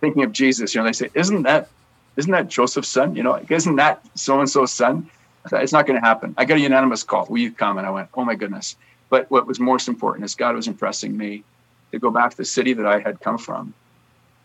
thinking 0.00 0.24
of 0.24 0.32
Jesus. 0.32 0.74
You 0.74 0.80
know, 0.80 0.86
they 0.86 0.92
say, 0.92 1.10
isn't 1.14 1.42
that, 1.44 1.68
isn't 2.16 2.30
that 2.32 2.48
Joseph's 2.48 2.88
son? 2.88 3.14
You 3.14 3.22
know, 3.22 3.40
isn't 3.48 3.76
that 3.76 4.04
so-and-so's 4.14 4.72
son? 4.72 5.08
It's 5.52 5.72
not 5.72 5.86
going 5.86 5.98
to 5.98 6.06
happen. 6.06 6.34
I 6.36 6.44
got 6.44 6.58
a 6.58 6.60
unanimous 6.60 7.02
call. 7.02 7.26
Will 7.30 7.38
you 7.38 7.52
come? 7.52 7.78
And 7.78 7.86
I 7.86 7.90
went, 7.90 8.08
oh 8.14 8.24
my 8.24 8.34
goodness. 8.34 8.76
But 9.08 9.30
what 9.30 9.46
was 9.46 9.58
most 9.58 9.88
important 9.88 10.24
is 10.24 10.34
God 10.34 10.54
was 10.54 10.68
impressing 10.68 11.16
me 11.16 11.44
to 11.92 11.98
go 11.98 12.10
back 12.10 12.32
to 12.32 12.36
the 12.36 12.44
city 12.44 12.74
that 12.74 12.86
I 12.86 12.98
had 12.98 13.20
come 13.20 13.38
from 13.38 13.72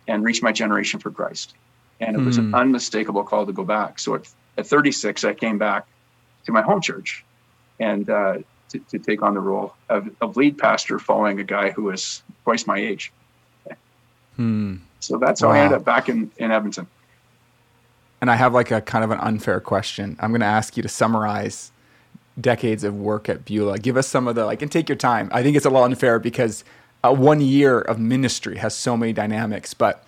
and 0.07 0.23
reach 0.23 0.41
my 0.41 0.51
generation 0.51 0.99
for 0.99 1.11
Christ 1.11 1.53
and 1.99 2.15
it 2.15 2.19
was 2.19 2.37
an 2.37 2.49
hmm. 2.49 2.55
unmistakable 2.55 3.23
call 3.23 3.45
to 3.45 3.53
go 3.53 3.63
back. 3.63 3.99
So 3.99 4.15
at, 4.15 4.27
at 4.57 4.67
36, 4.67 5.23
I 5.23 5.33
came 5.33 5.57
back 5.57 5.87
to 6.45 6.51
my 6.51 6.61
home 6.61 6.81
church 6.81 7.23
and 7.79 8.09
uh, 8.09 8.37
to, 8.69 8.79
to, 8.79 8.99
take 8.99 9.21
on 9.21 9.33
the 9.33 9.39
role 9.39 9.73
of, 9.89 10.09
of, 10.21 10.37
lead 10.37 10.57
pastor 10.57 10.99
following 10.99 11.39
a 11.39 11.43
guy 11.43 11.71
who 11.71 11.83
was 11.83 12.23
twice 12.43 12.67
my 12.67 12.77
age. 12.77 13.11
Hmm. 14.35 14.77
So 14.99 15.17
that's 15.17 15.41
how 15.41 15.49
wow. 15.49 15.53
I 15.53 15.59
ended 15.59 15.77
up 15.77 15.85
back 15.85 16.09
in, 16.09 16.31
in 16.37 16.51
Edmonton. 16.51 16.87
And 18.21 18.31
I 18.31 18.35
have 18.35 18.53
like 18.53 18.71
a 18.71 18.81
kind 18.81 19.03
of 19.03 19.11
an 19.11 19.19
unfair 19.19 19.59
question. 19.59 20.17
I'm 20.19 20.31
going 20.31 20.41
to 20.41 20.47
ask 20.47 20.75
you 20.77 20.83
to 20.83 20.89
summarize 20.89 21.71
decades 22.39 22.83
of 22.83 22.97
work 22.97 23.29
at 23.29 23.45
Beulah. 23.45 23.79
Give 23.79 23.97
us 23.97 24.07
some 24.07 24.27
of 24.27 24.35
the 24.35 24.45
like, 24.45 24.61
and 24.61 24.71
take 24.71 24.89
your 24.89 24.95
time. 24.95 25.29
I 25.31 25.43
think 25.43 25.55
it's 25.55 25.65
a 25.65 25.69
little 25.69 25.85
unfair 25.85 26.19
because 26.19 26.63
uh, 27.03 27.13
one 27.13 27.39
year 27.39 27.79
of 27.81 27.99
ministry 27.99 28.57
has 28.57 28.75
so 28.75 28.97
many 28.97 29.13
dynamics, 29.13 29.73
but 29.73 30.05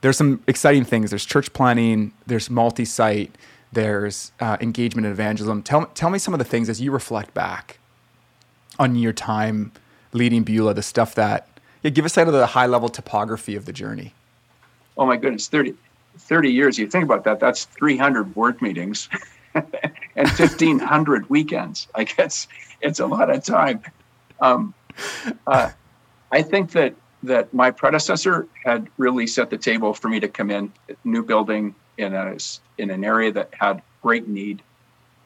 there's 0.00 0.16
some 0.16 0.42
exciting 0.46 0.84
things. 0.84 1.10
There's 1.10 1.24
church 1.24 1.52
planting. 1.52 2.12
There's 2.26 2.50
multi-site. 2.50 3.34
There's 3.72 4.32
uh, 4.40 4.56
engagement 4.60 5.06
and 5.06 5.12
evangelism. 5.12 5.62
Tell 5.62 5.86
tell 5.86 6.10
me 6.10 6.18
some 6.18 6.32
of 6.34 6.38
the 6.38 6.44
things 6.44 6.68
as 6.68 6.80
you 6.80 6.90
reflect 6.90 7.34
back 7.34 7.78
on 8.78 8.96
your 8.96 9.12
time 9.12 9.72
leading 10.12 10.42
Beulah. 10.42 10.74
The 10.74 10.82
stuff 10.82 11.14
that 11.16 11.48
yeah, 11.82 11.90
give 11.90 12.04
us 12.04 12.14
kind 12.14 12.28
of 12.28 12.34
the 12.34 12.46
high 12.46 12.66
level 12.66 12.88
topography 12.88 13.56
of 13.56 13.66
the 13.66 13.72
journey. 13.72 14.14
Oh 14.96 15.06
my 15.06 15.16
goodness, 15.16 15.48
30, 15.48 15.74
30 16.18 16.50
years. 16.50 16.78
You 16.78 16.88
think 16.88 17.04
about 17.04 17.24
that. 17.24 17.38
That's 17.38 17.66
300 17.66 18.34
board 18.34 18.60
meetings 18.60 19.08
and 19.54 20.28
1,500 20.28 21.30
weekends. 21.30 21.88
Like 21.96 22.18
it's 22.18 22.48
it's 22.80 23.00
a 23.00 23.06
lot 23.06 23.30
of 23.30 23.44
time. 23.44 23.82
Um, 24.40 24.74
uh, 25.46 25.70
I 26.32 26.42
think 26.42 26.72
that 26.72 26.94
that 27.22 27.52
my 27.52 27.70
predecessor 27.70 28.46
had 28.64 28.88
really 28.96 29.26
set 29.26 29.50
the 29.50 29.58
table 29.58 29.92
for 29.92 30.08
me 30.08 30.20
to 30.20 30.28
come 30.28 30.50
in, 30.50 30.72
new 31.04 31.22
building 31.22 31.74
in 31.96 32.14
a 32.14 32.36
in 32.78 32.90
an 32.90 33.04
area 33.04 33.32
that 33.32 33.52
had 33.52 33.82
great 34.02 34.28
need. 34.28 34.62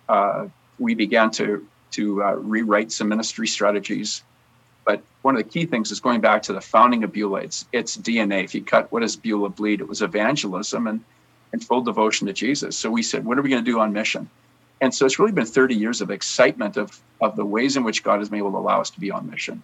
Uh, 0.09 0.49
we 0.79 0.95
began 0.95 1.31
to 1.31 1.67
to 1.93 2.23
uh, 2.23 2.33
rewrite 2.33 2.91
some 2.91 3.09
ministry 3.09 3.47
strategies, 3.47 4.23
but 4.85 5.03
one 5.21 5.37
of 5.37 5.43
the 5.43 5.49
key 5.49 5.67
things 5.67 5.91
is 5.91 6.01
going 6.01 6.21
back 6.21 6.43
to 6.43 6.55
the 6.55 6.61
founding 6.61 7.05
of 7.05 7.13
Beulah. 7.13 7.43
It's, 7.43 7.67
it's 7.73 7.97
DNA. 7.99 8.45
If 8.45 8.55
you 8.55 8.65
cut 8.65 8.91
what 8.91 9.01
does 9.01 9.17
Beulah 9.17 9.51
bleed, 9.51 9.81
it 9.81 9.89
was 9.89 10.03
evangelism 10.03 10.87
and 10.87 11.05
and 11.53 11.63
full 11.63 11.83
devotion 11.83 12.27
to 12.27 12.33
Jesus. 12.33 12.79
So 12.79 12.91
we 12.91 13.03
said, 13.03 13.27
what 13.27 13.39
are 13.39 13.43
we 13.43 13.51
going 13.51 13.63
to 13.63 13.71
do 13.71 13.79
on 13.79 13.93
mission? 13.93 14.31
and 14.83 14.93
so 14.93 15.07
it's 15.07 15.19
really 15.19 15.33
been 15.33 15.47
30 15.47 15.77
years 15.77 16.01
of 16.03 16.11
excitement 16.11 16.77
of 16.77 17.01
of 17.21 17.37
the 17.37 17.45
ways 17.45 17.77
in 17.77 17.85
which 17.85 18.03
God 18.03 18.19
has 18.19 18.29
been 18.29 18.41
able 18.41 18.51
to 18.51 18.59
allow 18.59 18.81
us 18.81 18.91
to 18.91 19.01
be 19.01 19.13
on 19.13 19.31
mission. 19.31 19.63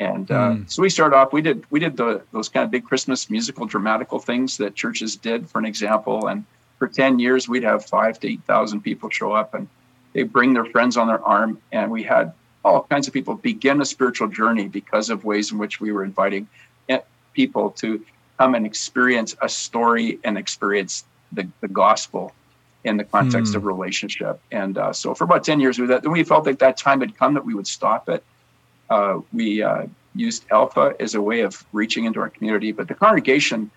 And 0.00 0.30
uh, 0.30 0.50
mm. 0.52 0.70
so 0.70 0.82
we 0.82 0.90
started 0.90 1.16
off. 1.16 1.32
We 1.32 1.42
did 1.42 1.64
we 1.70 1.80
did 1.80 1.96
the, 1.96 2.22
those 2.32 2.48
kind 2.48 2.64
of 2.64 2.70
big 2.70 2.84
Christmas 2.84 3.28
musical, 3.30 3.66
dramatical 3.66 4.18
things 4.18 4.56
that 4.58 4.74
churches 4.74 5.16
did, 5.16 5.48
for 5.48 5.58
an 5.58 5.64
example. 5.64 6.28
And 6.28 6.44
for 6.78 6.86
ten 6.86 7.18
years, 7.18 7.48
we'd 7.48 7.64
have 7.64 7.84
five 7.84 8.20
to 8.20 8.28
eight 8.28 8.42
thousand 8.44 8.82
people 8.82 9.10
show 9.10 9.32
up, 9.32 9.54
and 9.54 9.68
they 10.12 10.22
bring 10.22 10.54
their 10.54 10.66
friends 10.66 10.96
on 10.96 11.08
their 11.08 11.22
arm, 11.24 11.60
and 11.72 11.90
we 11.90 12.04
had 12.04 12.32
all 12.64 12.82
kinds 12.84 13.08
of 13.08 13.14
people 13.14 13.34
begin 13.34 13.80
a 13.80 13.84
spiritual 13.84 14.28
journey 14.28 14.68
because 14.68 15.10
of 15.10 15.24
ways 15.24 15.52
in 15.52 15.58
which 15.58 15.80
we 15.80 15.90
were 15.92 16.04
inviting 16.04 16.46
eh, 16.88 17.00
people 17.32 17.70
to 17.70 18.04
come 18.38 18.54
and 18.54 18.66
experience 18.66 19.34
a 19.42 19.48
story 19.48 20.18
and 20.24 20.38
experience 20.38 21.04
the, 21.32 21.48
the 21.60 21.68
gospel 21.68 22.32
in 22.84 22.96
the 22.96 23.04
context 23.04 23.52
mm. 23.52 23.56
of 23.56 23.64
relationship. 23.64 24.40
And 24.52 24.78
uh, 24.78 24.92
so 24.92 25.14
for 25.14 25.24
about 25.24 25.44
10 25.44 25.60
years, 25.60 25.78
we, 25.78 25.86
that, 25.86 26.06
we 26.06 26.22
felt 26.24 26.46
like 26.46 26.58
that 26.60 26.76
time 26.76 27.00
had 27.00 27.16
come 27.16 27.34
that 27.34 27.44
we 27.44 27.54
would 27.54 27.66
stop 27.66 28.08
it. 28.08 28.22
Uh, 28.90 29.20
we 29.32 29.62
uh, 29.62 29.86
used 30.14 30.44
Alpha 30.50 30.94
as 31.00 31.14
a 31.14 31.20
way 31.20 31.40
of 31.40 31.64
reaching 31.72 32.04
into 32.04 32.20
our 32.20 32.30
community, 32.30 32.72
but 32.72 32.88
the 32.88 32.94
congregation 32.94 33.70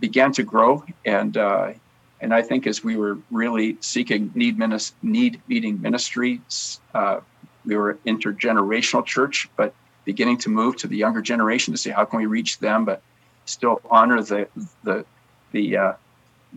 began 0.00 0.32
to 0.32 0.42
grow. 0.42 0.84
And 1.04 1.36
uh, 1.36 1.72
and 2.20 2.34
I 2.34 2.42
think 2.42 2.66
as 2.66 2.84
we 2.84 2.96
were 2.96 3.18
really 3.30 3.78
seeking 3.80 4.30
need, 4.34 4.58
minis- 4.58 4.92
need 5.02 5.40
meeting 5.48 5.80
ministries, 5.80 6.80
uh, 6.94 7.20
we 7.64 7.76
were 7.76 7.98
intergenerational 8.06 9.04
church, 9.04 9.48
but 9.56 9.74
beginning 10.04 10.38
to 10.38 10.50
move 10.50 10.76
to 10.76 10.86
the 10.86 10.96
younger 10.96 11.22
generation 11.22 11.72
to 11.72 11.78
see 11.78 11.90
how 11.90 12.04
can 12.04 12.18
we 12.18 12.26
reach 12.26 12.58
them, 12.58 12.84
but 12.84 13.02
still 13.44 13.80
honor 13.90 14.22
the 14.22 14.48
the 14.84 15.04
the 15.52 15.76
uh, 15.76 15.92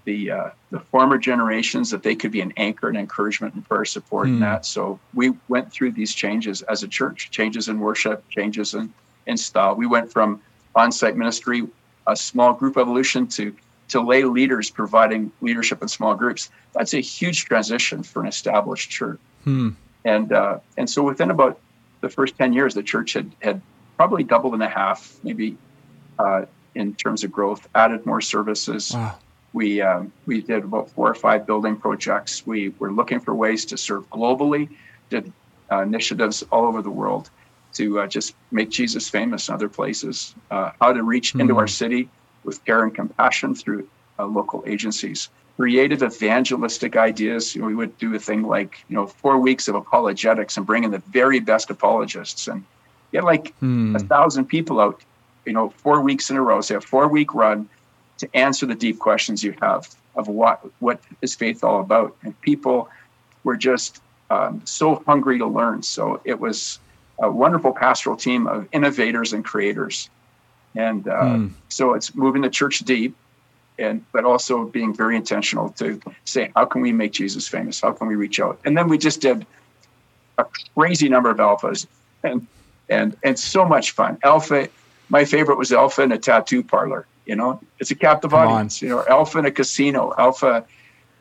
the 0.05 0.31
uh, 0.31 0.49
the 0.71 0.79
former 0.79 1.17
generations 1.17 1.89
that 1.91 2.03
they 2.03 2.15
could 2.15 2.31
be 2.31 2.41
an 2.41 2.53
anchor 2.57 2.89
and 2.89 2.97
encouragement 2.97 3.53
and 3.53 3.67
prayer 3.67 3.85
support 3.85 4.27
mm. 4.27 4.31
in 4.31 4.39
that. 4.39 4.65
So 4.65 4.99
we 5.13 5.33
went 5.47 5.71
through 5.71 5.91
these 5.91 6.13
changes 6.13 6.61
as 6.63 6.83
a 6.83 6.87
church, 6.87 7.29
changes 7.31 7.69
in 7.69 7.79
worship, 7.79 8.27
changes 8.29 8.73
in, 8.73 8.93
in 9.27 9.37
style. 9.37 9.75
We 9.75 9.87
went 9.87 10.11
from 10.11 10.41
on-site 10.75 11.15
ministry, 11.15 11.67
a 12.07 12.15
small 12.15 12.53
group 12.53 12.77
evolution 12.77 13.27
to 13.27 13.55
to 13.89 14.01
lay 14.01 14.23
leaders 14.23 14.71
providing 14.71 15.31
leadership 15.41 15.81
in 15.81 15.87
small 15.87 16.15
groups. 16.15 16.49
That's 16.73 16.93
a 16.93 16.99
huge 16.99 17.45
transition 17.45 18.01
for 18.01 18.21
an 18.21 18.27
established 18.27 18.89
church. 18.89 19.19
Hmm. 19.43 19.69
And 20.05 20.33
uh, 20.33 20.59
and 20.77 20.89
so 20.89 21.03
within 21.03 21.29
about 21.31 21.59
the 22.01 22.09
first 22.09 22.37
ten 22.37 22.53
years, 22.53 22.73
the 22.73 22.83
church 22.83 23.13
had 23.13 23.31
had 23.41 23.61
probably 23.95 24.23
doubled 24.23 24.53
and 24.53 24.63
a 24.63 24.69
half, 24.69 25.17
maybe 25.23 25.55
uh, 26.17 26.45
in 26.75 26.95
terms 26.95 27.23
of 27.23 27.31
growth. 27.31 27.67
Added 27.75 28.05
more 28.05 28.21
services. 28.21 28.91
Wow. 28.93 29.17
We 29.53 29.81
um, 29.81 30.11
we 30.25 30.41
did 30.41 30.63
about 30.63 30.89
four 30.89 31.09
or 31.09 31.15
five 31.15 31.45
building 31.45 31.75
projects. 31.75 32.45
We 32.45 32.69
were 32.79 32.91
looking 32.91 33.19
for 33.19 33.33
ways 33.35 33.65
to 33.65 33.77
serve 33.77 34.09
globally. 34.09 34.69
Did 35.09 35.31
uh, 35.71 35.81
initiatives 35.81 36.43
all 36.51 36.65
over 36.65 36.81
the 36.81 36.91
world 36.91 37.29
to 37.73 37.99
uh, 38.01 38.07
just 38.07 38.35
make 38.51 38.69
Jesus 38.69 39.09
famous 39.09 39.47
in 39.47 39.55
other 39.55 39.69
places. 39.69 40.35
Uh, 40.51 40.71
how 40.81 40.93
to 40.93 41.03
reach 41.03 41.29
mm-hmm. 41.29 41.41
into 41.41 41.57
our 41.57 41.67
city 41.67 42.09
with 42.43 42.63
care 42.65 42.83
and 42.83 42.93
compassion 42.93 43.55
through 43.55 43.87
uh, 44.19 44.25
local 44.25 44.63
agencies 44.67 45.29
creative 45.57 46.01
evangelistic 46.01 46.95
ideas. 46.95 47.55
You 47.55 47.61
know, 47.61 47.67
we 47.67 47.75
would 47.75 47.97
do 47.97 48.13
a 48.15 48.19
thing 48.19 48.43
like, 48.43 48.83
you 48.89 48.95
know, 48.95 49.07
four 49.07 49.37
weeks 49.37 49.67
of 49.67 49.75
apologetics 49.75 50.57
and 50.57 50.65
bring 50.65 50.83
in 50.83 50.91
the 50.91 50.99
very 51.11 51.39
best 51.39 51.69
apologists 51.69 52.47
and 52.47 52.63
get 53.11 53.23
like 53.23 53.53
hmm. 53.55 53.95
a 53.95 53.99
thousand 53.99 54.45
people 54.45 54.79
out, 54.79 55.01
you 55.45 55.53
know, 55.53 55.69
four 55.69 56.01
weeks 56.01 56.29
in 56.29 56.37
a 56.37 56.41
row, 56.41 56.61
say 56.61 56.75
a 56.75 56.81
four 56.81 57.07
week 57.07 57.33
run 57.33 57.69
to 58.23 58.35
answer 58.35 58.65
the 58.65 58.75
deep 58.75 58.99
questions 58.99 59.43
you 59.43 59.55
have 59.61 59.93
of 60.15 60.27
what 60.27 60.61
what 60.79 60.99
is 61.21 61.35
faith 61.35 61.63
all 61.63 61.81
about. 61.81 62.15
And 62.23 62.39
people 62.41 62.89
were 63.43 63.57
just 63.57 64.01
um, 64.29 64.61
so 64.65 65.03
hungry 65.05 65.37
to 65.39 65.45
learn. 65.45 65.83
So 65.83 66.21
it 66.23 66.39
was 66.39 66.79
a 67.19 67.29
wonderful 67.29 67.73
pastoral 67.73 68.15
team 68.15 68.47
of 68.47 68.67
innovators 68.71 69.33
and 69.33 69.43
creators. 69.43 70.09
And 70.75 71.07
uh, 71.07 71.35
hmm. 71.35 71.47
so 71.69 71.93
it's 71.93 72.15
moving 72.15 72.41
the 72.41 72.49
church 72.49 72.79
deep 72.79 73.15
and 73.79 74.05
but 74.11 74.23
also 74.23 74.65
being 74.65 74.93
very 74.93 75.15
intentional 75.15 75.69
to 75.69 75.99
say 76.25 76.51
how 76.55 76.63
can 76.63 76.81
we 76.81 76.91
make 76.91 77.11
jesus 77.11 77.47
famous 77.47 77.81
how 77.81 77.91
can 77.91 78.07
we 78.07 78.15
reach 78.15 78.39
out 78.39 78.59
and 78.65 78.77
then 78.77 78.87
we 78.87 78.99
just 78.99 79.19
did 79.19 79.47
a 80.37 80.45
crazy 80.75 81.09
number 81.09 81.31
of 81.31 81.37
alphas 81.37 81.87
and 82.23 82.45
and 82.89 83.17
and 83.23 83.39
so 83.39 83.65
much 83.65 83.89
fun 83.89 84.17
alpha 84.23 84.69
my 85.09 85.25
favorite 85.25 85.57
was 85.57 85.71
alpha 85.71 86.01
in 86.01 86.11
a 86.11 86.17
tattoo 86.17 86.63
parlor 86.63 87.05
you 87.25 87.35
know 87.35 87.61
it's 87.79 87.91
a 87.91 87.95
captive 87.95 88.31
Come 88.31 88.47
audience 88.47 88.81
on. 88.81 88.87
you 88.87 88.95
know 88.95 89.05
alpha 89.07 89.39
in 89.39 89.45
a 89.45 89.51
casino 89.51 90.13
alpha 90.17 90.65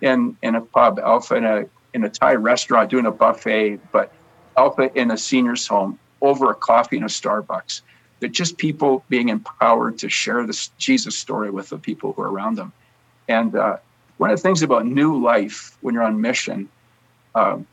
in 0.01 0.37
in 0.43 0.55
a 0.55 0.61
pub 0.61 0.99
alpha 0.99 1.35
in 1.37 1.45
a 1.45 1.65
in 1.95 2.05
a 2.05 2.09
thai 2.09 2.35
restaurant 2.35 2.91
doing 2.91 3.07
a 3.07 3.13
buffet 3.13 3.79
but 3.93 4.13
alpha 4.57 4.91
in 4.95 5.11
a 5.11 5.17
senior's 5.17 5.67
home 5.67 5.99
over 6.21 6.51
a 6.51 6.55
coffee 6.55 6.97
in 6.97 7.03
a 7.03 7.07
starbucks 7.07 7.83
that 8.23 8.31
just 8.31 8.57
people 8.57 9.05
being 9.09 9.29
empowered 9.29 9.99
to 9.99 10.09
share 10.09 10.47
this 10.47 10.69
Jesus 10.79 11.17
story 11.17 11.51
with 11.51 11.69
the 11.69 11.79
people 11.79 12.13
who 12.13 12.23
are 12.23 12.31
around 12.31 12.57
them. 12.57 12.73
And 13.29 13.55
uh, 13.57 13.79
one 14.17 14.31
of 14.31 14.39
the 14.39 14.43
things 14.43 14.63
about 14.63 14.87
new 14.87 15.21
life 15.21 15.77
when 15.81 15.93
you're 15.93 16.05
on 16.05 16.21
mission, 16.21 16.69
um, 17.35 17.67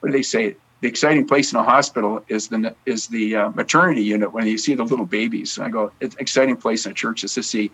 what 0.00 0.10
do 0.10 0.12
they 0.12 0.22
say? 0.22 0.56
The 0.82 0.88
exciting 0.88 1.26
place 1.26 1.52
in 1.52 1.58
a 1.58 1.62
hospital 1.62 2.22
is 2.28 2.48
the 2.48 2.74
is 2.84 3.08
the 3.08 3.36
uh, 3.36 3.50
maternity 3.50 4.02
unit 4.02 4.32
when 4.32 4.46
you 4.46 4.58
see 4.58 4.74
the 4.74 4.84
little 4.84 5.06
babies. 5.06 5.56
And 5.56 5.66
I 5.66 5.70
go, 5.70 5.90
it's 6.00 6.16
exciting 6.16 6.56
place 6.56 6.84
in 6.86 6.92
a 6.92 6.94
church 6.94 7.24
is 7.24 7.34
to 7.34 7.42
see 7.42 7.70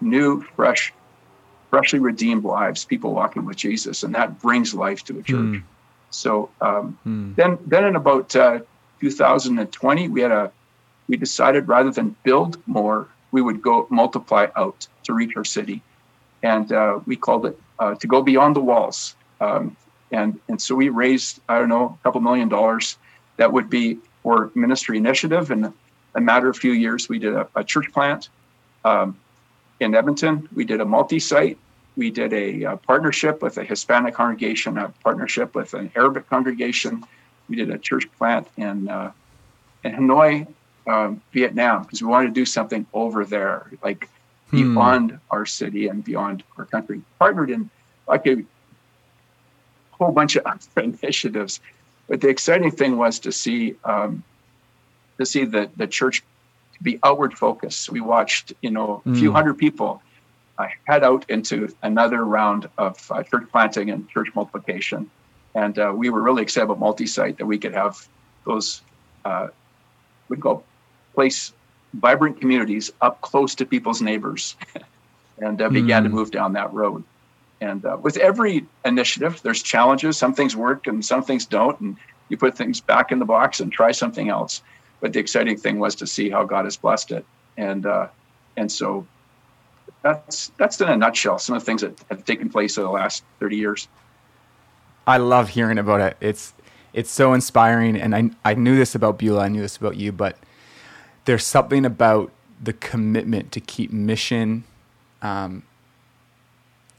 new, 0.00 0.42
fresh, 0.56 0.92
freshly 1.70 2.00
redeemed 2.00 2.44
lives, 2.44 2.84
people 2.84 3.14
walking 3.14 3.44
with 3.44 3.56
Jesus, 3.56 4.02
and 4.02 4.14
that 4.14 4.40
brings 4.40 4.74
life 4.74 5.04
to 5.04 5.18
a 5.18 5.22
church. 5.22 5.38
Mm. 5.38 5.62
So 6.10 6.50
um, 6.60 6.98
mm. 7.06 7.34
then, 7.36 7.58
then 7.66 7.84
in 7.84 7.96
about 7.96 8.34
uh, 8.34 8.60
2020, 9.00 10.08
we 10.08 10.20
had 10.20 10.32
a 10.32 10.52
we 11.08 11.16
decided 11.16 11.68
rather 11.68 11.90
than 11.90 12.16
build 12.24 12.60
more, 12.66 13.08
we 13.30 13.42
would 13.42 13.62
go 13.62 13.86
multiply 13.90 14.48
out 14.56 14.88
to 15.04 15.12
reach 15.12 15.36
our 15.36 15.44
city. 15.44 15.82
And 16.42 16.72
uh, 16.72 17.00
we 17.06 17.16
called 17.16 17.46
it 17.46 17.58
uh, 17.78 17.94
to 17.96 18.06
go 18.06 18.22
beyond 18.22 18.56
the 18.56 18.60
walls. 18.60 19.14
Um, 19.40 19.76
and, 20.10 20.38
and 20.48 20.60
so 20.60 20.74
we 20.74 20.88
raised, 20.88 21.40
I 21.48 21.58
don't 21.58 21.68
know, 21.68 21.98
a 22.00 22.02
couple 22.02 22.20
million 22.20 22.48
dollars 22.48 22.96
that 23.36 23.52
would 23.52 23.68
be 23.68 23.98
for 24.22 24.50
ministry 24.54 24.96
initiative. 24.98 25.50
In 25.50 25.72
a 26.14 26.20
matter 26.20 26.48
of 26.48 26.56
few 26.56 26.72
years, 26.72 27.08
we 27.08 27.18
did 27.18 27.34
a, 27.34 27.48
a 27.54 27.64
church 27.64 27.92
plant 27.92 28.28
um, 28.84 29.18
in 29.80 29.94
Edmonton. 29.94 30.48
We 30.54 30.64
did 30.64 30.80
a 30.80 30.84
multi 30.84 31.18
site. 31.18 31.58
We 31.96 32.10
did 32.10 32.32
a, 32.32 32.62
a, 32.64 32.76
partnership 32.76 33.42
with 33.42 33.56
a 33.56 33.64
Hispanic 33.64 34.14
congregation, 34.14 34.76
a 34.76 34.92
partnership 35.02 35.54
with 35.54 35.74
an 35.74 35.90
Arabic 35.96 36.28
congregation. 36.28 37.04
We 37.48 37.56
did 37.56 37.70
a 37.70 37.78
church 37.78 38.10
plant 38.18 38.48
in, 38.56 38.88
uh, 38.88 39.12
in 39.82 39.92
Hanoi 39.92 40.46
um, 40.86 41.22
Vietnam 41.32 41.82
because 41.82 42.02
we 42.02 42.08
wanted 42.08 42.28
to 42.28 42.32
do 42.34 42.44
something 42.44 42.86
over 42.92 43.24
there, 43.24 43.70
like 43.82 44.08
hmm. 44.50 44.74
beyond 44.74 45.18
our 45.30 45.46
city 45.46 45.88
and 45.88 46.04
beyond 46.04 46.42
our 46.58 46.64
country. 46.66 47.02
Partnered 47.18 47.50
in 47.50 47.70
like 48.06 48.26
a 48.26 48.44
whole 49.98 50.12
bunch 50.12 50.36
of 50.36 50.46
other 50.46 50.60
initiatives, 50.76 51.60
but 52.08 52.20
the 52.20 52.28
exciting 52.28 52.70
thing 52.70 52.96
was 52.96 53.18
to 53.20 53.32
see 53.32 53.76
um, 53.84 54.22
to 55.18 55.26
see 55.26 55.44
the 55.44 55.70
the 55.76 55.86
church 55.86 56.22
be 56.82 56.98
outward 57.02 57.36
focused. 57.36 57.90
We 57.90 58.00
watched, 58.00 58.52
you 58.60 58.70
know, 58.70 59.02
a 59.06 59.14
few 59.14 59.30
hmm. 59.30 59.36
hundred 59.36 59.54
people 59.54 60.02
uh, 60.58 60.68
head 60.84 61.02
out 61.02 61.24
into 61.30 61.74
another 61.82 62.24
round 62.24 62.68
of 62.76 63.10
uh, 63.10 63.22
church 63.22 63.48
planting 63.50 63.90
and 63.90 64.08
church 64.08 64.28
multiplication, 64.34 65.10
and 65.54 65.78
uh, 65.78 65.92
we 65.94 66.10
were 66.10 66.22
really 66.22 66.42
excited 66.42 66.64
about 66.64 66.78
multi-site 66.78 67.38
that 67.38 67.46
we 67.46 67.58
could 67.58 67.74
have 67.74 68.06
those. 68.44 68.82
Uh, 69.24 69.48
we 70.28 70.36
call 70.36 70.64
place 71.14 71.52
vibrant 71.94 72.38
communities 72.40 72.92
up 73.00 73.20
close 73.20 73.54
to 73.54 73.64
people's 73.64 74.02
neighbors 74.02 74.56
and 75.38 75.60
uh, 75.60 75.68
began 75.68 76.02
mm. 76.02 76.06
to 76.06 76.10
move 76.10 76.30
down 76.30 76.52
that 76.52 76.72
road. 76.72 77.02
And 77.60 77.84
uh, 77.84 77.96
with 78.00 78.16
every 78.18 78.66
initiative, 78.84 79.40
there's 79.42 79.62
challenges. 79.62 80.16
Some 80.16 80.34
things 80.34 80.54
work 80.54 80.86
and 80.86 81.04
some 81.04 81.22
things 81.22 81.46
don't. 81.46 81.78
And 81.80 81.96
you 82.28 82.36
put 82.36 82.56
things 82.56 82.80
back 82.80 83.12
in 83.12 83.18
the 83.18 83.24
box 83.24 83.60
and 83.60 83.72
try 83.72 83.92
something 83.92 84.28
else. 84.28 84.62
But 85.00 85.12
the 85.12 85.20
exciting 85.20 85.56
thing 85.56 85.78
was 85.78 85.94
to 85.96 86.06
see 86.06 86.28
how 86.30 86.44
God 86.44 86.64
has 86.64 86.76
blessed 86.76 87.12
it. 87.12 87.24
And 87.56 87.86
uh, 87.86 88.08
and 88.56 88.70
so 88.70 89.06
that's 90.02 90.52
that's 90.58 90.80
in 90.80 90.88
a 90.88 90.96
nutshell 90.96 91.38
some 91.38 91.56
of 91.56 91.62
the 91.62 91.66
things 91.66 91.80
that 91.80 91.98
have 92.10 92.24
taken 92.24 92.48
place 92.48 92.78
over 92.78 92.86
the 92.86 92.92
last 92.92 93.24
30 93.40 93.56
years. 93.56 93.88
I 95.06 95.18
love 95.18 95.50
hearing 95.50 95.78
about 95.78 96.00
it. 96.00 96.16
It's 96.20 96.52
it's 96.92 97.10
so 97.10 97.32
inspiring. 97.32 97.96
And 97.96 98.14
I 98.14 98.30
I 98.44 98.54
knew 98.54 98.76
this 98.76 98.94
about 98.94 99.18
Beulah, 99.18 99.44
I 99.44 99.48
knew 99.48 99.62
this 99.62 99.76
about 99.76 99.96
you, 99.96 100.12
but 100.12 100.36
there's 101.24 101.44
something 101.44 101.84
about 101.84 102.32
the 102.62 102.72
commitment 102.72 103.52
to 103.52 103.60
keep 103.60 103.92
mission, 103.92 104.64
um, 105.22 105.62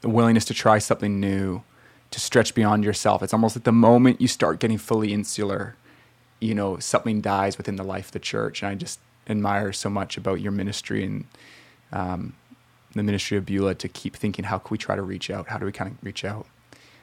the 0.01 0.09
willingness 0.09 0.45
to 0.45 0.53
try 0.53 0.77
something 0.79 1.19
new, 1.19 1.63
to 2.11 2.19
stretch 2.19 2.55
beyond 2.55 2.83
yourself. 2.83 3.21
It's 3.23 3.33
almost 3.33 3.55
like 3.55 3.63
the 3.63 3.71
moment 3.71 4.21
you 4.21 4.27
start 4.27 4.59
getting 4.59 4.77
fully 4.77 5.13
insular, 5.13 5.75
you 6.39 6.53
know, 6.55 6.77
something 6.79 7.21
dies 7.21 7.57
within 7.57 7.75
the 7.75 7.83
life 7.83 8.07
of 8.07 8.11
the 8.11 8.19
church. 8.19 8.61
And 8.61 8.69
I 8.69 8.75
just 8.75 8.99
admire 9.27 9.73
so 9.73 9.89
much 9.89 10.17
about 10.17 10.39
your 10.41 10.51
ministry 10.51 11.03
and 11.03 11.25
um, 11.91 12.35
the 12.93 13.03
ministry 13.03 13.37
of 13.37 13.45
Beulah 13.45 13.75
to 13.75 13.87
keep 13.87 14.15
thinking, 14.15 14.45
how 14.45 14.57
can 14.57 14.69
we 14.71 14.77
try 14.77 14.95
to 14.95 15.01
reach 15.01 15.29
out? 15.29 15.47
How 15.47 15.57
do 15.57 15.65
we 15.65 15.71
kind 15.71 15.91
of 15.91 16.03
reach 16.03 16.23
out? 16.23 16.45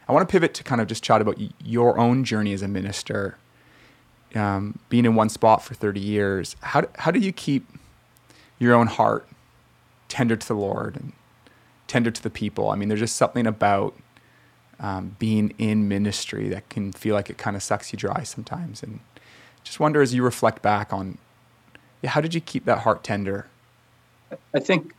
I 0.09 0.13
want 0.13 0.29
to 0.29 0.31
pivot 0.31 0.55
to 0.55 0.65
kind 0.65 0.81
of 0.81 0.87
just 0.87 1.03
chat 1.03 1.21
about 1.21 1.39
your 1.65 1.99
own 1.99 2.25
journey 2.25 2.53
as 2.53 2.63
a 2.63 2.69
minister, 2.69 3.39
um, 4.35 4.79
being 4.89 5.05
in 5.05 5.15
one 5.15 5.29
spot 5.29 5.63
for 5.63 5.75
30 5.75 6.01
years. 6.01 6.57
How, 6.61 6.85
how 6.97 7.11
do 7.11 7.19
you 7.19 7.33
keep 7.33 7.67
your 8.59 8.75
own 8.75 8.87
heart 8.87 9.27
tender 10.09 10.37
to 10.37 10.47
the 10.47 10.55
Lord 10.55 10.97
and 10.97 11.13
tender 11.87 12.11
to 12.11 12.23
the 12.23 12.31
people? 12.31 12.71
I 12.71 12.77
mean, 12.77 12.89
there's 12.89 13.01
just 13.01 13.17
something 13.17 13.47
about 13.47 13.95
um, 14.81 15.17
being 15.19 15.55
in 15.59 15.89
ministry 15.89 16.49
that 16.49 16.69
can 16.69 16.93
feel 16.93 17.15
like 17.15 17.31
it 17.31 17.39
kind 17.39 17.57
of 17.57 17.63
sucks 17.63 17.93
you 17.93 17.99
dry 17.99 18.23
sometimes. 18.23 18.83
And 18.83 19.01
just 19.63 19.81
wonder 19.81 20.03
as 20.03 20.15
you 20.15 20.23
reflect 20.23 20.63
back 20.63 20.93
on, 20.93 21.19
yeah, 22.03 22.11
how 22.11 22.21
did 22.21 22.35
you 22.35 22.41
keep 22.41 22.65
that 22.67 22.79
heart 22.79 23.03
tender? 23.03 23.47
I 24.55 24.61
think 24.61 24.95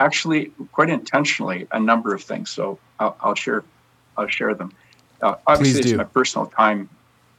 actually 0.00 0.52
quite 0.72 0.88
intentionally 0.88 1.66
a 1.72 1.80
number 1.80 2.14
of 2.14 2.22
things. 2.22 2.50
So 2.50 2.78
I'll, 3.00 3.16
I'll 3.20 3.34
share 3.34 3.64
I'll 4.16 4.28
share 4.28 4.54
them. 4.54 4.72
Uh, 5.20 5.34
obviously, 5.46 5.80
it's 5.80 5.92
my 5.92 6.04
personal 6.04 6.46
time 6.46 6.88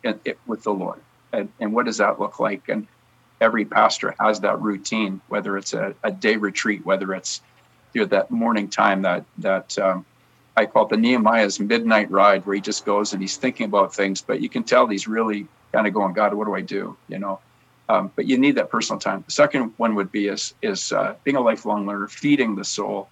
in, 0.04 0.20
it, 0.26 0.38
with 0.48 0.64
the 0.64 0.74
Lord, 0.74 1.00
and, 1.32 1.50
and 1.60 1.74
what 1.74 1.86
does 1.86 1.98
that 1.98 2.20
look 2.20 2.40
like? 2.40 2.68
And 2.70 2.88
every 3.42 3.66
pastor 3.66 4.16
has 4.20 4.42
that 4.42 4.62
routine, 4.62 5.22
whether 5.28 5.58
it's 5.58 5.74
a, 5.74 5.94
a 6.04 6.12
day 6.12 6.36
retreat, 6.36 6.86
whether 6.86 7.14
it's 7.14 7.42
you 7.94 8.02
know, 8.02 8.08
that 8.08 8.32
morning 8.32 8.68
time 8.70 9.02
that 9.04 9.26
that 9.40 9.78
um, 9.80 10.06
I 10.56 10.66
call 10.66 10.86
it 10.86 10.90
the 10.90 10.98
Nehemiah's 10.98 11.60
midnight 11.60 12.12
ride, 12.12 12.46
where 12.46 12.56
he 12.56 12.62
just 12.62 12.86
goes 12.86 13.14
and 13.14 13.22
he's 13.22 13.38
thinking 13.38 13.66
about 13.66 13.94
things, 13.94 14.22
but 14.22 14.42
you 14.42 14.50
can 14.50 14.64
tell 14.64 14.88
he's 14.88 15.08
really 15.08 15.48
kind 15.72 15.88
of 15.88 15.94
going, 15.94 16.14
God, 16.14 16.34
what 16.34 16.46
do 16.46 16.56
I 16.56 16.62
do? 16.62 16.98
You 17.08 17.20
know. 17.20 17.40
Um, 17.88 18.12
but 18.16 18.28
you 18.28 18.38
need 18.38 18.56
that 18.56 18.70
personal 18.70 19.00
time. 19.00 19.24
The 19.26 19.32
second 19.32 19.74
one 19.78 19.96
would 19.96 20.12
be 20.12 20.28
is 20.28 20.54
is 20.62 20.92
uh, 20.92 21.16
being 21.24 21.38
a 21.38 21.42
lifelong 21.42 21.88
learner, 21.88 22.08
feeding 22.08 22.56
the 22.56 22.64
soul, 22.64 23.10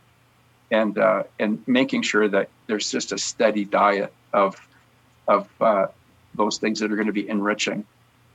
and 0.69 0.97
uh, 0.97 1.23
and 1.39 1.63
making 1.67 2.03
sure 2.03 2.27
that 2.27 2.49
there's 2.67 2.91
just 2.91 3.11
a 3.11 3.17
steady 3.17 3.65
diet 3.65 4.13
of 4.33 4.55
of 5.27 5.49
uh, 5.59 5.87
those 6.35 6.57
things 6.57 6.79
that 6.79 6.91
are 6.91 6.95
going 6.95 7.07
to 7.07 7.13
be 7.13 7.27
enriching. 7.27 7.85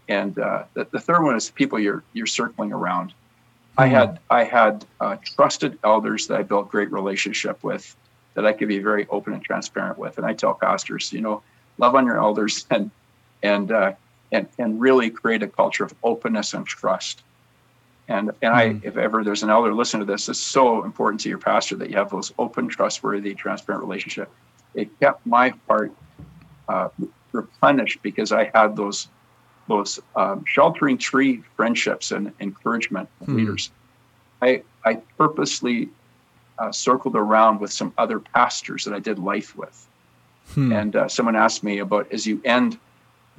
And 0.08 0.36
uh, 0.38 0.64
the, 0.74 0.86
the 0.90 0.98
third 0.98 1.22
one 1.22 1.36
is 1.36 1.50
people 1.50 1.78
you're 1.78 2.02
you're 2.12 2.26
circling 2.26 2.72
around. 2.72 3.14
I 3.78 3.86
had 3.86 4.20
I 4.28 4.44
had 4.44 4.84
uh, 5.00 5.16
trusted 5.22 5.78
elders 5.82 6.26
that 6.26 6.38
I 6.38 6.42
built 6.42 6.68
great 6.68 6.92
relationship 6.92 7.62
with, 7.64 7.96
that 8.34 8.46
I 8.46 8.52
could 8.52 8.68
be 8.68 8.78
very 8.78 9.06
open 9.08 9.32
and 9.32 9.42
transparent 9.42 9.98
with. 9.98 10.18
And 10.18 10.26
I 10.26 10.34
tell 10.34 10.54
pastors, 10.54 11.12
you 11.12 11.20
know, 11.20 11.42
love 11.78 11.94
on 11.94 12.06
your 12.06 12.18
elders 12.18 12.66
and 12.70 12.90
and 13.42 13.72
uh, 13.72 13.92
and 14.30 14.46
and 14.58 14.80
really 14.80 15.10
create 15.10 15.42
a 15.42 15.48
culture 15.48 15.84
of 15.84 15.94
openness 16.02 16.54
and 16.54 16.66
trust. 16.66 17.22
And 18.08 18.32
and 18.42 18.54
I, 18.54 18.68
mm. 18.70 18.84
if 18.84 18.96
ever 18.96 19.24
there's 19.24 19.42
an 19.42 19.50
elder 19.50 19.72
listen 19.72 20.00
to 20.00 20.06
this, 20.06 20.28
it's 20.28 20.38
so 20.38 20.84
important 20.84 21.20
to 21.22 21.28
your 21.28 21.38
pastor 21.38 21.76
that 21.76 21.88
you 21.88 21.96
have 21.96 22.10
those 22.10 22.32
open, 22.38 22.68
trustworthy, 22.68 23.34
transparent 23.34 23.82
relationship. 23.82 24.30
It 24.74 24.88
kept 25.00 25.24
my 25.26 25.54
heart 25.68 25.92
uh, 26.68 26.88
replenished 27.32 28.02
because 28.02 28.32
I 28.32 28.50
had 28.54 28.76
those 28.76 29.08
those 29.68 30.00
um, 30.16 30.44
sheltering 30.46 30.98
tree 30.98 31.42
friendships 31.56 32.10
and 32.10 32.32
encouragement 32.40 33.08
mm. 33.24 33.36
leaders. 33.36 33.70
I 34.40 34.62
I 34.84 34.94
purposely 35.16 35.88
uh, 36.58 36.72
circled 36.72 37.16
around 37.16 37.60
with 37.60 37.72
some 37.72 37.92
other 37.98 38.20
pastors 38.20 38.84
that 38.84 38.94
I 38.94 38.98
did 38.98 39.18
life 39.18 39.56
with, 39.56 39.86
hmm. 40.54 40.72
and 40.72 40.96
uh, 40.96 41.08
someone 41.08 41.36
asked 41.36 41.62
me 41.64 41.78
about 41.78 42.12
as 42.12 42.26
you 42.26 42.40
end 42.44 42.78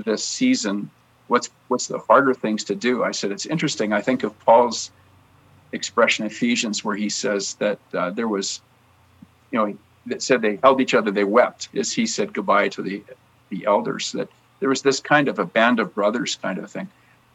this 0.05 0.25
season 0.25 0.89
what's 1.27 1.49
what's 1.67 1.87
the 1.87 1.99
harder 1.99 2.33
things 2.33 2.63
to 2.65 2.75
do? 2.75 3.03
I 3.03 3.11
said 3.11 3.31
it's 3.31 3.45
interesting. 3.45 3.93
I 3.93 4.01
think 4.01 4.23
of 4.23 4.37
Paul's 4.39 4.91
expression 5.71 6.25
in 6.25 6.31
Ephesians 6.31 6.83
where 6.83 6.95
he 6.95 7.09
says 7.09 7.55
that 7.55 7.79
uh, 7.93 8.11
there 8.11 8.27
was, 8.27 8.61
you 9.51 9.57
know, 9.57 9.77
that 10.05 10.21
said 10.21 10.41
they 10.41 10.59
held 10.61 10.81
each 10.81 10.93
other, 10.93 11.11
they 11.11 11.23
wept 11.23 11.69
as 11.75 11.91
he 11.91 12.05
said 12.05 12.33
goodbye 12.33 12.69
to 12.69 12.81
the 12.81 13.03
the 13.49 13.65
elders. 13.65 14.11
That 14.11 14.29
there 14.63 14.69
was 14.69 14.81
this 14.81 15.01
kind 15.01 15.27
of 15.27 15.39
a 15.39 15.45
band 15.45 15.81
of 15.81 15.93
brothers 15.93 16.37
kind 16.41 16.57
of 16.57 16.71
thing. 16.71 16.87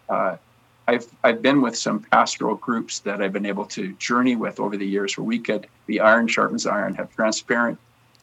Uh, 0.08 0.38
I've 0.86 1.06
I've 1.22 1.42
been 1.42 1.60
with 1.60 1.76
some 1.76 2.00
pastoral 2.00 2.54
groups 2.54 3.00
that 3.00 3.20
I've 3.20 3.34
been 3.34 3.44
able 3.44 3.66
to 3.66 3.92
journey 3.98 4.34
with 4.34 4.58
over 4.58 4.78
the 4.78 4.86
years, 4.86 5.18
where 5.18 5.26
we 5.26 5.38
could 5.38 5.66
be 5.86 6.00
iron 6.00 6.26
sharpens 6.26 6.64
iron, 6.64 6.94
have 6.94 7.14
transparent, 7.14 7.78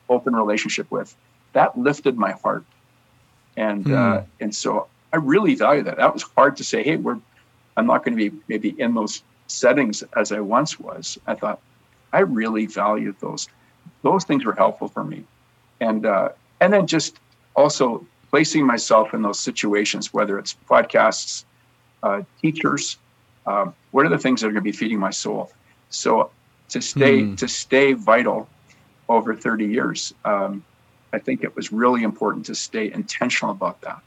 open 0.10 0.36
relationship 0.36 0.90
with. 0.90 1.16
That 1.54 1.78
lifted 1.78 2.18
my 2.18 2.32
heart, 2.32 2.66
and 3.56 3.86
mm. 3.86 3.96
uh, 3.96 4.24
and 4.40 4.56
so 4.56 4.88
I 5.14 5.18
really 5.18 5.54
value 5.54 5.84
that. 5.84 5.98
That 5.98 6.12
was 6.12 6.24
hard 6.24 6.58
to 6.58 6.64
say, 6.64 6.82
hey, 6.82 6.96
we're 6.96 7.20
I'm 7.78 7.86
not 7.86 8.04
going 8.04 8.18
to 8.18 8.32
be 8.32 8.36
maybe 8.48 8.70
in 8.82 8.96
those 8.96 9.22
settings 9.46 10.04
as 10.16 10.32
I 10.32 10.40
once 10.40 10.80
was. 10.80 11.20
I 11.28 11.36
thought 11.36 11.62
I 12.12 12.22
really 12.22 12.66
valued 12.66 13.18
those. 13.20 13.50
Those 14.02 14.24
things 14.24 14.46
were 14.46 14.56
helpful 14.56 14.88
for 14.88 15.04
me, 15.04 15.26
and 15.80 16.08
uh, 16.08 16.30
and 16.60 16.74
then 16.74 16.88
just 16.88 17.20
also 17.56 18.04
placing 18.36 18.66
myself 18.66 19.14
in 19.14 19.22
those 19.22 19.40
situations, 19.40 20.14
whether 20.14 20.38
it's 20.38 20.58
podcasts, 20.70 21.46
uh, 22.04 22.22
teachers, 22.42 22.98
um, 23.46 23.74
what 23.92 24.06
are 24.06 24.10
the 24.10 24.18
things 24.18 24.42
that 24.42 24.48
are 24.48 24.52
going 24.52 24.62
to 24.62 24.72
be 24.72 24.74
feeding 24.74 25.00
my 25.00 25.10
soul? 25.10 25.54
So 25.90 26.32
to 26.68 26.82
stay 26.82 27.22
mm. 27.22 27.38
to 27.38 27.48
stay 27.48 27.94
vital 27.94 28.50
over 29.08 29.34
30 29.34 29.68
years, 29.68 30.14
um, 30.26 30.66
I 31.14 31.20
think 31.20 31.46
it 31.46 31.56
was 31.56 31.72
really 31.72 32.04
important 32.04 32.46
to 32.48 32.56
stay 32.56 32.92
intentional 32.92 33.52
about 33.54 33.80
that. 33.80 34.02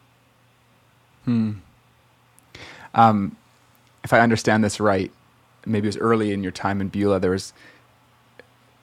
Hmm. 1.25 1.53
Um, 2.93 3.35
if 4.05 4.13
I 4.13 4.21
understand 4.21 4.63
this 4.63 4.79
right, 4.79 5.11
maybe 5.65 5.87
it 5.87 5.95
was 5.95 5.97
early 5.97 6.35
in 6.35 6.43
your 6.43 6.53
time 6.53 6.83
in 6.83 6.89
Beulah, 6.89 7.19
there 7.19 7.31
was 7.31 7.55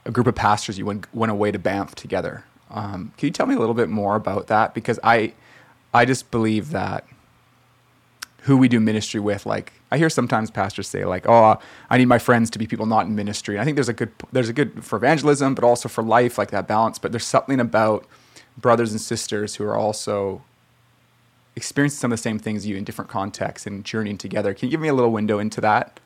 a 0.05 0.11
group 0.11 0.25
of 0.25 0.33
pastors 0.33 0.79
you 0.79 0.87
went, 0.87 1.05
went 1.13 1.31
away 1.31 1.51
to 1.51 1.59
Banff 1.59 1.93
together. 1.93 2.45
Um, 2.71 3.13
can 3.17 3.27
you 3.27 3.31
tell 3.31 3.45
me 3.45 3.55
a 3.55 3.59
little 3.59 3.75
bit 3.75 3.89
more 3.89 4.15
about 4.15 4.47
that? 4.47 4.73
Because 4.73 4.99
I, 5.03 5.33
I 5.93 6.05
just 6.05 6.31
believe 6.31 6.71
that 6.71 7.05
who 8.41 8.57
we 8.57 8.67
do 8.67 8.79
ministry 8.79 9.19
with, 9.19 9.45
like 9.45 9.73
I 9.91 9.97
hear 9.97 10.09
sometimes 10.09 10.51
pastors 10.51 10.87
say, 10.87 11.05
like, 11.05 11.27
"Oh, 11.27 11.57
I 11.89 11.97
need 11.97 12.05
my 12.05 12.19
friends 12.19 12.49
to 12.51 12.59
be 12.59 12.67
people 12.67 12.85
not 12.85 13.05
in 13.07 13.15
ministry." 13.15 13.55
And 13.55 13.61
I 13.61 13.65
think 13.65 13.75
there's 13.75 13.89
a 13.89 13.93
good, 13.93 14.11
there's 14.31 14.49
a 14.49 14.53
good 14.53 14.83
for 14.83 14.97
evangelism, 14.97 15.55
but 15.55 15.63
also 15.63 15.89
for 15.89 16.03
life, 16.03 16.37
like 16.37 16.51
that 16.51 16.67
balance. 16.67 16.99
But 16.99 17.11
there's 17.11 17.25
something 17.25 17.59
about 17.59 18.05
brothers 18.57 18.91
and 18.91 19.01
sisters 19.01 19.55
who 19.55 19.63
are 19.65 19.75
also 19.75 20.43
experiencing 21.55 21.97
some 21.97 22.11
of 22.11 22.19
the 22.19 22.21
same 22.21 22.37
things 22.37 22.67
you 22.67 22.75
in 22.75 22.83
different 22.83 23.09
contexts 23.09 23.65
and 23.65 23.83
journeying 23.83 24.17
together. 24.17 24.53
Can 24.53 24.67
you 24.67 24.71
give 24.71 24.81
me 24.81 24.89
a 24.89 24.93
little 24.93 25.11
window 25.11 25.39
into 25.39 25.61
that? 25.61 25.99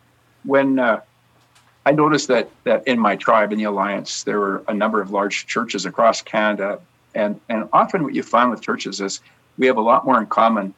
When 0.43 0.80
uh, 0.80 1.02
I 1.89 1.91
noticed 1.91 2.28
that 2.28 2.52
that 2.65 2.88
in 2.88 2.99
my 2.99 3.15
tribe 3.15 3.52
in 3.52 3.58
the 3.58 3.63
alliance, 3.63 4.21
there 4.21 4.39
were 4.39 4.63
a 4.67 4.73
number 4.75 5.02
of 5.02 5.10
large 5.10 5.47
churches 5.47 5.88
across 5.88 6.21
Canada, 6.21 6.80
and 7.15 7.41
and 7.49 7.67
often 7.73 8.04
what 8.04 8.13
you 8.13 8.21
find 8.21 8.52
with 8.52 8.62
churches 8.62 9.02
is 9.02 9.21
we 9.58 9.65
have 9.65 9.78
a 9.78 9.82
lot 9.82 10.06
more 10.06 10.19
in 10.19 10.28
common 10.28 10.75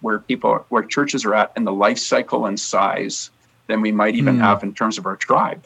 where 0.00 0.18
people 0.18 0.64
where 0.70 0.82
churches 0.82 1.26
are 1.26 1.34
at 1.34 1.52
in 1.58 1.64
the 1.64 1.72
life 1.74 1.98
cycle 1.98 2.46
and 2.46 2.58
size 2.58 3.30
than 3.66 3.82
we 3.82 3.92
might 3.92 4.14
even 4.14 4.36
mm. 4.36 4.40
have 4.40 4.62
in 4.62 4.72
terms 4.72 4.96
of 4.96 5.04
our 5.04 5.16
tribe. 5.16 5.62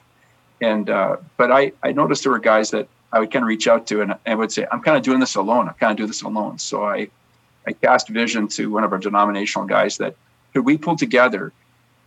And 0.61 0.90
uh, 0.90 1.18
but 1.37 1.53
I 1.53 1.70
I 1.85 1.92
noticed 1.92 2.24
there 2.24 2.33
were 2.33 2.40
guys 2.40 2.72
that 2.72 2.88
I 3.12 3.20
would 3.20 3.31
kind 3.31 3.44
of 3.44 3.48
reach 3.48 3.68
out 3.68 3.87
to 3.88 4.03
and 4.03 4.16
I 4.26 4.35
would 4.35 4.50
say 4.50 4.66
I'm 4.72 4.83
kind 4.83 4.96
of 4.96 5.05
doing 5.05 5.20
this 5.20 5.37
alone. 5.37 5.68
I'm 5.68 5.74
kind 5.74 5.92
of 5.92 5.98
do 5.98 6.07
this 6.09 6.22
alone. 6.22 6.59
So 6.59 6.85
I 6.85 7.09
I 7.64 7.74
cast 7.74 8.09
vision 8.09 8.48
to 8.57 8.72
one 8.72 8.83
of 8.83 8.90
our 8.92 8.98
denominational 8.98 9.68
guys 9.68 9.98
that 9.98 10.16
could 10.53 10.64
we 10.64 10.76
pull 10.76 10.96
together 10.96 11.53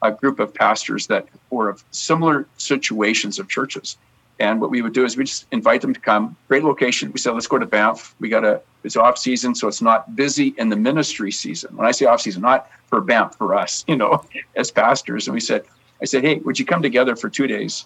a 0.03 0.11
group 0.11 0.39
of 0.39 0.53
pastors 0.53 1.07
that 1.07 1.27
were 1.49 1.69
of 1.69 1.83
similar 1.91 2.45
situations 2.57 3.39
of 3.39 3.47
churches. 3.47 3.97
And 4.39 4.59
what 4.59 4.69
we 4.69 4.81
would 4.81 4.93
do 4.93 5.05
is 5.05 5.15
we 5.15 5.23
just 5.23 5.47
invite 5.51 5.81
them 5.81 5.93
to 5.93 5.99
come. 5.99 6.35
Great 6.47 6.63
location. 6.63 7.11
We 7.11 7.19
said, 7.19 7.31
let's 7.31 7.47
go 7.47 7.57
to 7.57 7.65
Banff. 7.65 8.13
We 8.19 8.29
got 8.29 8.43
a 8.43 8.61
it's 8.83 8.97
off 8.97 9.17
season, 9.17 9.55
so 9.55 9.69
it's 9.69 9.81
not 9.81 10.13
busy 10.15 10.53
in 10.57 10.67
the 10.67 10.75
ministry 10.75 11.31
season. 11.31 11.75
When 11.77 11.87
I 11.87 11.91
say 11.91 12.05
off 12.05 12.19
season, 12.19 12.41
not 12.41 12.69
for 12.87 12.99
Banff, 12.99 13.37
for 13.37 13.55
us, 13.55 13.85
you 13.87 13.95
know, 13.95 14.25
as 14.55 14.71
pastors. 14.71 15.27
And 15.27 15.33
we 15.33 15.39
said, 15.39 15.63
I 16.01 16.05
said, 16.05 16.23
hey, 16.23 16.35
would 16.39 16.59
you 16.59 16.65
come 16.65 16.81
together 16.81 17.15
for 17.15 17.29
two 17.29 17.47
days, 17.47 17.85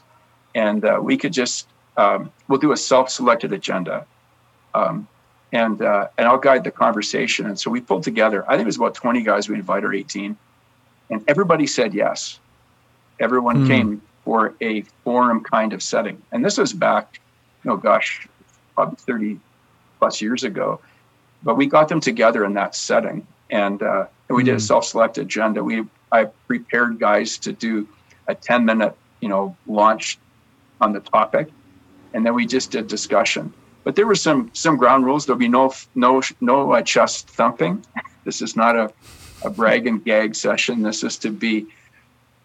and 0.55 0.83
uh, 0.83 0.99
we 1.01 1.15
could 1.17 1.33
just 1.33 1.67
um, 1.97 2.31
we'll 2.47 2.59
do 2.59 2.71
a 2.71 2.77
self-selected 2.77 3.53
agenda. 3.53 4.05
Um, 4.73 5.07
and 5.53 5.81
uh, 5.81 6.07
and 6.17 6.27
I'll 6.27 6.37
guide 6.37 6.63
the 6.63 6.71
conversation. 6.71 7.45
And 7.45 7.59
so 7.59 7.71
we 7.71 7.79
pulled 7.79 8.03
together. 8.03 8.43
I 8.47 8.53
think 8.55 8.63
it 8.63 8.65
was 8.65 8.77
about 8.77 8.95
20 8.95 9.21
guys 9.21 9.47
we 9.47 9.55
invited, 9.55 9.85
or 9.85 9.93
18, 9.93 10.37
and 11.09 11.23
everybody 11.27 11.67
said 11.67 11.93
yes. 11.93 12.39
Everyone 13.19 13.65
mm. 13.65 13.67
came 13.67 14.01
for 14.23 14.53
a 14.61 14.81
forum 15.03 15.43
kind 15.43 15.73
of 15.73 15.81
setting, 15.81 16.21
and 16.31 16.43
this 16.43 16.57
was 16.57 16.73
back, 16.73 17.19
oh 17.65 17.77
gosh, 17.77 18.27
probably 18.75 18.97
30 18.97 19.39
plus 19.99 20.21
years 20.21 20.43
ago. 20.43 20.79
But 21.43 21.55
we 21.55 21.65
got 21.65 21.87
them 21.87 21.99
together 21.99 22.43
in 22.45 22.53
that 22.53 22.75
setting, 22.75 23.25
and, 23.49 23.81
uh, 23.81 24.05
and 24.27 24.35
we 24.35 24.43
mm. 24.43 24.47
did 24.47 24.51
a 24.51 24.55
hmm. 24.55 24.59
self-select 24.59 25.17
agenda. 25.17 25.63
We 25.63 25.85
I 26.11 26.25
prepared 26.47 26.99
guys 26.99 27.37
to 27.39 27.51
do 27.51 27.87
a 28.27 28.35
10 28.35 28.65
minute 28.65 28.95
you 29.21 29.29
know 29.29 29.55
launch 29.67 30.19
on 30.81 30.93
the 30.93 30.99
topic, 30.99 31.49
and 32.13 32.25
then 32.25 32.33
we 32.33 32.45
just 32.45 32.71
did 32.71 32.87
discussion 32.87 33.53
but 33.87 33.95
there 33.95 34.05
were 34.05 34.15
some 34.15 34.51
some 34.51 34.75
ground 34.75 35.05
rules. 35.05 35.25
There'll 35.25 35.39
be 35.39 35.47
no 35.47 35.73
no 35.95 36.21
no 36.41 36.73
uh, 36.73 36.81
chest 36.81 37.29
thumping. 37.29 37.85
This 38.25 38.41
is 38.41 38.57
not 38.57 38.75
a, 38.75 38.91
a 39.43 39.49
brag 39.49 39.87
and 39.87 40.03
gag 40.03 40.35
session. 40.35 40.81
This 40.81 41.03
is 41.03 41.17
to 41.19 41.31
be, 41.31 41.67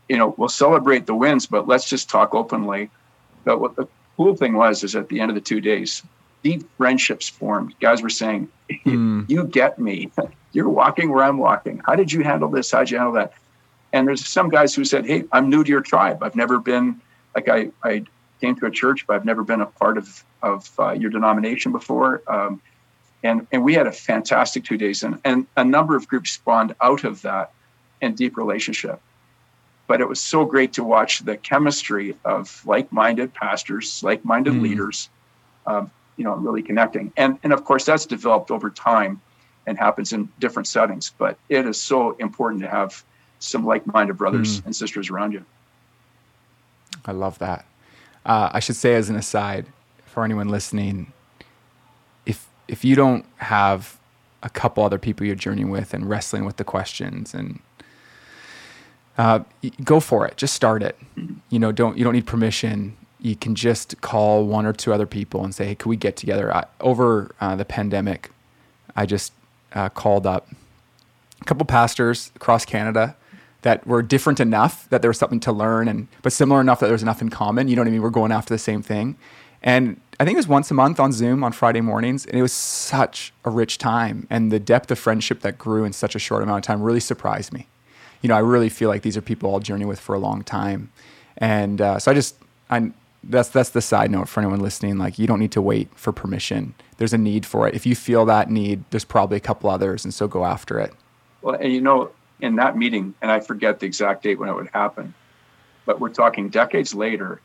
you 0.09 0.17
know, 0.17 0.35
we'll 0.37 0.49
celebrate 0.49 1.07
the 1.07 1.15
wins, 1.15 1.47
but 1.47 1.67
let's 1.67 1.89
just 1.89 2.11
talk 2.11 2.35
openly. 2.35 2.91
But 3.45 3.61
what 3.61 3.77
the 3.77 3.89
cool 4.17 4.37
thing 4.37 4.55
was 4.55 4.85
is 4.85 4.95
at 4.95 5.09
the 5.09 5.21
end 5.21 5.31
of 5.31 5.35
the 5.35 5.41
two 5.41 5.61
days, 5.61 6.03
deep 6.43 6.69
friendships 6.77 7.29
formed. 7.29 7.75
Guys 7.81 8.03
were 8.03 8.11
saying, 8.11 8.49
mm. 8.71 9.29
"You 9.29 9.45
get 9.45 9.79
me. 9.79 10.11
You're 10.53 10.69
walking 10.69 11.11
where 11.11 11.25
I'm 11.25 11.39
walking. 11.39 11.81
How 11.87 11.97
did 11.97 12.13
you 12.13 12.23
handle 12.23 12.51
this? 12.51 12.71
How'd 12.71 12.91
you 12.91 12.99
handle 12.99 13.15
that?" 13.15 13.33
And 13.93 14.07
there's 14.07 14.27
some 14.27 14.49
guys 14.49 14.75
who 14.75 14.85
said, 14.85 15.07
"Hey, 15.07 15.25
I'm 15.33 15.49
new 15.49 15.65
to 15.65 15.71
your 15.71 15.81
tribe. 15.81 16.23
I've 16.23 16.37
never 16.37 16.59
been 16.59 17.01
like 17.35 17.49
I 17.49 17.71
I 17.83 18.05
came 18.41 18.57
to 18.57 18.67
a 18.67 18.71
church, 18.71 19.07
but 19.07 19.17
I've 19.17 19.25
never 19.25 19.45
been 19.45 19.61
a 19.61 19.67
part 19.67 19.99
of 19.99 20.25
of 20.43 20.71
uh, 20.79 20.93
your 20.93 21.11
denomination 21.11 21.73
before." 21.73 22.23
Um, 22.27 22.61
and 23.23 23.47
and 23.53 23.65
we 23.65 23.75
had 23.75 23.87
a 23.87 23.93
fantastic 23.93 24.65
two 24.65 24.77
days, 24.77 25.03
and 25.03 25.19
and 25.25 25.47
a 25.57 25.65
number 25.65 25.97
of 25.97 26.09
groups 26.09 26.33
spawned 26.33 26.75
out 26.81 27.05
of 27.05 27.23
that 27.23 27.53
and 28.01 28.17
deep 28.17 28.37
relationship. 28.37 29.01
But 29.87 30.01
it 30.01 30.09
was 30.09 30.21
so 30.21 30.45
great 30.45 30.73
to 30.75 30.85
watch 30.85 31.21
the 31.21 31.37
chemistry 31.37 32.17
of 32.25 32.65
like-minded 32.65 33.35
pastors, 33.35 34.03
like-minded 34.03 34.55
mm. 34.55 34.63
leaders, 34.63 35.11
um, 35.67 35.91
you 36.17 36.25
know, 36.25 36.35
really 36.35 36.63
connecting. 36.63 37.13
And 37.17 37.39
and 37.43 37.53
of 37.53 37.65
course, 37.65 37.85
that's 37.85 38.07
developed 38.07 38.51
over 38.51 38.71
time, 38.71 39.21
and 39.67 39.79
happens 39.79 40.13
in 40.13 40.29
different 40.39 40.67
settings. 40.67 41.13
But 41.19 41.37
it 41.49 41.67
is 41.67 41.81
so 41.81 42.13
important 42.19 42.63
to 42.63 42.69
have 42.69 43.05
some 43.39 43.67
like-minded 43.67 44.17
brothers 44.17 44.61
mm. 44.61 44.67
and 44.67 44.77
sisters 44.77 45.11
around 45.11 45.33
you. 45.33 45.45
I 47.05 47.13
love 47.13 47.39
that. 47.41 47.67
Uh, 48.25 48.51
I 48.53 48.61
should 48.61 48.77
say, 48.77 48.95
as 48.95 49.11
an 49.11 49.17
aside, 49.17 49.67
for 50.07 50.25
anyone 50.25 50.49
listening, 50.49 51.13
if 52.69 52.85
you 52.85 52.95
don't 52.95 53.25
have 53.37 53.99
a 54.43 54.51
couple 54.51 54.83
other 54.83 54.99
people 54.99 55.27
you're 55.27 55.37
journeying 55.37 55.71
with 55.71 55.95
and 55.95 56.09
wrestling 56.09 56.45
with 56.45 56.57
the 56.57 56.65
questions 56.65 57.35
and 57.35 57.61
uh, 59.19 59.41
go 59.85 60.01
for 60.01 60.27
it. 60.27 60.37
Just 60.37 60.55
start 60.55 60.83
it. 60.83 60.99
You 61.51 61.59
know, 61.59 61.73
don't 61.73 61.99
you 61.99 62.05
don't 62.05 62.15
need 62.15 62.27
permission. 62.27 62.97
You 63.21 63.37
can 63.37 63.55
just 63.55 64.01
call 64.01 64.47
one 64.47 64.67
or 64.67 64.73
two 64.73 64.93
other 64.93 65.07
people 65.07 65.45
and 65.45 65.55
say, 65.55 65.67
"Hey, 65.67 65.75
can 65.75 65.91
we 65.91 65.97
get 65.97 66.17
together?" 66.17 66.55
I, 66.55 66.65
over 66.81 67.35
uh, 67.41 67.55
the 67.55 67.65
pandemic, 67.65 68.31
I 68.97 69.07
just 69.07 69.33
uh, 69.75 69.91
called 69.91 70.27
up 70.27 70.49
a 71.41 71.45
couple 71.45 71.67
pastors 71.67 72.33
across 72.35 72.65
Canada 72.65 73.17
that 73.63 73.87
were 73.87 74.03
different 74.03 74.41
enough 74.41 74.89
that 74.91 75.03
there 75.03 75.11
was 75.11 75.19
something 75.19 75.41
to 75.41 75.53
learn, 75.53 75.89
and 75.89 76.09
but 76.23 76.33
similar 76.33 76.61
enough 76.61 76.81
that 76.81 76.87
there 76.87 76.95
was 76.95 77.03
enough 77.03 77.21
in 77.21 77.29
common. 77.29 77.69
You 77.69 77.77
know 77.77 77.83
what 77.83 77.89
I 77.89 77.93
mean? 77.93 78.03
We're 78.03 78.11
going 78.11 78.33
after 78.33 78.53
the 78.53 78.59
same 78.59 78.83
thing, 78.83 79.17
and 79.63 80.01
I 80.21 80.25
think 80.25 80.37
it 80.37 80.39
was 80.39 80.49
once 80.49 80.71
a 80.71 80.75
month 80.75 81.01
on 81.01 81.13
Zoom 81.13 81.43
on 81.43 81.53
Friday 81.53 81.81
mornings, 81.81 82.27
and 82.27 82.39
it 82.39 82.43
was 82.43 82.53
such 82.53 83.33
a 83.45 83.51
rich 83.51 83.79
time. 83.79 84.27
And 84.31 84.53
the 84.53 84.61
depth 84.61 84.91
of 84.91 84.99
friendship 84.99 85.41
that 85.41 85.59
grew 85.59 85.85
in 85.85 85.93
such 85.93 86.15
a 86.15 86.19
short 86.19 86.43
amount 86.43 86.59
of 86.59 86.67
time 86.67 86.83
really 86.83 87.01
surprised 87.01 87.53
me 87.53 87.69
you 88.23 88.29
know, 88.29 88.37
I 88.37 88.39
really 88.39 88.69
feel 88.69 88.89
like 88.89 89.03
these 89.03 89.17
are 89.17 89.21
people 89.21 89.53
I'll 89.53 89.61
journey 89.61 89.85
with 89.85 90.01
for 90.01 90.15
a 90.15 90.19
long 90.19 90.43
time. 90.43 90.91
And 91.37 91.81
uh, 91.81 91.99
so 91.99 92.11
I 92.11 92.15
just, 92.15 92.37
I, 92.71 92.93
that's 93.25 93.49
that's 93.51 93.71
the 93.71 93.83
side 93.83 94.11
note 94.11 94.29
for 94.29 94.41
anyone 94.41 94.61
listening. 94.61 94.97
Like, 94.97 95.19
you 95.19 95.27
don't 95.27 95.41
need 95.41 95.53
to 95.53 95.63
wait 95.63 95.89
for 95.95 96.13
permission. 96.13 96.75
There's 96.97 97.13
a 97.13 97.19
need 97.19 97.45
for 97.45 97.69
it. 97.69 97.75
If 97.75 97.85
you 97.85 97.95
feel 97.95 98.25
that 98.27 98.51
need, 98.51 98.85
there's 98.91 99.05
probably 99.05 99.37
a 99.37 99.41
couple 99.41 99.69
others, 99.71 100.05
and 100.05 100.15
so 100.15 100.27
go 100.27 100.45
after 100.45 100.81
it. 100.81 100.93
Well, 101.43 101.57
and 101.61 101.73
you 101.73 101.81
know, 101.81 102.11
in 102.41 102.57
that 102.57 102.77
meeting, 102.77 103.15
and 103.21 103.31
I 103.31 103.41
forget 103.41 103.81
the 103.81 103.87
exact 103.87 104.23
date 104.23 104.39
when 104.39 104.49
it 104.49 104.55
would 104.55 104.71
happen, 104.73 105.15
but 105.85 106.01
we're 106.01 106.11
talking 106.11 106.49
decades 106.49 106.95
later. 106.95 107.41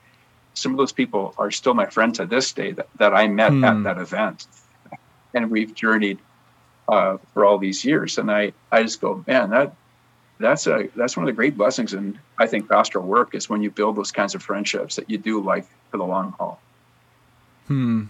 Some 0.57 0.71
of 0.71 0.77
those 0.77 0.91
people 0.91 1.33
are 1.37 1.51
still 1.51 1.73
my 1.73 1.85
friends 1.85 2.17
to 2.17 2.25
this 2.25 2.51
day 2.51 2.71
that, 2.71 2.87
that 2.97 3.13
I 3.13 3.27
met 3.27 3.51
hmm. 3.51 3.63
at 3.63 3.83
that 3.83 3.97
event, 3.97 4.47
and 5.33 5.51
we've 5.51 5.73
journeyed 5.73 6.19
uh, 6.87 7.17
for 7.33 7.45
all 7.45 7.57
these 7.57 7.85
years. 7.85 8.17
And 8.17 8.31
I, 8.31 8.53
I 8.71 8.83
just 8.83 8.99
go, 9.01 9.23
man, 9.27 9.49
that 9.51 9.75
that's 10.39 10.67
a 10.67 10.89
that's 10.95 11.17
one 11.17 11.23
of 11.23 11.27
the 11.27 11.33
great 11.33 11.57
blessings 11.57 11.93
and 11.93 12.19
I 12.37 12.45
think 12.45 12.69
pastoral 12.69 13.05
work 13.05 13.33
is 13.33 13.49
when 13.49 13.63
you 13.63 13.71
build 13.71 13.95
those 13.95 14.11
kinds 14.11 14.35
of 14.35 14.43
friendships 14.43 14.95
that 14.95 15.09
you 15.09 15.17
do 15.17 15.41
like 15.41 15.65
for 15.89 15.97
the 15.97 16.03
long 16.03 16.33
haul. 16.33 16.59
Hmm. 17.67 18.05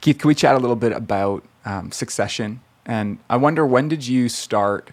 Keith, 0.00 0.18
can 0.18 0.28
we 0.28 0.34
chat 0.34 0.54
a 0.54 0.58
little 0.58 0.76
bit 0.76 0.92
about 0.92 1.44
um, 1.64 1.92
succession? 1.92 2.60
And 2.86 3.18
I 3.28 3.36
wonder 3.36 3.66
when 3.66 3.88
did 3.88 4.06
you 4.06 4.28
start 4.28 4.90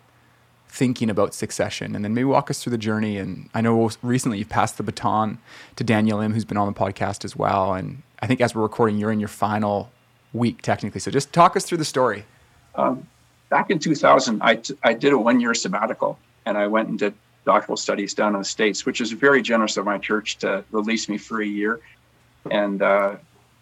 thinking 0.78 1.10
about 1.10 1.34
succession? 1.34 1.96
And 1.96 2.06
then 2.06 2.14
maybe 2.14 2.26
walk 2.26 2.50
us 2.50 2.64
through 2.64 2.72
the 2.72 2.78
journey. 2.78 3.18
And 3.18 3.50
I 3.54 3.62
know 3.62 3.90
recently 4.02 4.38
you've 4.38 4.50
passed 4.50 4.78
the 4.78 4.84
baton 4.84 5.40
to 5.76 5.84
Daniel 5.84 6.20
Im, 6.22 6.34
who's 6.34 6.46
been 6.46 6.58
on 6.58 6.72
the 6.72 6.80
podcast 6.80 7.26
as 7.26 7.36
well. 7.36 7.74
And 7.74 8.04
I 8.22 8.28
think 8.28 8.42
as 8.42 8.54
we're 8.54 8.62
recording, 8.62 8.98
you're 8.98 9.12
in 9.12 9.20
your 9.20 9.28
final 9.28 9.92
week 10.34 10.62
technically. 10.62 11.00
So 11.02 11.10
just 11.10 11.34
talk 11.34 11.56
us 11.58 11.66
through 11.66 11.80
the 11.80 11.86
story. 11.86 12.26
Um, 12.76 13.08
back 13.50 13.72
in 13.72 13.80
2000, 13.80 14.42
I, 14.42 14.56
t- 14.56 14.78
I 14.84 14.94
did 14.94 15.14
a 15.14 15.18
one 15.18 15.40
year 15.40 15.54
sabbatical 15.54 16.20
and 16.46 16.58
I 16.58 16.68
went 16.68 16.90
and 16.90 17.00
did 17.00 17.14
doctoral 17.46 17.78
studies 17.78 18.14
down 18.14 18.36
in 18.36 18.40
the 18.40 18.46
States, 18.46 18.86
which 18.86 19.02
is 19.02 19.12
very 19.12 19.42
generous 19.42 19.78
of 19.78 19.86
my 19.86 19.98
church 19.98 20.38
to 20.40 20.64
release 20.72 21.10
me 21.10 21.18
for 21.18 21.42
a 21.42 21.46
year. 21.46 21.80
And 22.52 22.82
uh, 22.82 23.16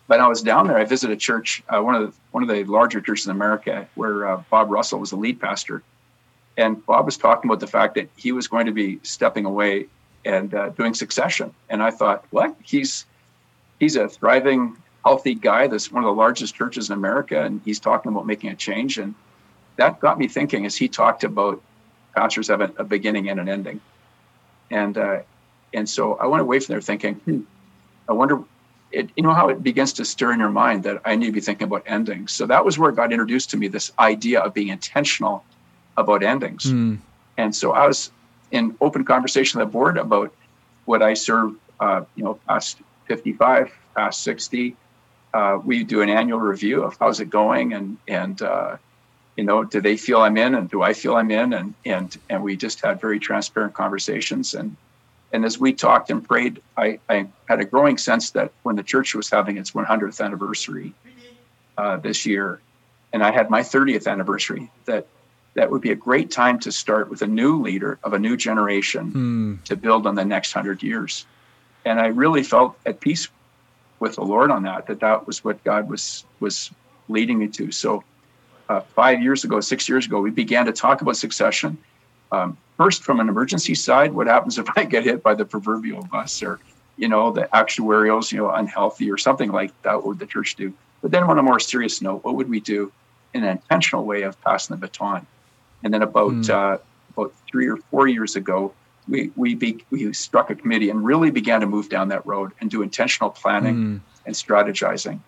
when 0.07 0.19
I 0.19 0.27
was 0.27 0.41
down 0.41 0.67
there, 0.67 0.77
I 0.77 0.85
visited 0.85 1.13
a 1.13 1.19
church, 1.19 1.63
uh, 1.69 1.81
one 1.81 1.95
of 1.95 2.01
the 2.01 2.17
one 2.31 2.43
of 2.43 2.49
the 2.49 2.63
larger 2.65 2.99
churches 2.99 3.27
in 3.27 3.31
America, 3.31 3.87
where 3.95 4.27
uh, 4.27 4.43
Bob 4.49 4.69
Russell 4.69 4.99
was 4.99 5.11
the 5.11 5.15
lead 5.15 5.39
pastor. 5.39 5.81
And 6.57 6.85
Bob 6.85 7.05
was 7.05 7.17
talking 7.17 7.49
about 7.49 7.59
the 7.59 7.67
fact 7.67 7.95
that 7.95 8.09
he 8.15 8.31
was 8.31 8.47
going 8.47 8.65
to 8.65 8.71
be 8.71 8.99
stepping 9.03 9.45
away 9.45 9.87
and 10.23 10.53
uh, 10.53 10.69
doing 10.69 10.93
succession. 10.93 11.53
And 11.69 11.83
I 11.83 11.91
thought, 11.91 12.25
what? 12.31 12.55
He's 12.63 13.05
he's 13.79 13.95
a 13.95 14.07
thriving, 14.07 14.77
healthy 15.03 15.35
guy. 15.35 15.67
That's 15.67 15.91
one 15.91 16.03
of 16.03 16.07
the 16.07 16.13
largest 16.13 16.55
churches 16.55 16.89
in 16.89 16.93
America, 16.93 17.41
and 17.43 17.61
he's 17.65 17.79
talking 17.79 18.11
about 18.11 18.25
making 18.25 18.49
a 18.49 18.55
change. 18.55 18.97
And 18.97 19.13
that 19.75 19.99
got 19.99 20.17
me 20.17 20.27
thinking 20.27 20.65
as 20.65 20.75
he 20.75 20.87
talked 20.87 21.23
about 21.23 21.61
pastors 22.15 22.47
have 22.47 22.61
a, 22.61 22.71
a 22.77 22.83
beginning 22.83 23.29
and 23.29 23.39
an 23.39 23.49
ending. 23.49 23.81
And 24.71 24.97
uh, 24.97 25.19
and 25.73 25.87
so 25.87 26.15
I 26.15 26.25
went 26.25 26.41
away 26.41 26.59
from 26.59 26.73
there 26.73 26.81
thinking, 26.81 27.15
hmm, 27.15 27.41
I 28.07 28.13
wonder, 28.13 28.41
it, 28.91 29.09
you 29.15 29.23
know 29.23 29.33
how 29.33 29.49
it 29.49 29.61
begins 29.61 29.93
to 29.93 30.05
stir 30.05 30.31
in 30.31 30.39
your 30.39 30.49
mind 30.49 30.83
that 30.83 31.01
I 31.05 31.15
need 31.15 31.27
to 31.27 31.31
be 31.33 31.41
thinking 31.41 31.65
about 31.65 31.83
endings. 31.85 32.31
So 32.31 32.45
that 32.47 32.63
was 32.63 32.79
where 32.79 32.91
God 32.91 33.11
introduced 33.11 33.49
to 33.51 33.57
me 33.57 33.67
this 33.67 33.91
idea 33.99 34.39
of 34.39 34.53
being 34.53 34.69
intentional 34.69 35.43
about 35.97 36.23
endings. 36.23 36.65
Mm. 36.65 36.99
And 37.37 37.55
so 37.55 37.71
I 37.71 37.87
was 37.87 38.11
in 38.51 38.75
open 38.81 39.05
conversation 39.05 39.59
with 39.59 39.67
the 39.67 39.71
board 39.71 39.97
about 39.97 40.33
what 40.85 41.01
I 41.01 41.13
serve, 41.13 41.55
uh, 41.79 42.03
you 42.15 42.23
know, 42.23 42.35
past 42.47 42.77
55, 43.05 43.71
past 43.95 44.23
60. 44.23 44.75
Uh, 45.33 45.59
we 45.63 45.83
do 45.83 46.01
an 46.01 46.09
annual 46.09 46.39
review 46.39 46.83
of 46.83 46.95
how's 46.99 47.19
it 47.19 47.29
going 47.29 47.73
and 47.73 47.97
and 48.07 48.41
uh, 48.41 48.77
you 49.35 49.43
know, 49.43 49.65
do 49.65 49.81
they 49.81 49.97
feel 49.97 50.21
I'm 50.21 50.37
in 50.37 50.55
and 50.55 50.69
do 50.69 50.81
I 50.81 50.93
feel 50.93 51.15
I'm 51.15 51.29
in? 51.31 51.53
And 51.53 51.73
and 51.85 52.17
and 52.29 52.43
we 52.43 52.55
just 52.55 52.81
had 52.81 53.01
very 53.01 53.19
transparent 53.19 53.73
conversations. 53.73 54.53
And 54.53 54.77
and 55.33 55.43
as 55.43 55.59
we 55.59 55.73
talked 55.73 56.09
and 56.09 56.25
prayed, 56.25 56.61
I, 56.77 56.99
I 57.09 57.27
had 57.49 57.59
a 57.59 57.65
growing 57.65 57.97
sense 57.97 58.31
that 58.31 58.51
when 58.63 58.77
the 58.77 58.83
church 58.83 59.13
was 59.13 59.29
having 59.29 59.57
its 59.57 59.71
100th 59.71 60.23
anniversary 60.23 60.93
uh, 61.77 61.97
this 61.97 62.25
year, 62.25 62.61
and 63.11 63.21
I 63.21 63.31
had 63.31 63.49
my 63.49 63.61
30th 63.61 64.09
anniversary, 64.09 64.71
that 64.85 65.07
that 65.55 65.71
would 65.71 65.81
be 65.81 65.91
a 65.91 65.95
great 65.95 66.29
time 66.29 66.59
to 66.59 66.71
start 66.71 67.09
with 67.09 67.21
a 67.21 67.27
new 67.27 67.61
leader 67.61 67.97
of 68.03 68.13
a 68.13 68.19
new 68.19 68.37
generation 68.37 69.11
hmm. 69.11 69.55
to 69.63 69.75
build 69.75 70.05
on 70.05 70.15
the 70.15 70.25
next 70.25 70.51
hundred 70.51 70.83
years. 70.83 71.25
And 71.85 71.99
I 71.99 72.07
really 72.07 72.43
felt 72.43 72.77
at 72.85 72.99
peace 72.99 73.29
with 73.99 74.15
the 74.15 74.23
Lord 74.23 74.51
on 74.51 74.63
that, 74.63 74.87
that 74.87 74.99
that 74.99 75.25
was 75.25 75.43
what 75.43 75.63
God 75.63 75.89
was 75.89 76.25
was 76.39 76.71
leading 77.07 77.39
me 77.39 77.47
to. 77.47 77.71
So 77.71 78.03
uh, 78.69 78.81
five 78.81 79.21
years 79.21 79.43
ago, 79.43 79.61
six 79.61 79.87
years 79.87 80.05
ago, 80.05 80.19
we 80.19 80.31
began 80.31 80.65
to 80.65 80.71
talk 80.71 81.01
about 81.01 81.17
succession. 81.17 81.77
Um, 82.31 82.57
first, 82.77 83.03
from 83.03 83.19
an 83.19 83.29
emergency 83.29 83.75
side, 83.75 84.13
what 84.13 84.27
happens 84.27 84.57
if 84.63 84.67
I 84.75 84.83
get 84.83 85.03
hit 85.03 85.23
by 85.23 85.35
the 85.35 85.45
proverbial 85.45 86.03
bus 86.11 86.43
or, 86.43 86.59
you 86.97 87.07
know, 87.07 87.31
the 87.31 87.47
actuarials, 87.53 88.31
you 88.31 88.39
know, 88.39 88.49
unhealthy 88.49 89.09
or 89.11 89.17
something 89.17 89.51
like 89.51 89.71
that? 89.83 89.95
What 89.95 90.05
would 90.05 90.19
the 90.19 90.25
church 90.25 90.55
do? 90.55 90.73
But 91.01 91.11
then, 91.11 91.23
on 91.23 91.37
a 91.37 91.43
more 91.43 91.59
serious 91.59 92.01
note, 92.01 92.23
what 92.23 92.35
would 92.35 92.49
we 92.49 92.59
do 92.59 92.91
in 93.33 93.43
an 93.43 93.51
intentional 93.51 94.05
way 94.05 94.23
of 94.23 94.41
passing 94.41 94.75
the 94.75 94.79
baton? 94.79 95.27
And 95.83 95.93
then, 95.93 96.01
about 96.01 96.31
mm. 96.31 96.49
uh, 96.49 96.77
about 97.15 97.33
three 97.49 97.67
or 97.67 97.77
four 97.77 98.07
years 98.07 98.35
ago, 98.35 98.73
we 99.07 99.31
we, 99.35 99.55
be, 99.55 99.85
we 99.91 100.11
struck 100.13 100.49
a 100.49 100.55
committee 100.55 100.89
and 100.89 101.05
really 101.05 101.31
began 101.31 101.61
to 101.61 101.67
move 101.67 101.89
down 101.89 102.09
that 102.09 102.25
road 102.25 102.51
and 102.59 102.71
do 102.71 102.81
intentional 102.81 103.29
planning 103.29 103.75
mm. 103.75 103.99
and 104.25 104.35
strategizing. 104.35 105.19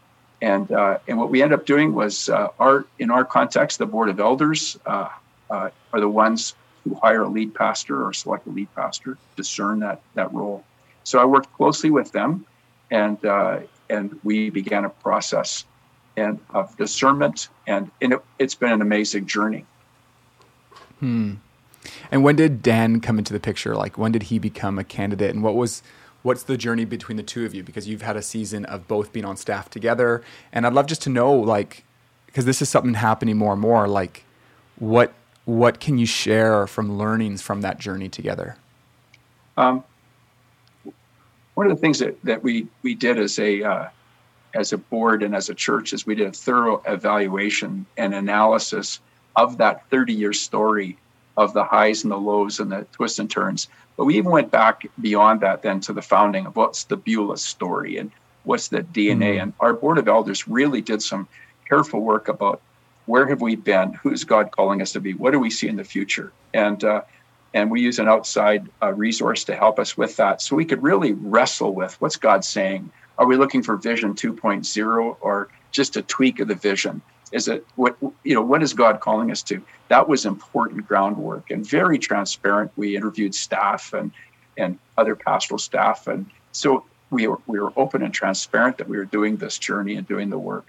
And 0.41 0.71
uh, 0.71 0.99
and 1.07 1.17
what 1.17 1.29
we 1.29 1.41
ended 1.41 1.59
up 1.59 1.65
doing 1.65 1.93
was 1.93 2.29
uh, 2.29 2.49
our 2.59 2.85
in 2.99 3.11
our 3.11 3.25
context, 3.25 3.79
the 3.79 3.85
board 3.85 4.09
of 4.09 4.19
elders 4.19 4.77
uh, 4.85 5.09
uh, 5.49 5.69
are 5.93 5.99
the 5.99 6.09
ones 6.09 6.55
who 6.83 6.95
hire 6.95 7.23
a 7.23 7.27
lead 7.27 7.53
pastor 7.53 8.05
or 8.05 8.13
select 8.13 8.47
a 8.47 8.49
lead 8.49 8.73
pastor, 8.75 9.17
discern 9.35 9.79
that 9.79 10.01
that 10.13 10.31
role. 10.33 10.63
So 11.03 11.19
I 11.19 11.25
worked 11.25 11.51
closely 11.53 11.89
with 11.89 12.11
them, 12.11 12.45
and 12.91 13.23
uh, 13.25 13.59
and 13.89 14.19
we 14.23 14.49
began 14.49 14.85
a 14.85 14.89
process 14.89 15.65
and 16.17 16.39
of 16.49 16.75
discernment, 16.77 17.49
and, 17.67 17.89
and 18.01 18.13
it, 18.13 18.21
it's 18.39 18.55
been 18.55 18.71
an 18.71 18.81
amazing 18.81 19.27
journey. 19.27 19.65
Hmm. 20.99 21.35
And 22.11 22.23
when 22.23 22.35
did 22.35 22.61
Dan 22.61 22.99
come 22.99 23.17
into 23.17 23.33
the 23.33 23.39
picture? 23.39 23.75
Like 23.75 23.97
when 23.97 24.11
did 24.11 24.23
he 24.23 24.39
become 24.39 24.77
a 24.77 24.83
candidate, 24.83 25.33
and 25.33 25.43
what 25.43 25.55
was 25.55 25.83
what's 26.23 26.43
the 26.43 26.57
journey 26.57 26.83
between 26.83 27.15
the 27.15 27.23
two 27.23 27.45
of 27.45 27.55
you 27.55 27.63
because 27.63 27.87
you've 27.87 28.01
had 28.01 28.17
a 28.17 28.21
season 28.21 28.65
of 28.65 28.85
both 28.87 29.13
being 29.13 29.25
on 29.25 29.37
staff 29.37 29.69
together 29.69 30.21
and 30.51 30.67
i'd 30.67 30.73
love 30.73 30.85
just 30.85 31.01
to 31.01 31.09
know 31.09 31.31
like 31.31 31.85
because 32.25 32.43
this 32.43 32.61
is 32.61 32.67
something 32.67 32.95
happening 32.95 33.37
more 33.37 33.53
and 33.53 33.61
more 33.61 33.87
like 33.87 34.25
what 34.77 35.13
what 35.45 35.79
can 35.79 35.97
you 35.97 36.05
share 36.05 36.67
from 36.67 36.97
learnings 36.97 37.41
from 37.41 37.61
that 37.61 37.79
journey 37.79 38.09
together 38.09 38.57
um, 39.55 39.83
one 41.55 41.65
of 41.65 41.75
the 41.75 41.81
things 41.81 41.99
that, 41.99 42.21
that 42.23 42.43
we 42.43 42.67
we 42.83 42.93
did 42.93 43.17
as 43.17 43.39
a 43.39 43.63
uh, 43.63 43.87
as 44.53 44.73
a 44.73 44.77
board 44.77 45.23
and 45.23 45.35
as 45.35 45.49
a 45.49 45.55
church 45.55 45.93
is 45.93 46.05
we 46.05 46.13
did 46.13 46.27
a 46.27 46.31
thorough 46.31 46.81
evaluation 46.85 47.85
and 47.97 48.13
analysis 48.13 48.99
of 49.37 49.57
that 49.59 49.87
30 49.89 50.13
year 50.13 50.33
story 50.33 50.97
of 51.37 51.53
the 51.53 51.63
highs 51.63 52.03
and 52.03 52.11
the 52.11 52.17
lows 52.17 52.59
and 52.59 52.71
the 52.71 52.85
twists 52.91 53.19
and 53.19 53.29
turns. 53.29 53.67
But 53.95 54.05
we 54.05 54.17
even 54.17 54.31
went 54.31 54.51
back 54.51 54.85
beyond 54.99 55.41
that 55.41 55.61
then 55.61 55.79
to 55.81 55.93
the 55.93 56.01
founding 56.01 56.47
of 56.47 56.55
what's 56.55 56.83
the 56.83 56.97
Beulah 56.97 57.37
story 57.37 57.97
and 57.97 58.11
what's 58.43 58.67
the 58.67 58.81
DNA. 58.81 59.35
Mm-hmm. 59.35 59.41
And 59.41 59.53
our 59.59 59.73
board 59.73 59.99
of 59.99 60.07
elders 60.07 60.47
really 60.47 60.81
did 60.81 61.01
some 61.01 61.27
careful 61.69 62.01
work 62.01 62.27
about 62.27 62.61
where 63.05 63.27
have 63.27 63.41
we 63.41 63.55
been, 63.55 63.93
who's 63.93 64.23
God 64.23 64.51
calling 64.51 64.81
us 64.81 64.91
to 64.93 64.99
be, 64.99 65.13
what 65.13 65.31
do 65.31 65.39
we 65.39 65.49
see 65.49 65.67
in 65.67 65.77
the 65.77 65.83
future, 65.83 66.33
and 66.53 66.83
uh, 66.83 67.01
and 67.53 67.71
we 67.71 67.79
use 67.79 67.99
an 67.99 68.09
outside 68.09 68.67
uh, 68.83 68.93
resource 68.93 69.45
to 69.45 69.55
help 69.55 69.79
us 69.79 69.97
with 69.97 70.17
that, 70.17 70.41
so 70.41 70.55
we 70.55 70.65
could 70.65 70.83
really 70.83 71.13
wrestle 71.13 71.73
with 71.73 71.99
what's 72.01 72.17
God 72.17 72.43
saying. 72.43 72.91
Are 73.17 73.25
we 73.25 73.35
looking 73.35 73.63
for 73.63 73.77
Vision 73.77 74.13
2.0 74.13 75.17
or 75.21 75.47
just 75.71 75.95
a 75.95 76.03
tweak 76.03 76.39
of 76.39 76.49
the 76.49 76.55
vision? 76.55 77.01
Is 77.31 77.47
it 77.47 77.65
what 77.75 77.97
you 78.23 78.33
know? 78.33 78.41
What 78.41 78.63
is 78.63 78.73
God 78.73 78.99
calling 78.99 79.31
us 79.31 79.41
to? 79.43 79.61
That 79.89 80.07
was 80.07 80.25
important 80.25 80.87
groundwork 80.87 81.51
and 81.51 81.65
very 81.65 81.97
transparent. 81.97 82.71
We 82.75 82.95
interviewed 82.95 83.35
staff 83.35 83.93
and 83.93 84.11
and 84.57 84.79
other 84.97 85.15
pastoral 85.15 85.59
staff, 85.59 86.07
and 86.07 86.25
so 86.51 86.85
we 87.09 87.27
were 87.27 87.39
we 87.47 87.59
were 87.59 87.73
open 87.75 88.01
and 88.03 88.13
transparent 88.13 88.77
that 88.77 88.87
we 88.87 88.97
were 88.97 89.05
doing 89.05 89.37
this 89.37 89.57
journey 89.57 89.95
and 89.95 90.07
doing 90.07 90.29
the 90.29 90.39
work. 90.39 90.65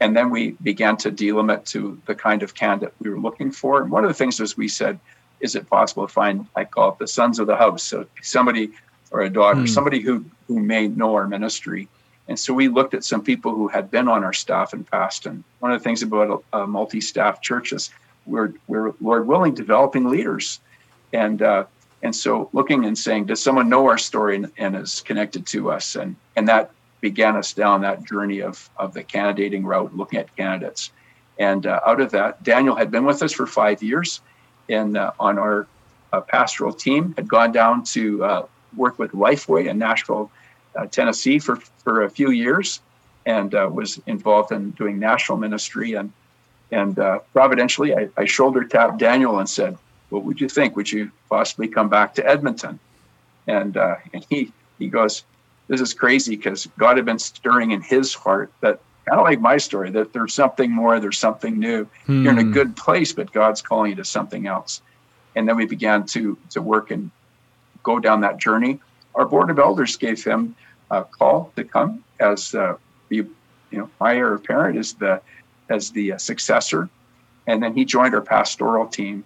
And 0.00 0.16
then 0.16 0.30
we 0.30 0.50
began 0.62 0.96
to 0.98 1.10
delimit 1.10 1.64
to 1.66 2.00
the 2.06 2.14
kind 2.14 2.44
of 2.44 2.54
candidate 2.54 2.94
we 3.00 3.10
were 3.10 3.18
looking 3.18 3.50
for. 3.50 3.82
And 3.82 3.90
one 3.90 4.04
of 4.04 4.08
the 4.08 4.14
things 4.14 4.38
was 4.38 4.56
we 4.56 4.68
said, 4.68 5.00
is 5.40 5.56
it 5.56 5.68
possible 5.68 6.06
to 6.06 6.12
find, 6.12 6.46
I 6.54 6.66
call 6.66 6.92
it 6.92 6.98
the 6.98 7.08
sons 7.08 7.40
of 7.40 7.48
the 7.48 7.56
house, 7.56 7.82
so 7.82 8.06
somebody 8.22 8.70
or 9.10 9.22
a 9.22 9.30
daughter, 9.30 9.60
mm. 9.60 9.68
somebody 9.68 10.00
who 10.00 10.24
who 10.46 10.60
may 10.60 10.88
know 10.88 11.14
our 11.14 11.26
ministry. 11.26 11.88
And 12.28 12.38
so 12.38 12.52
we 12.52 12.68
looked 12.68 12.94
at 12.94 13.04
some 13.04 13.22
people 13.22 13.54
who 13.54 13.68
had 13.68 13.90
been 13.90 14.06
on 14.06 14.22
our 14.22 14.34
staff 14.34 14.74
in 14.74 14.84
past. 14.84 15.26
And 15.26 15.42
one 15.60 15.72
of 15.72 15.80
the 15.80 15.84
things 15.84 16.02
about 16.02 16.44
a 16.52 16.66
multi-staff 16.66 17.40
churches, 17.40 17.90
we're 18.26 18.52
we're 18.66 18.92
Lord 19.00 19.26
willing 19.26 19.54
developing 19.54 20.08
leaders, 20.08 20.60
and 21.12 21.40
uh, 21.42 21.64
and 22.02 22.14
so 22.14 22.50
looking 22.52 22.84
and 22.84 22.96
saying, 22.96 23.26
does 23.26 23.42
someone 23.42 23.68
know 23.68 23.86
our 23.86 23.98
story 23.98 24.36
and, 24.36 24.52
and 24.58 24.76
is 24.76 25.00
connected 25.00 25.46
to 25.46 25.70
us? 25.70 25.96
And 25.96 26.16
and 26.36 26.46
that 26.48 26.70
began 27.00 27.36
us 27.36 27.54
down 27.54 27.80
that 27.80 28.04
journey 28.04 28.40
of 28.42 28.68
of 28.76 28.92
the 28.92 29.02
candidating 29.02 29.64
route, 29.64 29.96
looking 29.96 30.18
at 30.18 30.36
candidates. 30.36 30.92
And 31.38 31.66
uh, 31.66 31.80
out 31.86 32.00
of 32.00 32.10
that, 32.10 32.42
Daniel 32.42 32.74
had 32.74 32.90
been 32.90 33.04
with 33.04 33.22
us 33.22 33.32
for 33.32 33.46
five 33.46 33.82
years, 33.82 34.20
in 34.68 34.96
uh, 34.96 35.12
on 35.18 35.38
our 35.38 35.66
uh, 36.12 36.20
pastoral 36.20 36.72
team. 36.72 37.14
Had 37.16 37.28
gone 37.28 37.52
down 37.52 37.84
to 37.84 38.24
uh, 38.24 38.46
work 38.76 38.98
with 38.98 39.12
Lifeway 39.12 39.68
in 39.68 39.78
Nashville, 39.78 40.30
uh, 40.30 40.47
Tennessee, 40.90 41.38
for 41.38 41.56
for 41.56 42.02
a 42.02 42.10
few 42.10 42.30
years, 42.30 42.80
and 43.26 43.54
uh, 43.54 43.68
was 43.72 44.00
involved 44.06 44.52
in 44.52 44.70
doing 44.72 44.98
national 44.98 45.38
ministry. 45.38 45.94
And 45.94 46.12
and 46.70 46.96
providentially, 47.32 47.94
I, 47.94 48.08
I 48.16 48.24
shoulder 48.26 48.64
tapped 48.64 48.98
Daniel 48.98 49.38
and 49.38 49.48
said, 49.48 49.76
"What 50.10 50.24
would 50.24 50.40
you 50.40 50.48
think? 50.48 50.76
Would 50.76 50.90
you 50.90 51.10
possibly 51.28 51.68
come 51.68 51.88
back 51.88 52.14
to 52.14 52.26
Edmonton?" 52.26 52.78
And 53.46 53.76
and 53.76 54.26
he 54.28 54.52
he 54.78 54.88
goes, 54.88 55.24
this 55.68 55.80
is 55.80 55.94
crazy 55.94 56.34
because 56.34 56.66
God 56.78 56.96
had 56.96 57.04
been 57.04 57.18
stirring 57.18 57.70
in 57.70 57.80
his 57.80 58.14
heart 58.14 58.50
that 58.60 58.80
kind 59.06 59.20
of 59.20 59.24
like 59.24 59.40
my 59.40 59.58
story 59.58 59.90
that 59.90 60.12
there's 60.12 60.34
something 60.34 60.70
more, 60.70 60.98
there's 60.98 61.18
something 61.18 61.58
new. 61.58 61.86
Hmm. 62.06 62.24
You're 62.24 62.32
in 62.32 62.38
a 62.38 62.42
hmm. 62.42 62.52
good 62.52 62.76
place, 62.76 63.12
but 63.12 63.32
God's 63.32 63.62
calling 63.62 63.90
you 63.90 63.96
to 63.96 64.04
something 64.04 64.46
else. 64.46 64.82
And 65.36 65.46
then 65.46 65.56
we 65.56 65.66
began 65.66 66.04
to 66.06 66.36
to 66.50 66.60
work 66.60 66.90
and 66.90 67.10
go 67.82 68.00
down 68.00 68.22
that 68.22 68.38
journey. 68.38 68.80
Our 69.18 69.26
board 69.26 69.50
of 69.50 69.58
elders 69.58 69.96
gave 69.96 70.24
him 70.24 70.54
a 70.90 71.04
call 71.04 71.52
to 71.56 71.64
come 71.64 72.04
as 72.20 72.54
uh, 72.54 72.76
the 73.08 73.16
you 73.16 73.78
know 73.78 73.90
my 74.00 74.16
heir 74.16 74.34
apparent 74.34 74.78
as 74.78 74.94
the 74.94 75.20
as 75.68 75.90
the 75.90 76.12
uh, 76.12 76.18
successor, 76.18 76.88
and 77.46 77.62
then 77.62 77.74
he 77.74 77.84
joined 77.84 78.14
our 78.14 78.22
pastoral 78.22 78.86
team. 78.86 79.24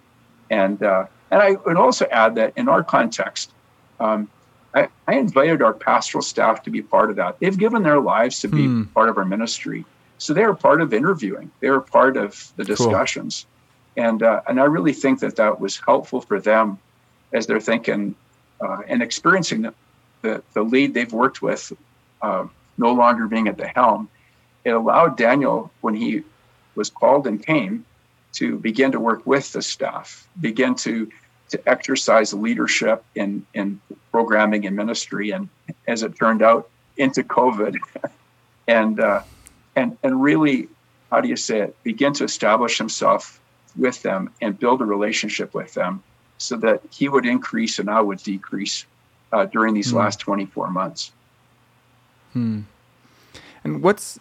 And 0.49 0.81
uh, 0.83 1.05
and 1.31 1.41
I 1.41 1.51
would 1.65 1.77
also 1.77 2.07
add 2.11 2.35
that 2.35 2.53
in 2.57 2.67
our 2.67 2.83
context, 2.83 3.51
um, 3.99 4.27
I, 4.73 4.87
I, 5.07 5.15
invited 5.15 5.61
our 5.61 5.73
pastoral 5.73 6.21
staff 6.21 6.63
to 6.63 6.69
be 6.69 6.81
part 6.81 7.09
of 7.09 7.15
that. 7.17 7.39
They've 7.39 7.57
given 7.57 7.83
their 7.83 7.99
lives 7.99 8.39
to 8.41 8.47
be 8.47 8.65
hmm. 8.65 8.83
part 8.95 9.09
of 9.09 9.17
our 9.17 9.25
ministry. 9.25 9.85
So 10.17 10.33
they 10.33 10.43
are 10.43 10.53
part 10.53 10.81
of 10.81 10.93
interviewing. 10.93 11.51
They 11.59 11.67
are 11.67 11.81
part 11.81 12.17
of 12.17 12.51
the 12.55 12.63
discussions. 12.63 13.45
Cool. 13.95 14.05
And, 14.05 14.23
uh, 14.23 14.41
and 14.47 14.59
I 14.59 14.65
really 14.65 14.93
think 14.93 15.19
that 15.19 15.35
that 15.35 15.59
was 15.59 15.77
helpful 15.77 16.21
for 16.21 16.39
them 16.39 16.79
as 17.33 17.45
they're 17.45 17.59
thinking 17.59 18.15
uh, 18.61 18.79
and 18.87 19.03
experiencing 19.03 19.61
the, 20.23 20.41
the, 20.53 20.63
lead 20.63 20.95
they've 20.95 21.13
worked 21.13 21.41
with 21.41 21.71
uh, 22.21 22.47
no 22.77 22.93
longer 22.93 23.27
being 23.27 23.47
at 23.47 23.57
the 23.57 23.67
helm. 23.67 24.09
It 24.65 24.71
allowed 24.71 25.17
Daniel, 25.17 25.71
when 25.81 25.93
he 25.93 26.23
was 26.73 26.89
called 26.89 27.27
and 27.27 27.45
came, 27.45 27.85
to 28.33 28.57
begin 28.57 28.91
to 28.93 28.99
work 28.99 29.27
with 29.27 29.51
the 29.53 29.61
staff, 29.61 30.27
begin 30.41 30.73
to 30.75 31.11
to 31.49 31.69
exercise 31.69 32.33
leadership 32.33 33.05
in, 33.13 33.45
in 33.53 33.79
programming 34.11 34.65
and 34.65 34.75
ministry. 34.75 35.29
And 35.29 35.49
as 35.87 36.01
it 36.01 36.17
turned 36.17 36.41
out, 36.41 36.67
into 36.97 37.23
COVID, 37.23 37.77
and 38.67 38.99
uh, 38.99 39.21
and 39.75 39.97
and 40.03 40.21
really, 40.21 40.67
how 41.11 41.21
do 41.21 41.27
you 41.27 41.35
say 41.35 41.59
it? 41.59 41.83
Begin 41.83 42.13
to 42.13 42.23
establish 42.23 42.77
himself 42.77 43.39
with 43.75 44.01
them 44.03 44.31
and 44.41 44.57
build 44.57 44.81
a 44.81 44.85
relationship 44.85 45.53
with 45.53 45.73
them, 45.73 46.03
so 46.37 46.55
that 46.57 46.81
he 46.91 47.09
would 47.09 47.25
increase 47.25 47.79
and 47.79 47.89
I 47.89 48.01
would 48.01 48.19
decrease 48.19 48.85
uh, 49.33 49.45
during 49.45 49.73
these 49.73 49.91
hmm. 49.91 49.97
last 49.97 50.19
24 50.19 50.69
months. 50.69 51.11
Hmm. 52.31 52.61
And 53.63 53.81
what's 53.81 54.19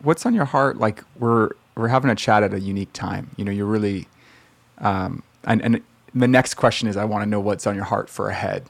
what's 0.00 0.24
on 0.26 0.34
your 0.34 0.46
heart? 0.46 0.78
Like 0.78 1.04
we're 1.18 1.50
we're 1.76 1.88
having 1.88 2.10
a 2.10 2.14
chat 2.14 2.42
at 2.42 2.52
a 2.52 2.60
unique 2.60 2.92
time. 2.92 3.30
You 3.36 3.44
know, 3.44 3.52
you're 3.52 3.66
really, 3.66 4.08
um, 4.78 5.22
and 5.44 5.62
and 5.62 5.82
the 6.14 6.28
next 6.28 6.54
question 6.54 6.88
is 6.88 6.96
I 6.96 7.04
want 7.04 7.22
to 7.22 7.28
know 7.28 7.40
what's 7.40 7.66
on 7.66 7.74
your 7.74 7.84
heart 7.84 8.08
for 8.08 8.28
ahead. 8.28 8.64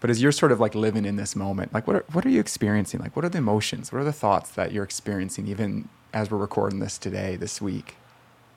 But 0.00 0.10
as 0.10 0.22
you're 0.22 0.32
sort 0.32 0.52
of 0.52 0.60
like 0.60 0.74
living 0.74 1.04
in 1.04 1.16
this 1.16 1.34
moment, 1.34 1.72
like 1.72 1.86
what 1.86 1.96
are, 1.96 2.04
what 2.12 2.24
are 2.26 2.28
you 2.28 2.38
experiencing? 2.38 3.00
Like 3.00 3.16
what 3.16 3.24
are 3.24 3.28
the 3.28 3.38
emotions? 3.38 3.92
What 3.92 4.00
are 4.00 4.04
the 4.04 4.12
thoughts 4.12 4.50
that 4.50 4.72
you're 4.72 4.84
experiencing 4.84 5.48
even 5.48 5.88
as 6.12 6.30
we're 6.30 6.38
recording 6.38 6.80
this 6.80 6.98
today, 6.98 7.36
this 7.36 7.60
week? 7.60 7.96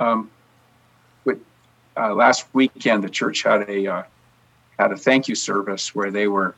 Um, 0.01 0.29
with, 1.23 1.39
uh, 1.97 2.13
last 2.13 2.45
weekend, 2.53 3.03
the 3.03 3.09
church 3.09 3.43
had 3.43 3.69
a 3.69 3.87
uh, 3.87 4.03
had 4.79 4.91
a 4.91 4.97
thank 4.97 5.27
you 5.27 5.35
service 5.35 5.93
where 5.93 6.09
they 6.09 6.27
were 6.27 6.55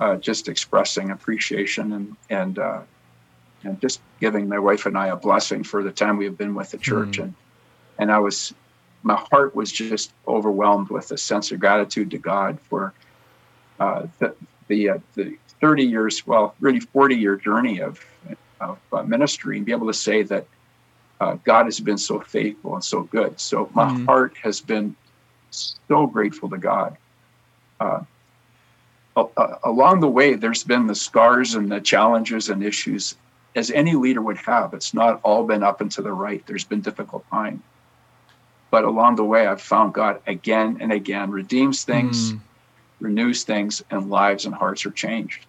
uh, 0.00 0.16
just 0.16 0.48
expressing 0.48 1.10
appreciation 1.10 1.92
and 1.92 2.16
and 2.28 2.58
uh, 2.58 2.80
and 3.62 3.80
just 3.80 4.00
giving 4.20 4.48
my 4.48 4.58
wife 4.58 4.84
and 4.84 4.98
I 4.98 5.06
a 5.08 5.16
blessing 5.16 5.62
for 5.62 5.82
the 5.82 5.92
time 5.92 6.18
we 6.18 6.26
have 6.26 6.36
been 6.36 6.54
with 6.54 6.72
the 6.72 6.78
church. 6.78 7.18
Mm. 7.18 7.22
And 7.22 7.34
and 7.98 8.12
I 8.12 8.18
was 8.18 8.52
my 9.02 9.16
heart 9.30 9.54
was 9.54 9.70
just 9.70 10.12
overwhelmed 10.26 10.90
with 10.90 11.12
a 11.12 11.16
sense 11.16 11.52
of 11.52 11.60
gratitude 11.60 12.10
to 12.10 12.18
God 12.18 12.58
for 12.68 12.92
uh, 13.78 14.06
the 14.18 14.34
the, 14.68 14.90
uh, 14.90 14.98
the 15.14 15.38
30 15.60 15.84
years, 15.84 16.26
well, 16.26 16.54
really 16.60 16.80
40 16.80 17.14
year 17.14 17.36
journey 17.36 17.80
of, 17.80 18.04
of 18.60 18.78
uh, 18.92 19.02
ministry, 19.02 19.56
and 19.56 19.64
be 19.64 19.72
able 19.72 19.86
to 19.86 19.94
say 19.94 20.22
that 20.24 20.46
uh, 21.20 21.36
God 21.44 21.66
has 21.66 21.78
been 21.78 21.98
so 21.98 22.20
faithful 22.20 22.74
and 22.74 22.84
so 22.84 23.02
good. 23.02 23.38
So 23.40 23.70
my 23.74 23.84
mm-hmm. 23.84 24.04
heart 24.06 24.34
has 24.42 24.60
been 24.60 24.96
so 25.50 26.06
grateful 26.06 26.50
to 26.50 26.58
God. 26.58 26.96
Uh, 27.80 28.00
along 29.64 30.00
the 30.00 30.08
way, 30.08 30.34
there's 30.34 30.64
been 30.64 30.86
the 30.86 30.94
scars 30.94 31.54
and 31.54 31.70
the 31.70 31.80
challenges 31.80 32.48
and 32.48 32.62
issues, 32.62 33.16
as 33.54 33.70
any 33.70 33.94
leader 33.94 34.20
would 34.20 34.36
have. 34.38 34.74
It's 34.74 34.92
not 34.92 35.20
all 35.22 35.44
been 35.44 35.62
up 35.62 35.80
and 35.80 35.90
to 35.92 36.02
the 36.02 36.12
right. 36.12 36.44
There's 36.46 36.64
been 36.64 36.82
difficult 36.82 37.28
times. 37.30 37.62
But 38.70 38.84
along 38.84 39.16
the 39.16 39.24
way, 39.24 39.46
I've 39.46 39.62
found 39.62 39.94
God 39.94 40.20
again 40.26 40.78
and 40.80 40.92
again 40.92 41.30
redeems 41.30 41.84
things, 41.84 42.32
mm. 42.32 42.40
renews 43.00 43.44
things, 43.44 43.82
and 43.90 44.10
lives 44.10 44.44
and 44.44 44.54
hearts 44.54 44.84
are 44.84 44.90
changed. 44.90 45.46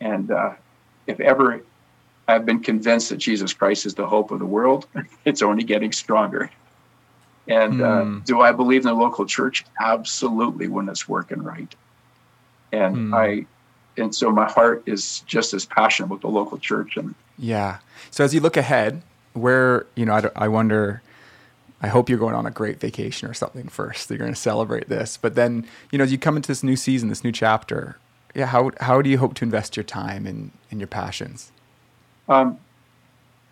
And 0.00 0.30
uh, 0.30 0.52
if 1.06 1.20
ever 1.20 1.62
I've 2.28 2.44
been 2.44 2.60
convinced 2.60 3.10
that 3.10 3.18
Jesus 3.18 3.52
Christ 3.52 3.86
is 3.86 3.94
the 3.94 4.06
hope 4.06 4.30
of 4.30 4.38
the 4.38 4.46
world, 4.46 4.86
it's 5.24 5.42
only 5.42 5.64
getting 5.64 5.92
stronger. 5.92 6.50
And 7.48 7.74
mm. 7.74 7.84
uh, 7.84 8.04
hmm. 8.04 8.18
do 8.20 8.40
I 8.40 8.52
believe 8.52 8.82
in 8.82 8.86
the 8.86 8.94
local 8.94 9.26
church? 9.26 9.64
Absolutely, 9.80 10.68
when 10.68 10.88
it's 10.88 11.08
working 11.08 11.42
right. 11.42 11.74
And 12.72 12.96
mm. 12.96 13.16
I, 13.16 13.46
and 14.00 14.14
so 14.14 14.30
my 14.30 14.48
heart 14.48 14.84
is 14.86 15.20
just 15.20 15.52
as 15.52 15.66
passionate 15.66 16.08
with 16.08 16.20
the 16.20 16.28
local 16.28 16.58
church. 16.58 16.96
And 16.96 17.14
yeah. 17.36 17.78
So 18.10 18.24
as 18.24 18.32
you 18.32 18.40
look 18.40 18.56
ahead, 18.56 19.02
where 19.32 19.86
you 19.96 20.06
know, 20.06 20.14
I, 20.14 20.44
I 20.44 20.48
wonder 20.48 21.02
I 21.82 21.88
hope 21.88 22.08
you're 22.08 22.18
going 22.18 22.34
on 22.34 22.46
a 22.46 22.50
great 22.50 22.78
vacation 22.78 23.28
or 23.28 23.34
something 23.34 23.68
first. 23.68 24.08
You're 24.08 24.18
going 24.18 24.32
to 24.32 24.38
celebrate 24.38 24.88
this, 24.88 25.16
but 25.16 25.34
then 25.34 25.66
you 25.90 25.98
know 25.98 26.04
as 26.04 26.12
you 26.12 26.18
come 26.18 26.36
into 26.36 26.48
this 26.48 26.62
new 26.62 26.76
season, 26.76 27.08
this 27.08 27.24
new 27.24 27.32
chapter. 27.32 27.98
Yeah, 28.34 28.46
how 28.46 28.70
how 28.80 29.02
do 29.02 29.10
you 29.10 29.18
hope 29.18 29.34
to 29.34 29.44
invest 29.44 29.76
your 29.76 29.84
time 29.84 30.26
and 30.26 30.38
in, 30.38 30.52
in 30.70 30.80
your 30.80 30.86
passions? 30.86 31.52
Um, 32.28 32.58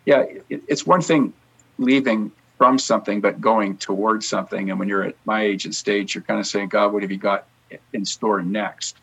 yeah, 0.06 0.24
it, 0.48 0.62
it's 0.68 0.86
one 0.86 1.02
thing 1.02 1.34
leaving 1.76 2.32
from 2.60 2.78
something, 2.78 3.22
but 3.22 3.40
going 3.40 3.78
towards 3.78 4.28
something. 4.28 4.68
And 4.68 4.78
when 4.78 4.86
you're 4.86 5.02
at 5.02 5.16
my 5.24 5.40
age 5.40 5.64
and 5.64 5.74
stage, 5.74 6.14
you're 6.14 6.20
kind 6.20 6.38
of 6.38 6.46
saying, 6.46 6.68
God, 6.68 6.92
what 6.92 7.00
have 7.00 7.10
you 7.10 7.16
got 7.16 7.46
in 7.94 8.04
store 8.04 8.42
next? 8.42 8.98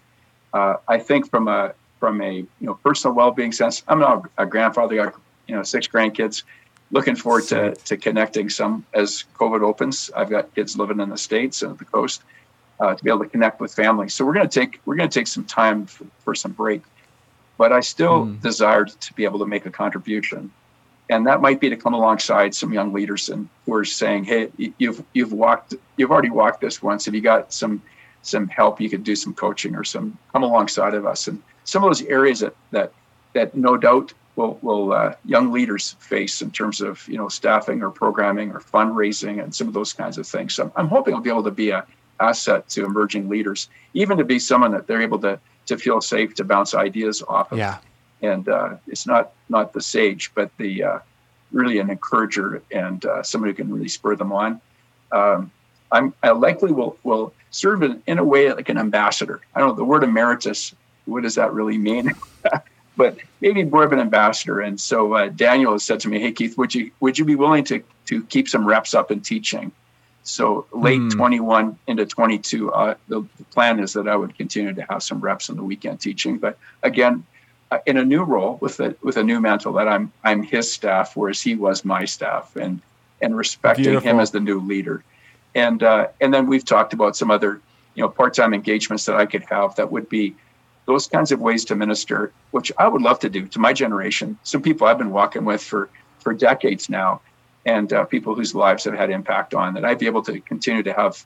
Uh, 0.53 0.75
I 0.87 0.99
think 0.99 1.27
from 1.31 1.47
a 1.47 1.73
from 1.99 2.21
a 2.21 2.33
you 2.33 2.47
know 2.59 2.75
personal 2.75 3.15
well-being 3.15 3.51
sense. 3.51 3.81
I'm 3.87 3.97
now 3.97 4.25
a 4.37 4.45
grandfather, 4.45 4.95
got 4.95 5.15
you 5.47 5.55
know 5.55 5.63
six 5.63 5.87
grandkids. 5.87 6.43
Looking 6.91 7.15
forward 7.15 7.45
to 7.45 7.73
to 7.73 7.97
connecting 7.97 8.51
some 8.51 8.85
as 8.93 9.23
COVID 9.33 9.63
opens. 9.63 10.11
I've 10.15 10.29
got 10.29 10.53
kids 10.53 10.77
living 10.77 10.99
in 10.99 11.09
the 11.09 11.17
states 11.17 11.63
and 11.63 11.75
the 11.79 11.85
coast 11.85 12.21
uh, 12.79 12.93
to 12.93 13.03
be 13.03 13.09
able 13.09 13.23
to 13.23 13.29
connect 13.29 13.59
with 13.59 13.73
family. 13.73 14.07
So 14.07 14.23
we're 14.23 14.35
going 14.35 14.47
to 14.47 14.59
take 14.59 14.79
we're 14.85 14.97
going 14.97 15.09
to 15.09 15.19
take 15.19 15.25
some 15.25 15.45
time 15.45 15.87
for, 15.87 16.05
for 16.19 16.35
some 16.35 16.51
break, 16.51 16.83
but 17.57 17.71
I 17.73 17.79
still 17.79 18.27
mm. 18.27 18.39
desired 18.39 18.89
to 18.89 19.13
be 19.13 19.23
able 19.23 19.39
to 19.39 19.47
make 19.47 19.65
a 19.65 19.71
contribution, 19.71 20.51
and 21.09 21.25
that 21.27 21.41
might 21.41 21.59
be 21.59 21.69
to 21.69 21.77
come 21.77 21.93
alongside 21.93 22.53
some 22.53 22.73
young 22.73 22.93
leaders 22.93 23.29
and 23.29 23.47
who 23.65 23.73
are 23.73 23.85
saying, 23.85 24.25
"Hey, 24.25 24.51
you've 24.77 25.03
you've 25.13 25.33
walked 25.33 25.75
you've 25.95 26.11
already 26.11 26.29
walked 26.29 26.61
this 26.61 26.81
once. 26.81 27.05
Have 27.05 27.15
you 27.15 27.21
got 27.21 27.53
some 27.53 27.81
some 28.21 28.47
help? 28.47 28.81
You 28.81 28.89
could 28.89 29.03
do 29.03 29.15
some 29.15 29.33
coaching 29.33 29.75
or 29.75 29.83
some 29.83 30.17
come 30.31 30.43
alongside 30.43 30.93
of 30.93 31.05
us 31.05 31.27
and." 31.27 31.41
some 31.67 31.83
of 31.83 31.89
those 31.89 32.01
areas 32.03 32.39
that 32.39 32.55
that 32.71 32.91
that 33.33 33.55
no 33.55 33.77
doubt 33.77 34.13
will 34.35 34.57
will 34.61 34.93
uh, 34.93 35.13
young 35.25 35.51
leaders 35.51 35.95
face 35.99 36.41
in 36.41 36.49
terms 36.49 36.81
of 36.81 37.07
you 37.07 37.17
know 37.17 37.27
staffing 37.27 37.83
or 37.83 37.91
programming 37.91 38.51
or 38.51 38.59
fundraising 38.59 39.43
and 39.43 39.53
some 39.53 39.67
of 39.67 39.73
those 39.73 39.93
kinds 39.93 40.17
of 40.17 40.25
things. 40.25 40.55
So 40.55 40.71
I'm 40.75 40.87
hoping 40.87 41.13
I'll 41.13 41.21
be 41.21 41.29
able 41.29 41.43
to 41.43 41.51
be 41.51 41.69
a 41.69 41.85
asset 42.19 42.67
to 42.69 42.83
emerging 42.83 43.29
leaders, 43.29 43.69
even 43.93 44.17
to 44.17 44.23
be 44.23 44.39
someone 44.39 44.71
that 44.71 44.87
they're 44.87 45.01
able 45.01 45.19
to 45.19 45.39
to 45.67 45.77
feel 45.77 45.99
safe 45.99 46.33
to 46.35 46.45
bounce 46.45 46.73
ideas 46.73 47.21
off 47.27 47.51
of. 47.51 47.57
Yeah. 47.57 47.77
And 48.21 48.47
uh, 48.49 48.77
it's 48.87 49.05
not 49.05 49.31
not 49.49 49.73
the 49.73 49.81
sage, 49.81 50.31
but 50.33 50.49
the 50.57 50.83
uh, 50.83 50.99
really 51.51 51.79
an 51.79 51.89
encourager 51.89 52.61
and 52.71 53.05
uh, 53.05 53.23
somebody 53.23 53.51
who 53.51 53.57
can 53.57 53.71
really 53.71 53.87
spur 53.87 54.15
them 54.15 54.31
on. 54.31 54.61
Um, 55.11 55.51
I'm 55.91 56.13
I 56.23 56.31
likely 56.31 56.71
will 56.71 56.97
will 57.03 57.33
serve 57.51 57.83
in, 57.83 58.01
in 58.07 58.17
a 58.17 58.23
way 58.23 58.51
like 58.51 58.69
an 58.69 58.77
ambassador. 58.77 59.41
I 59.53 59.59
don't 59.59 59.69
know 59.69 59.75
the 59.75 59.85
word 59.85 60.03
emeritus 60.03 60.73
what 61.07 61.23
does 61.23 61.35
that 61.35 61.53
really 61.53 61.77
mean? 61.77 62.13
but 62.97 63.17
maybe 63.41 63.63
more 63.63 63.83
of 63.83 63.93
an 63.93 63.99
ambassador. 63.99 64.61
And 64.61 64.79
so 64.79 65.13
uh, 65.13 65.29
Daniel 65.29 65.71
has 65.71 65.83
said 65.83 65.99
to 66.01 66.09
me, 66.09 66.19
"Hey 66.19 66.31
Keith, 66.31 66.57
would 66.57 66.75
you 66.75 66.91
would 66.99 67.17
you 67.17 67.25
be 67.25 67.35
willing 67.35 67.63
to 67.65 67.81
to 68.05 68.23
keep 68.25 68.47
some 68.47 68.65
reps 68.65 68.93
up 68.93 69.11
in 69.11 69.21
teaching?" 69.21 69.71
So 70.23 70.65
late 70.73 70.99
mm. 70.99 71.15
21 71.15 71.79
into 71.87 72.05
22, 72.05 72.73
uh, 72.73 72.95
the, 73.07 73.21
the, 73.37 73.45
plan 73.45 73.79
is 73.79 73.93
that 73.93 74.09
I 74.09 74.17
would 74.17 74.37
continue 74.37 74.73
to 74.73 74.85
have 74.89 75.01
some 75.01 75.21
reps 75.21 75.49
on 75.49 75.55
the 75.55 75.63
weekend 75.63 76.01
teaching. 76.01 76.37
But 76.37 76.57
again, 76.83 77.25
in 77.85 77.97
a 77.97 78.05
new 78.05 78.23
role 78.23 78.57
with 78.61 78.79
a 78.79 78.95
with 79.01 79.17
a 79.17 79.23
new 79.23 79.39
mantle, 79.39 79.73
that 79.73 79.87
I'm 79.87 80.11
I'm 80.23 80.43
his 80.43 80.71
staff, 80.71 81.15
whereas 81.15 81.41
he 81.41 81.55
was 81.55 81.83
my 81.83 82.05
staff, 82.05 82.55
and 82.55 82.81
and 83.21 83.35
respecting 83.35 83.85
Beautiful. 83.85 84.09
him 84.09 84.19
as 84.19 84.31
the 84.31 84.39
new 84.39 84.59
leader. 84.59 85.03
And 85.55 85.83
uh, 85.83 86.07
and 86.21 86.33
then 86.33 86.47
we've 86.47 86.65
talked 86.65 86.93
about 86.93 87.15
some 87.15 87.31
other 87.31 87.61
you 87.95 88.03
know 88.03 88.09
part 88.09 88.33
time 88.33 88.53
engagements 88.53 89.05
that 89.05 89.15
I 89.15 89.25
could 89.25 89.43
have 89.49 89.75
that 89.75 89.91
would 89.91 90.07
be 90.07 90.35
those 90.85 91.07
kinds 91.07 91.31
of 91.31 91.41
ways 91.41 91.65
to 91.65 91.75
minister, 91.75 92.31
which 92.51 92.71
I 92.77 92.87
would 92.87 93.01
love 93.01 93.19
to 93.19 93.29
do 93.29 93.47
to 93.47 93.59
my 93.59 93.73
generation. 93.73 94.37
Some 94.43 94.61
people 94.61 94.87
I've 94.87 94.97
been 94.97 95.11
walking 95.11 95.43
with 95.43 95.61
for 95.61 95.89
for 96.19 96.33
decades 96.33 96.89
now, 96.89 97.21
and 97.65 97.91
uh, 97.91 98.05
people 98.05 98.33
whose 98.33 98.55
lives 98.55 98.85
have 98.85 98.93
had 98.93 99.09
impact 99.09 99.53
on 99.53 99.73
that. 99.73 99.83
I'd 99.83 99.99
be 99.99 100.05
able 100.05 100.23
to 100.23 100.39
continue 100.39 100.83
to 100.83 100.93
have 100.93 101.23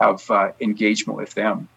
have 0.00 0.28
uh, 0.30 0.52
engagement 0.60 1.16
with 1.16 1.34
them, 1.34 1.68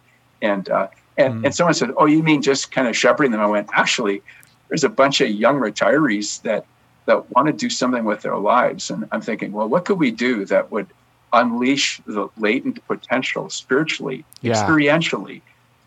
and 0.42 0.68
uh, 0.70 0.88
and 1.18 1.36
mm. 1.36 1.46
and 1.46 1.56
someone 1.56 1.74
said, 1.74 1.92
"Oh, 1.98 2.06
you 2.06 2.24
mean 2.24 2.42
just 2.42 2.72
kind 2.72 2.88
of 2.88 2.96
shepherding 2.96 3.32
them?" 3.32 3.42
I 3.42 3.48
went, 3.48 3.70
"Actually, 3.74 4.22
there's 4.70 4.84
a 4.84 4.90
bunch 4.90 5.22
of 5.22 5.30
young 5.30 5.60
retirees 5.60 6.42
that 6.44 6.66
that 7.06 7.30
want 7.32 7.48
to 7.48 7.54
do 7.54 7.70
something 7.70 8.04
with 8.04 8.22
their 8.22 8.38
lives, 8.38 8.90
and 8.90 9.08
I'm 9.12 9.22
thinking, 9.22 9.54
well, 9.54 9.70
what 9.70 9.86
could 9.86 9.98
we 9.98 10.12
do 10.12 10.44
that 10.46 10.72
would 10.72 10.88
unleash 11.32 12.02
the 12.06 12.28
latent 12.38 12.86
potential 12.88 13.50
spiritually, 13.50 14.26
yeah. 14.42 14.54
experientially?" 14.54 15.42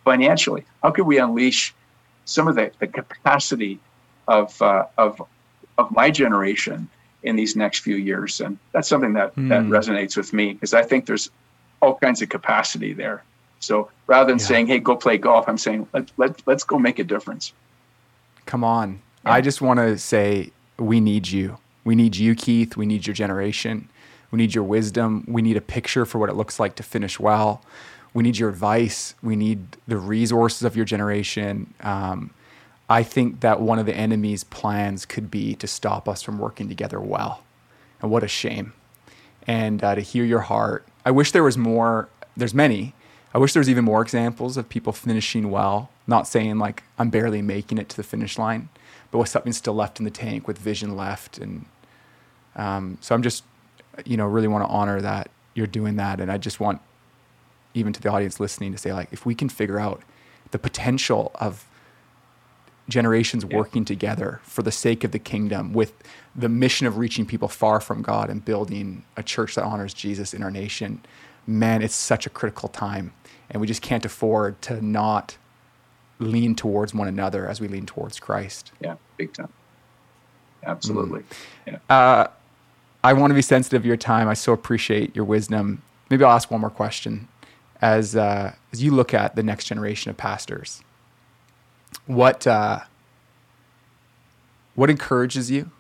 financially? 0.05 0.65
How 0.83 0.91
could 0.91 1.07
we 1.07 1.19
unleash 1.19 1.75
some 2.25 2.49
of 2.49 2.55
the, 2.57 2.71
the 2.79 2.87
capacity 2.87 3.79
of, 4.29 4.61
uh, 4.63 4.87
of, 4.99 5.23
of 5.79 5.91
my 5.91 6.11
generation 6.11 6.89
in 7.23 7.37
these 7.37 7.57
next 7.57 7.81
few 7.81 7.97
years? 7.97 8.41
And 8.41 8.59
that's 8.73 8.89
something 8.89 9.13
that, 9.15 9.35
mm. 9.37 9.49
that 9.49 9.63
resonates 9.65 10.17
with 10.17 10.33
me 10.33 10.55
because 10.55 10.75
I 10.75 10.83
think 10.83 11.07
there's 11.07 11.31
all 11.81 11.97
kinds 11.97 12.23
of 12.23 12.29
capacity 12.29 12.93
there. 12.93 13.23
So 13.61 13.91
rather 14.07 14.29
than 14.29 14.39
yeah. 14.39 14.45
saying, 14.47 14.67
hey, 14.67 14.79
go 14.79 14.97
play 14.97 15.19
golf, 15.19 15.49
I'm 15.49 15.59
saying, 15.59 15.87
let, 15.93 16.11
let, 16.17 16.47
let's 16.47 16.65
go 16.65 16.79
make 16.79 16.99
a 16.99 17.05
difference. 17.05 17.53
Come 18.47 18.65
on. 18.65 19.01
Yeah. 19.25 19.33
I 19.33 19.41
just 19.41 19.61
want 19.61 19.79
to 19.79 19.99
say, 19.99 20.51
we 20.79 21.01
need 21.01 21.29
you. 21.29 21.59
We 21.85 21.95
need 21.95 22.17
you, 22.17 22.35
Keith. 22.35 22.77
We 22.77 22.87
need 22.87 23.07
your 23.07 23.15
generation. 23.15 23.89
We 24.31 24.39
need 24.39 24.55
your 24.55 24.65
wisdom. 24.65 25.25
We 25.29 25.43
need 25.43 25.57
a 25.57 25.61
picture 25.61 26.05
for 26.05 26.19
what 26.19 26.31
it 26.31 26.35
looks 26.35 26.59
like 26.59 26.77
to 26.77 26.83
finish 26.83 27.21
well 27.21 27.63
we 28.13 28.23
need 28.23 28.39
your 28.39 28.49
advice. 28.49 29.15
We 29.23 29.37
need 29.37 29.77
the 29.87 29.97
resources 29.97 30.63
of 30.63 30.77
your 30.77 30.85
generation. 30.85 31.73
Um, 31.81 32.31
I 32.89 33.03
think 33.03 33.41
that 33.41 33.61
one 33.61 33.79
of 33.79 33.87
the 33.87 33.95
enemy's 33.95 34.43
plans 34.43 35.07
could 35.07 35.31
be 35.31 35.55
to 35.57 35.67
stop 35.67 36.09
us 36.09 36.23
from 36.23 36.39
working 36.39 36.69
together 36.69 37.01
well. 37.01 37.45
And 38.03 38.11
what 38.11 38.25
a 38.25 38.29
shame. 38.29 38.73
And 39.47 39.83
uh, 39.85 39.95
to 39.95 40.01
hear 40.01 40.25
your 40.25 40.41
heart, 40.41 40.87
I 41.05 41.13
wish 41.13 41.33
there 41.33 41.45
was 41.45 41.57
more. 41.57 42.09
There's 42.37 42.55
many. 42.55 42.95
I 43.33 43.39
wish 43.39 43.53
there 43.53 43.61
was 43.61 43.71
even 43.71 43.85
more 43.85 44.03
examples 44.03 44.57
of 44.57 44.69
people 44.69 44.93
finishing 44.93 45.51
well. 45.51 45.91
Not 46.07 46.27
saying 46.27 46.59
like 46.59 46.83
I'm 46.99 47.11
barely 47.11 47.43
making 47.43 47.79
it 47.79 47.89
to 47.91 47.97
the 47.97 48.03
finish 48.03 48.39
line, 48.39 48.69
but 49.11 49.19
with 49.19 49.29
something 49.29 49.53
still 49.53 49.75
left 49.75 50.01
in 50.01 50.05
the 50.05 50.11
tank, 50.11 50.49
with 50.49 50.59
vision 50.59 50.97
left, 50.97 51.39
and 51.39 51.67
um, 52.57 52.99
so 53.01 53.15
I'm 53.15 53.23
just, 53.23 53.45
you 54.05 54.17
know, 54.17 54.27
really 54.27 54.49
want 54.49 54.65
to 54.65 54.69
honor 54.69 55.01
that 55.01 55.31
you're 55.55 55.69
doing 55.69 55.97
that, 55.97 56.21
and 56.21 56.31
I 56.31 56.39
just 56.39 56.59
want 56.59 56.81
even 57.75 57.93
to 57.93 58.01
the 58.01 58.11
audience 58.11 58.41
listening 58.41 58.73
to 58.73 58.79
say 58.79 58.93
like 58.93 59.13
if 59.13 59.25
we 59.25 59.35
can 59.35 59.49
figure 59.49 59.79
out 59.79 60.03
the 60.51 60.59
potential 60.59 61.31
of 61.37 61.65
generations 62.89 63.47
yeah. 63.49 63.57
working 63.57 63.85
together 63.85 64.41
for 64.43 64.63
the 64.63 64.73
sake 64.73 65.05
of 65.05 65.13
the 65.13 65.19
kingdom 65.19 65.73
with 65.73 65.93
the 66.35 66.49
mission 66.49 66.87
of 66.87 66.99
reaching 66.99 67.25
people 67.25 67.49
far 67.49 67.81
from 67.81 68.03
God 68.03 68.29
and 68.29 68.45
building 68.45 69.05
a 69.17 69.23
church 69.23 69.55
that 69.55 69.65
honors 69.65 69.95
Jesus 69.95 70.35
in 70.35 70.43
our 70.43 70.51
nation, 70.51 71.01
man, 71.47 71.83
it's 71.83 71.95
such 71.95 72.27
a 72.27 72.31
critical 72.31 72.69
time. 72.69 73.13
And 73.51 73.61
we 73.61 73.67
just 73.67 73.83
can't 73.83 74.05
afford 74.05 74.61
to 74.63 74.85
not 74.85 75.37
lean 76.19 76.55
towards 76.55 76.95
one 76.95 77.09
another 77.09 77.49
as 77.49 77.61
we 77.61 77.69
lean 77.69 77.87
towards 77.87 78.21
Christ. 78.21 78.73
Yeah, 78.81 78.97
big 79.17 79.33
time. 79.33 79.53
Absolutely. 80.65 81.21
Mm. 81.21 81.25
Yeah. 81.67 81.79
Uh, 81.89 82.27
I 83.03 83.15
want 83.15 83.31
to 83.31 83.35
be 83.35 83.43
sensitive 83.43 83.83
of 83.83 83.87
your 83.87 83.97
time. 83.97 84.29
I 84.29 84.35
so 84.35 84.53
appreciate 84.53 85.17
your 85.17 85.25
wisdom. 85.25 85.83
Maybe 86.11 86.23
I'll 86.25 86.33
ask 86.33 86.51
one 86.51 86.61
more 86.61 86.71
question 86.71 87.29
as 87.81 88.15
uh, 88.15 88.53
as 88.73 88.83
you 88.83 88.91
look 88.91 89.15
at 89.15 89.37
the 89.37 89.43
next 89.43 89.65
generation 89.65 90.11
of 90.11 90.17
pastors, 90.17 90.83
what 92.07 92.47
uh, 92.47 92.81
what 94.75 94.91
encourages 94.91 95.51
you, 95.51 95.71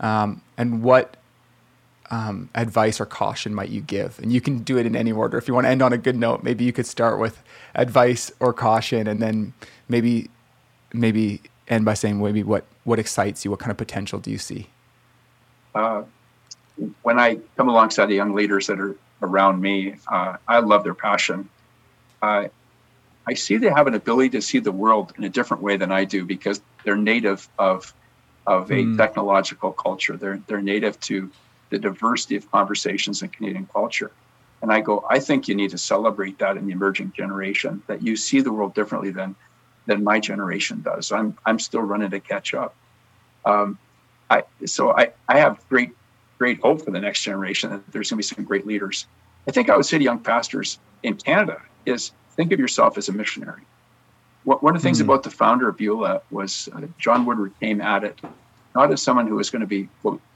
um, 0.00 0.40
and 0.56 0.82
what 0.82 1.16
um, 2.10 2.50
advice 2.54 3.00
or 3.00 3.06
caution 3.06 3.54
might 3.54 3.68
you 3.68 3.80
give? 3.80 4.18
And 4.18 4.32
you 4.32 4.40
can 4.40 4.58
do 4.58 4.78
it 4.78 4.86
in 4.86 4.96
any 4.96 5.12
order. 5.12 5.38
If 5.38 5.48
you 5.48 5.54
want 5.54 5.66
to 5.66 5.70
end 5.70 5.82
on 5.82 5.92
a 5.92 5.98
good 5.98 6.16
note, 6.16 6.42
maybe 6.42 6.64
you 6.64 6.72
could 6.72 6.86
start 6.86 7.18
with 7.18 7.42
advice 7.74 8.32
or 8.40 8.52
caution, 8.52 9.06
and 9.06 9.20
then 9.20 9.52
maybe 9.88 10.30
maybe 10.92 11.40
end 11.68 11.84
by 11.84 11.94
saying 11.94 12.22
maybe 12.22 12.42
what 12.42 12.64
what 12.84 12.98
excites 12.98 13.44
you, 13.44 13.50
what 13.50 13.60
kind 13.60 13.70
of 13.70 13.76
potential 13.76 14.18
do 14.18 14.30
you 14.30 14.38
see? 14.38 14.68
Uh, 15.74 16.02
when 17.02 17.18
I 17.18 17.38
come 17.56 17.68
alongside 17.68 18.06
the 18.06 18.14
young 18.14 18.34
leaders 18.34 18.66
that 18.66 18.80
are 18.80 18.96
around 19.22 19.60
me. 19.60 19.96
Uh, 20.08 20.36
I 20.46 20.60
love 20.60 20.84
their 20.84 20.94
passion. 20.94 21.48
Uh, 22.22 22.48
I 23.26 23.34
see 23.34 23.56
they 23.56 23.68
have 23.68 23.86
an 23.86 23.94
ability 23.94 24.30
to 24.30 24.42
see 24.42 24.58
the 24.58 24.72
world 24.72 25.12
in 25.16 25.24
a 25.24 25.28
different 25.28 25.62
way 25.62 25.76
than 25.76 25.92
I 25.92 26.04
do 26.04 26.24
because 26.24 26.60
they're 26.84 26.96
native 26.96 27.48
of 27.58 27.94
of 28.46 28.70
a 28.70 28.74
mm. 28.74 28.96
technological 28.96 29.72
culture. 29.72 30.16
They're 30.16 30.40
they're 30.46 30.62
native 30.62 30.98
to 31.00 31.30
the 31.70 31.78
diversity 31.78 32.36
of 32.36 32.50
conversations 32.50 33.22
in 33.22 33.28
Canadian 33.30 33.66
culture. 33.72 34.10
And 34.62 34.72
I 34.72 34.80
go, 34.80 35.04
I 35.08 35.18
think 35.20 35.48
you 35.48 35.54
need 35.54 35.70
to 35.70 35.78
celebrate 35.78 36.38
that 36.38 36.56
in 36.56 36.66
the 36.66 36.72
emerging 36.72 37.12
generation, 37.16 37.82
that 37.86 38.02
you 38.02 38.16
see 38.16 38.40
the 38.40 38.52
world 38.52 38.74
differently 38.74 39.10
than 39.10 39.34
than 39.86 40.04
my 40.04 40.20
generation 40.20 40.82
does. 40.82 41.10
I'm 41.10 41.36
I'm 41.46 41.58
still 41.58 41.80
running 41.80 42.10
to 42.10 42.20
catch 42.20 42.52
up. 42.52 42.74
Um, 43.44 43.78
I 44.28 44.44
so 44.66 44.90
I, 44.90 45.12
I 45.28 45.38
have 45.38 45.66
great 45.68 45.92
great 46.38 46.60
hope 46.60 46.82
for 46.84 46.90
the 46.90 47.00
next 47.00 47.22
generation 47.22 47.70
that 47.70 47.92
there's 47.92 48.10
going 48.10 48.22
to 48.22 48.28
be 48.28 48.34
some 48.34 48.44
great 48.44 48.66
leaders. 48.66 49.06
I 49.48 49.52
think 49.52 49.70
I 49.70 49.76
would 49.76 49.86
say 49.86 49.98
to 49.98 50.04
young 50.04 50.20
pastors 50.20 50.78
in 51.02 51.16
Canada 51.16 51.60
is 51.86 52.12
think 52.32 52.52
of 52.52 52.60
yourself 52.60 52.98
as 52.98 53.08
a 53.08 53.12
missionary. 53.12 53.62
One 54.44 54.74
of 54.74 54.80
the 54.80 54.86
things 54.86 54.98
mm-hmm. 54.98 55.10
about 55.10 55.22
the 55.22 55.30
founder 55.30 55.68
of 55.68 55.76
Beulah 55.76 56.22
was 56.30 56.68
uh, 56.74 56.80
John 56.98 57.26
Woodward 57.26 57.52
came 57.60 57.80
at 57.80 58.04
it 58.04 58.18
not 58.74 58.92
as 58.92 59.02
someone 59.02 59.26
who 59.26 59.36
was 59.36 59.50
going 59.50 59.60
to 59.60 59.66
be 59.66 59.88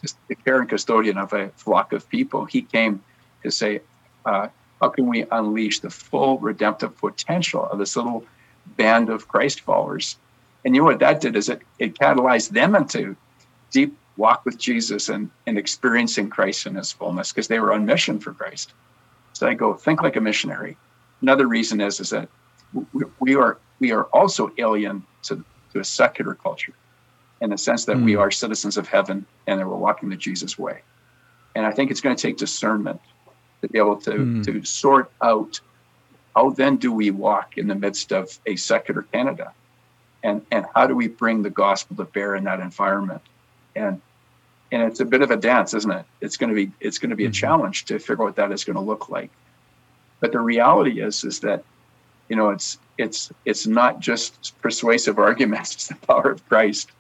just 0.03 0.17
the 0.29 0.35
care 0.35 0.61
and 0.61 0.69
custodian 0.69 1.19
of 1.19 1.33
a 1.33 1.49
flock 1.51 1.93
of 1.93 2.09
people. 2.09 2.45
He 2.45 2.63
came 2.63 3.03
to 3.43 3.51
say, 3.51 3.81
uh, 4.25 4.49
how 4.81 4.89
can 4.89 5.07
we 5.07 5.25
unleash 5.31 5.81
the 5.81 5.91
full 5.91 6.39
redemptive 6.39 6.97
potential 6.97 7.67
of 7.67 7.79
this 7.79 7.97
little 7.97 8.25
band 8.77 9.09
of 9.09 9.29
Christ 9.29 9.61
followers? 9.61 10.17
And 10.65 10.75
you 10.75 10.81
know 10.81 10.87
what 10.87 10.99
that 11.01 11.21
did 11.21 11.37
is 11.37 11.49
it, 11.49 11.63
it 11.79 11.95
catalyzed 11.95 12.51
them 12.51 12.75
into 12.75 13.17
deep 13.71 13.97
walk 14.17 14.45
with 14.45 14.59
Jesus 14.59 15.09
and, 15.09 15.31
and 15.47 15.59
experiencing 15.59 16.31
Christ 16.31 16.67
in 16.67 16.75
his 16.75 16.93
fullness 16.93 17.33
because 17.33 17.49
they 17.49 17.61
were 17.61 17.73
on 17.73 17.85
mission 17.85 18.19
for 18.19 18.33
Christ. 18.33 18.73
So 19.33 19.47
I 19.47 19.55
go, 19.55 19.75
think 19.75 20.03
like 20.03 20.17
a 20.17 20.21
missionary. 20.21 20.77
Another 21.21 21.47
reason 21.47 21.81
is, 21.81 22.01
is 22.01 22.11
that 22.11 22.29
we, 22.93 23.05
we 23.21 23.35
are 23.37 23.59
we 23.81 23.93
are 23.93 24.05
also 24.05 24.53
alien 24.59 25.05
to 25.25 25.45
to 25.73 25.81
a 25.81 25.85
secular 25.85 26.35
culture 26.35 26.73
in 27.45 27.51
the 27.51 27.59
sense 27.59 27.85
that 27.85 27.99
mm. 27.99 28.05
we 28.05 28.15
hmm. 28.15 28.21
are 28.21 28.31
citizens 28.31 28.79
of 28.79 28.89
heaven 28.89 29.27
and 29.47 29.61
that 29.61 29.69
we're 29.69 29.77
walking 29.77 30.09
the 30.09 30.17
Jesus 30.17 30.59
way. 30.59 30.81
And 31.55 31.67
I 31.67 31.73
think 31.73 31.91
it's 31.91 32.01
going 32.01 32.17
to 32.17 32.21
take 32.21 32.39
discernment 32.39 33.01
to 33.61 33.69
be 33.69 33.79
able 33.79 33.99
to, 33.99 34.11
mm. 34.11 34.45
to 34.45 34.65
sort 34.65 35.13
out 35.23 35.61
how 36.35 36.51
then 36.51 36.79
do 36.79 36.91
we 36.91 37.11
walk 37.11 37.59
in 37.59 37.69
the 37.69 37.75
midst 37.75 38.13
of 38.13 38.37
a 38.47 38.57
secular 38.57 39.03
Canada? 39.03 39.53
And, 40.23 40.45
and 40.51 40.65
how 40.75 40.87
do 40.87 40.97
we 40.97 41.07
bring 41.07 41.43
the 41.43 41.51
gospel 41.51 41.97
to 41.97 42.05
bear 42.05 42.35
in 42.35 42.45
that 42.45 42.61
environment? 42.61 43.21
And 43.77 44.01
and 44.73 44.83
it's 44.83 44.99
a 44.99 45.05
bit 45.05 45.23
of 45.23 45.31
a 45.31 45.37
dance, 45.37 45.75
isn't 45.75 45.91
it? 45.91 46.05
It's 46.21 46.37
going 46.37 46.49
to 46.49 46.57
be 46.57 46.73
it's 46.81 46.99
going 46.99 47.11
to 47.11 47.17
be 47.17 47.27
a 47.27 47.29
mm-hmm. 47.29 47.33
challenge 47.33 47.85
to 47.85 47.99
figure 47.99 48.23
out 48.23 48.29
what 48.29 48.37
that 48.37 48.51
is 48.51 48.65
going 48.65 48.75
to 48.75 48.81
look 48.81 49.09
like. 49.09 49.31
But 50.19 50.33
the 50.33 50.41
reality 50.41 51.01
is 51.01 51.23
is 51.23 51.41
that 51.41 51.63
you 52.29 52.35
know 52.35 52.49
it's 52.49 52.79
it's 52.99 53.31
it's 53.45 53.67
not 53.67 54.01
just 54.01 54.55
persuasive 54.63 55.19
arguments. 55.19 55.75
It's 55.75 55.89
the 55.89 55.95
power 56.07 56.31
of 56.31 56.49
Christ. 56.49 56.91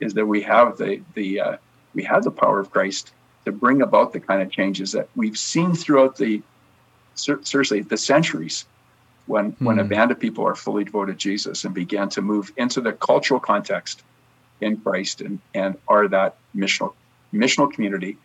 Is 0.00 0.14
that 0.14 0.26
we 0.26 0.42
have 0.42 0.76
the 0.76 1.02
the 1.14 1.40
uh, 1.40 1.56
we 1.94 2.02
have 2.04 2.24
the 2.24 2.30
power 2.30 2.60
of 2.60 2.70
Christ 2.70 3.12
to 3.44 3.52
bring 3.52 3.80
about 3.80 4.12
the 4.12 4.20
kind 4.20 4.42
of 4.42 4.50
changes 4.50 4.92
that 4.92 5.08
we've 5.16 5.38
seen 5.38 5.74
throughout 5.74 6.16
the 6.16 6.42
seriously 7.14 7.80
the 7.80 7.96
centuries 7.96 8.66
when 9.26 9.52
mm. 9.52 9.66
when 9.66 9.78
a 9.78 9.82
hmm. 9.82 9.88
band 9.88 10.10
of 10.10 10.20
people 10.20 10.46
are 10.46 10.54
fully 10.54 10.84
devoted 10.84 11.12
to 11.12 11.18
Jesus 11.18 11.64
and 11.64 11.74
began 11.74 12.08
to 12.10 12.20
move 12.20 12.52
into 12.56 12.80
the 12.80 12.92
cultural 12.92 13.40
context 13.40 14.02
in 14.60 14.76
Christ 14.78 15.20
and 15.20 15.38
and 15.54 15.76
are 15.88 16.08
that 16.08 16.36
missional 16.54 16.92
missional 17.32 17.72
community 17.72 18.18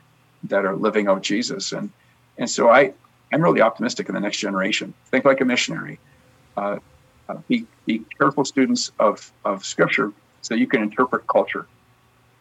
that 0.43 0.65
are 0.65 0.75
living 0.75 1.07
out 1.07 1.21
Jesus 1.21 1.71
and 1.71 1.89
and 2.37 2.49
so 2.49 2.69
I 2.69 2.93
I'm 3.31 3.41
really 3.41 3.61
optimistic 3.61 4.09
in 4.09 4.15
the 4.15 4.21
next 4.21 4.37
generation. 4.37 4.93
Think 5.05 5.25
like 5.25 5.39
a 5.41 5.45
missionary. 5.45 5.99
Uh, 6.57 6.79
uh, 7.29 7.35
be 7.47 7.65
be 7.85 8.03
careful 8.17 8.43
students 8.43 8.91
of 8.99 9.31
of 9.45 9.63
Scripture 9.63 10.11
so 10.41 10.55
you 10.55 10.67
can 10.67 10.81
interpret 10.81 11.27
culture 11.27 11.67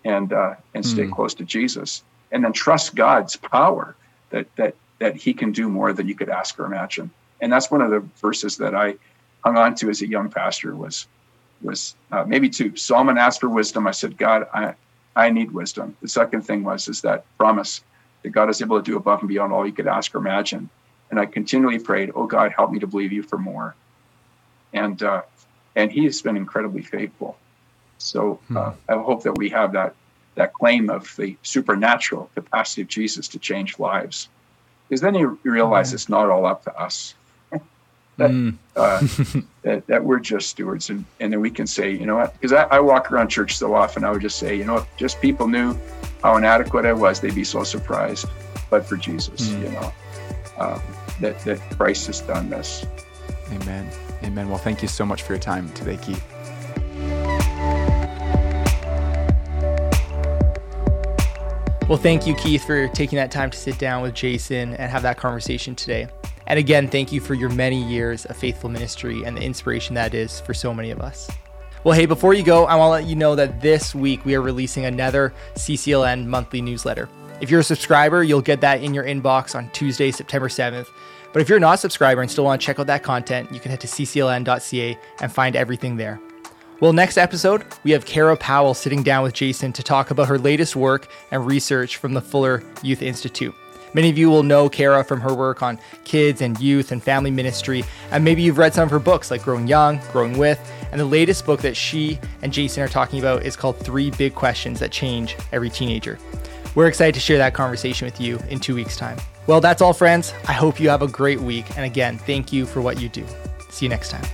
and 0.05 0.32
uh, 0.32 0.55
and 0.74 0.84
stay 0.84 1.05
mm. 1.05 1.12
close 1.12 1.34
to 1.34 1.44
Jesus 1.44 2.03
and 2.32 2.44
then 2.44 2.53
trust 2.53 2.94
God's 2.94 3.36
power 3.36 3.94
that 4.30 4.46
that 4.57 4.74
that 4.98 5.16
He 5.16 5.32
can 5.32 5.53
do 5.53 5.68
more 5.68 5.92
than 5.92 6.09
you 6.09 6.14
could 6.14 6.28
ask 6.28 6.59
or 6.59 6.66
imagine. 6.66 7.11
And 7.40 7.53
that's 7.53 7.70
one 7.70 7.80
of 7.80 7.90
the 7.90 8.01
verses 8.20 8.57
that 8.59 8.74
I 8.74 8.96
hung 9.44 9.57
on 9.57 9.74
to 9.76 9.88
as 9.88 10.03
a 10.03 10.09
young 10.09 10.30
pastor 10.30 10.74
was 10.76 11.07
was 11.62 11.94
uh, 12.12 12.24
maybe 12.24 12.48
two. 12.48 12.76
Solomon 12.76 13.18
asked 13.18 13.40
for 13.40 13.48
wisdom. 13.48 13.86
I 13.86 13.90
said, 13.90 14.16
God, 14.16 14.46
I 14.53 14.74
I 15.16 15.30
need 15.30 15.51
wisdom. 15.51 15.96
The 16.01 16.09
second 16.09 16.42
thing 16.42 16.62
was 16.62 16.88
is 16.88 17.01
that 17.03 17.24
promise 17.36 17.82
that 18.22 18.30
God 18.30 18.51
is 18.51 18.62
able 18.62 18.78
to 18.78 18.84
do 18.84 18.96
above 18.96 19.20
and 19.20 19.28
beyond 19.28 19.53
all 19.53 19.66
you 19.66 19.72
could 19.72 19.86
ask 19.86 20.14
or 20.14 20.18
imagine. 20.18 20.68
And 21.11 21.18
I 21.18 21.26
continually 21.26 21.78
prayed, 21.78 22.12
Oh 22.14 22.26
God, 22.26 22.53
help 22.57 22.70
me 22.70 22.78
to 22.78 22.86
believe 22.86 23.12
you 23.12 23.22
for 23.22 23.38
more. 23.38 23.74
And 24.72 25.03
uh, 25.03 25.22
and 25.76 25.90
He 25.90 26.05
has 26.05 26.22
been 26.22 26.36
incredibly 26.36 26.82
faithful. 26.82 27.36
So 28.01 28.40
uh, 28.55 28.72
hmm. 28.72 28.92
I 28.92 28.96
hope 28.96 29.22
that 29.22 29.36
we 29.36 29.48
have 29.51 29.72
that 29.72 29.94
that 30.34 30.53
claim 30.55 30.90
of 30.90 31.14
the 31.16 31.36
supernatural 31.42 32.30
capacity 32.34 32.82
of 32.82 32.88
Jesus 32.88 33.28
to 33.28 33.38
change 33.38 33.78
lives. 33.78 34.28
Because 34.88 35.01
then 35.01 35.14
you 35.14 35.38
realize 35.44 35.92
it's 35.92 36.09
not 36.09 36.30
all 36.30 36.46
up 36.46 36.64
to 36.64 36.80
us. 36.80 37.14
that, 38.16 38.30
mm. 38.30 38.57
uh, 38.76 39.01
that, 39.62 39.86
that, 39.86 40.05
we're 40.05 40.18
just 40.18 40.48
stewards, 40.48 40.90
and, 40.90 41.05
and 41.20 41.32
then 41.32 41.40
we 41.40 41.51
can 41.51 41.66
say, 41.66 41.90
you 41.90 42.07
know 42.07 42.16
what? 42.16 42.32
Because 42.32 42.53
I, 42.53 42.62
I, 42.64 42.80
walk 42.80 43.12
around 43.12 43.28
church 43.28 43.57
so 43.57 43.74
often, 43.74 44.05
I 44.05 44.11
would 44.11 44.22
just 44.22 44.38
say, 44.38 44.57
you 44.57 44.64
know, 44.64 44.78
if 44.78 44.96
just 44.96 45.20
people 45.20 45.46
knew 45.46 45.76
how 46.22 46.36
inadequate 46.36 46.86
I 46.86 46.92
was, 46.92 47.20
they'd 47.20 47.34
be 47.34 47.44
so 47.44 47.62
surprised. 47.62 48.26
But 48.68 48.86
for 48.86 48.96
Jesus, 48.96 49.48
mm. 49.48 49.62
you 49.62 49.68
know, 49.70 49.92
um, 50.59 50.82
that 51.20 51.38
that 51.40 51.61
Christ 51.76 52.07
has 52.07 52.20
done 52.20 52.51
this. 52.51 52.86
Amen. 53.53 53.88
Amen. 54.22 54.48
Well, 54.48 54.59
thank 54.59 54.82
you 54.82 54.88
so 54.88 55.05
much 55.05 55.22
for 55.22 55.32
your 55.32 55.40
time 55.40 55.70
today, 55.72 55.96
Keith. 55.96 56.39
Well, 61.91 61.99
thank 61.99 62.24
you, 62.24 62.36
Keith, 62.36 62.64
for 62.64 62.86
taking 62.86 63.16
that 63.16 63.32
time 63.32 63.51
to 63.51 63.59
sit 63.59 63.76
down 63.80 64.03
with 64.03 64.14
Jason 64.14 64.76
and 64.76 64.93
have 64.93 65.03
that 65.03 65.16
conversation 65.16 65.74
today. 65.74 66.07
And 66.47 66.57
again, 66.57 66.86
thank 66.86 67.11
you 67.11 67.20
for 67.20 67.34
your 67.34 67.49
many 67.49 67.82
years 67.82 68.24
of 68.26 68.36
faithful 68.36 68.70
ministry 68.70 69.24
and 69.24 69.36
the 69.36 69.43
inspiration 69.43 69.97
that 69.97 70.14
is 70.14 70.38
for 70.38 70.55
so 70.55 70.72
many 70.72 70.93
of 70.93 71.01
us. 71.01 71.28
Well, 71.82 71.99
hey, 71.99 72.07
before 72.07 72.32
you 72.32 72.45
go, 72.45 72.66
I 72.66 72.76
want 72.76 72.91
to 72.91 72.93
let 72.93 73.07
you 73.07 73.16
know 73.16 73.34
that 73.34 73.61
this 73.61 73.93
week 73.93 74.24
we 74.24 74.36
are 74.36 74.41
releasing 74.41 74.84
another 74.84 75.34
CCLN 75.57 76.26
monthly 76.26 76.62
newsletter. 76.62 77.09
If 77.41 77.51
you're 77.51 77.59
a 77.59 77.64
subscriber, 77.64 78.22
you'll 78.22 78.41
get 78.41 78.61
that 78.61 78.84
in 78.84 78.95
your 78.95 79.03
inbox 79.03 79.57
on 79.57 79.68
Tuesday, 79.70 80.12
September 80.12 80.47
7th. 80.47 80.86
But 81.32 81.43
if 81.43 81.49
you're 81.49 81.59
not 81.59 81.74
a 81.74 81.78
subscriber 81.78 82.20
and 82.20 82.30
still 82.30 82.45
want 82.45 82.61
to 82.61 82.64
check 82.64 82.78
out 82.78 82.86
that 82.86 83.03
content, 83.03 83.51
you 83.53 83.59
can 83.59 83.72
head 83.72 83.80
to 83.80 83.88
ccln.ca 83.88 84.97
and 85.20 85.32
find 85.32 85.57
everything 85.57 85.97
there. 85.97 86.20
Well, 86.81 86.95
next 86.95 87.18
episode, 87.18 87.66
we 87.85 87.91
have 87.91 88.07
Kara 88.07 88.39
Powell 88.39 88.72
sitting 88.72 89.03
down 89.03 89.22
with 89.22 89.35
Jason 89.35 89.70
to 89.74 89.83
talk 89.83 90.11
about 90.11 90.28
her 90.28 90.39
latest 90.39 90.74
work 90.74 91.09
and 91.31 91.45
research 91.47 91.99
from 91.99 92.14
the 92.14 92.22
Fuller 92.22 92.62
Youth 92.83 93.03
Institute. 93.03 93.55
Many 93.93 94.09
of 94.09 94.16
you 94.16 94.31
will 94.31 94.43
know 94.43 94.70
Kara 94.70 95.05
from 95.05 95.20
her 95.20 95.35
work 95.35 95.62
on 95.62 95.78
kids 96.05 96.41
and 96.41 96.59
youth 96.59 96.91
and 96.91 97.03
family 97.03 97.31
ministry, 97.31 97.85
and 98.11 98.24
maybe 98.24 98.41
you've 98.41 98.57
read 98.57 98.72
some 98.72 98.85
of 98.85 98.91
her 98.93 98.99
books 98.99 99.31
like 99.31 99.43
Growing 99.43 99.66
Young, 99.66 100.01
Growing 100.11 100.39
With, 100.39 100.59
and 100.91 100.99
the 100.99 101.05
latest 101.05 101.45
book 101.45 101.61
that 101.61 101.76
she 101.76 102.18
and 102.41 102.51
Jason 102.51 102.83
are 102.83 102.89
talking 102.89 103.18
about 103.18 103.45
is 103.45 103.57
called 103.57 103.76
Three 103.76 104.11
Big 104.12 104.35
Questions 104.35 104.81
That 104.81 104.91
Change 104.91 105.37
Every 105.53 105.68
Teenager. 105.68 106.18
We're 106.74 106.87
excited 106.87 107.14
to 107.14 107.20
share 107.20 107.37
that 107.37 107.53
conversation 107.53 108.07
with 108.07 108.18
you 108.18 108.39
in 108.49 108.59
two 108.59 108.74
weeks' 108.74 108.97
time. 108.97 109.18
Well, 109.47 109.61
that's 109.61 109.83
all, 109.83 109.93
friends. 109.93 110.33
I 110.49 110.55
hope 110.55 110.81
you 110.81 110.89
have 110.89 111.03
a 111.03 111.09
great 111.09 111.41
week. 111.41 111.76
And 111.76 111.85
again, 111.85 112.16
thank 112.16 112.55
you 112.55 112.64
for 112.64 112.81
what 112.81 112.99
you 112.99 113.11
do. 113.11 113.26
See 113.68 113.85
you 113.85 113.91
next 113.91 114.11
time. 114.11 114.24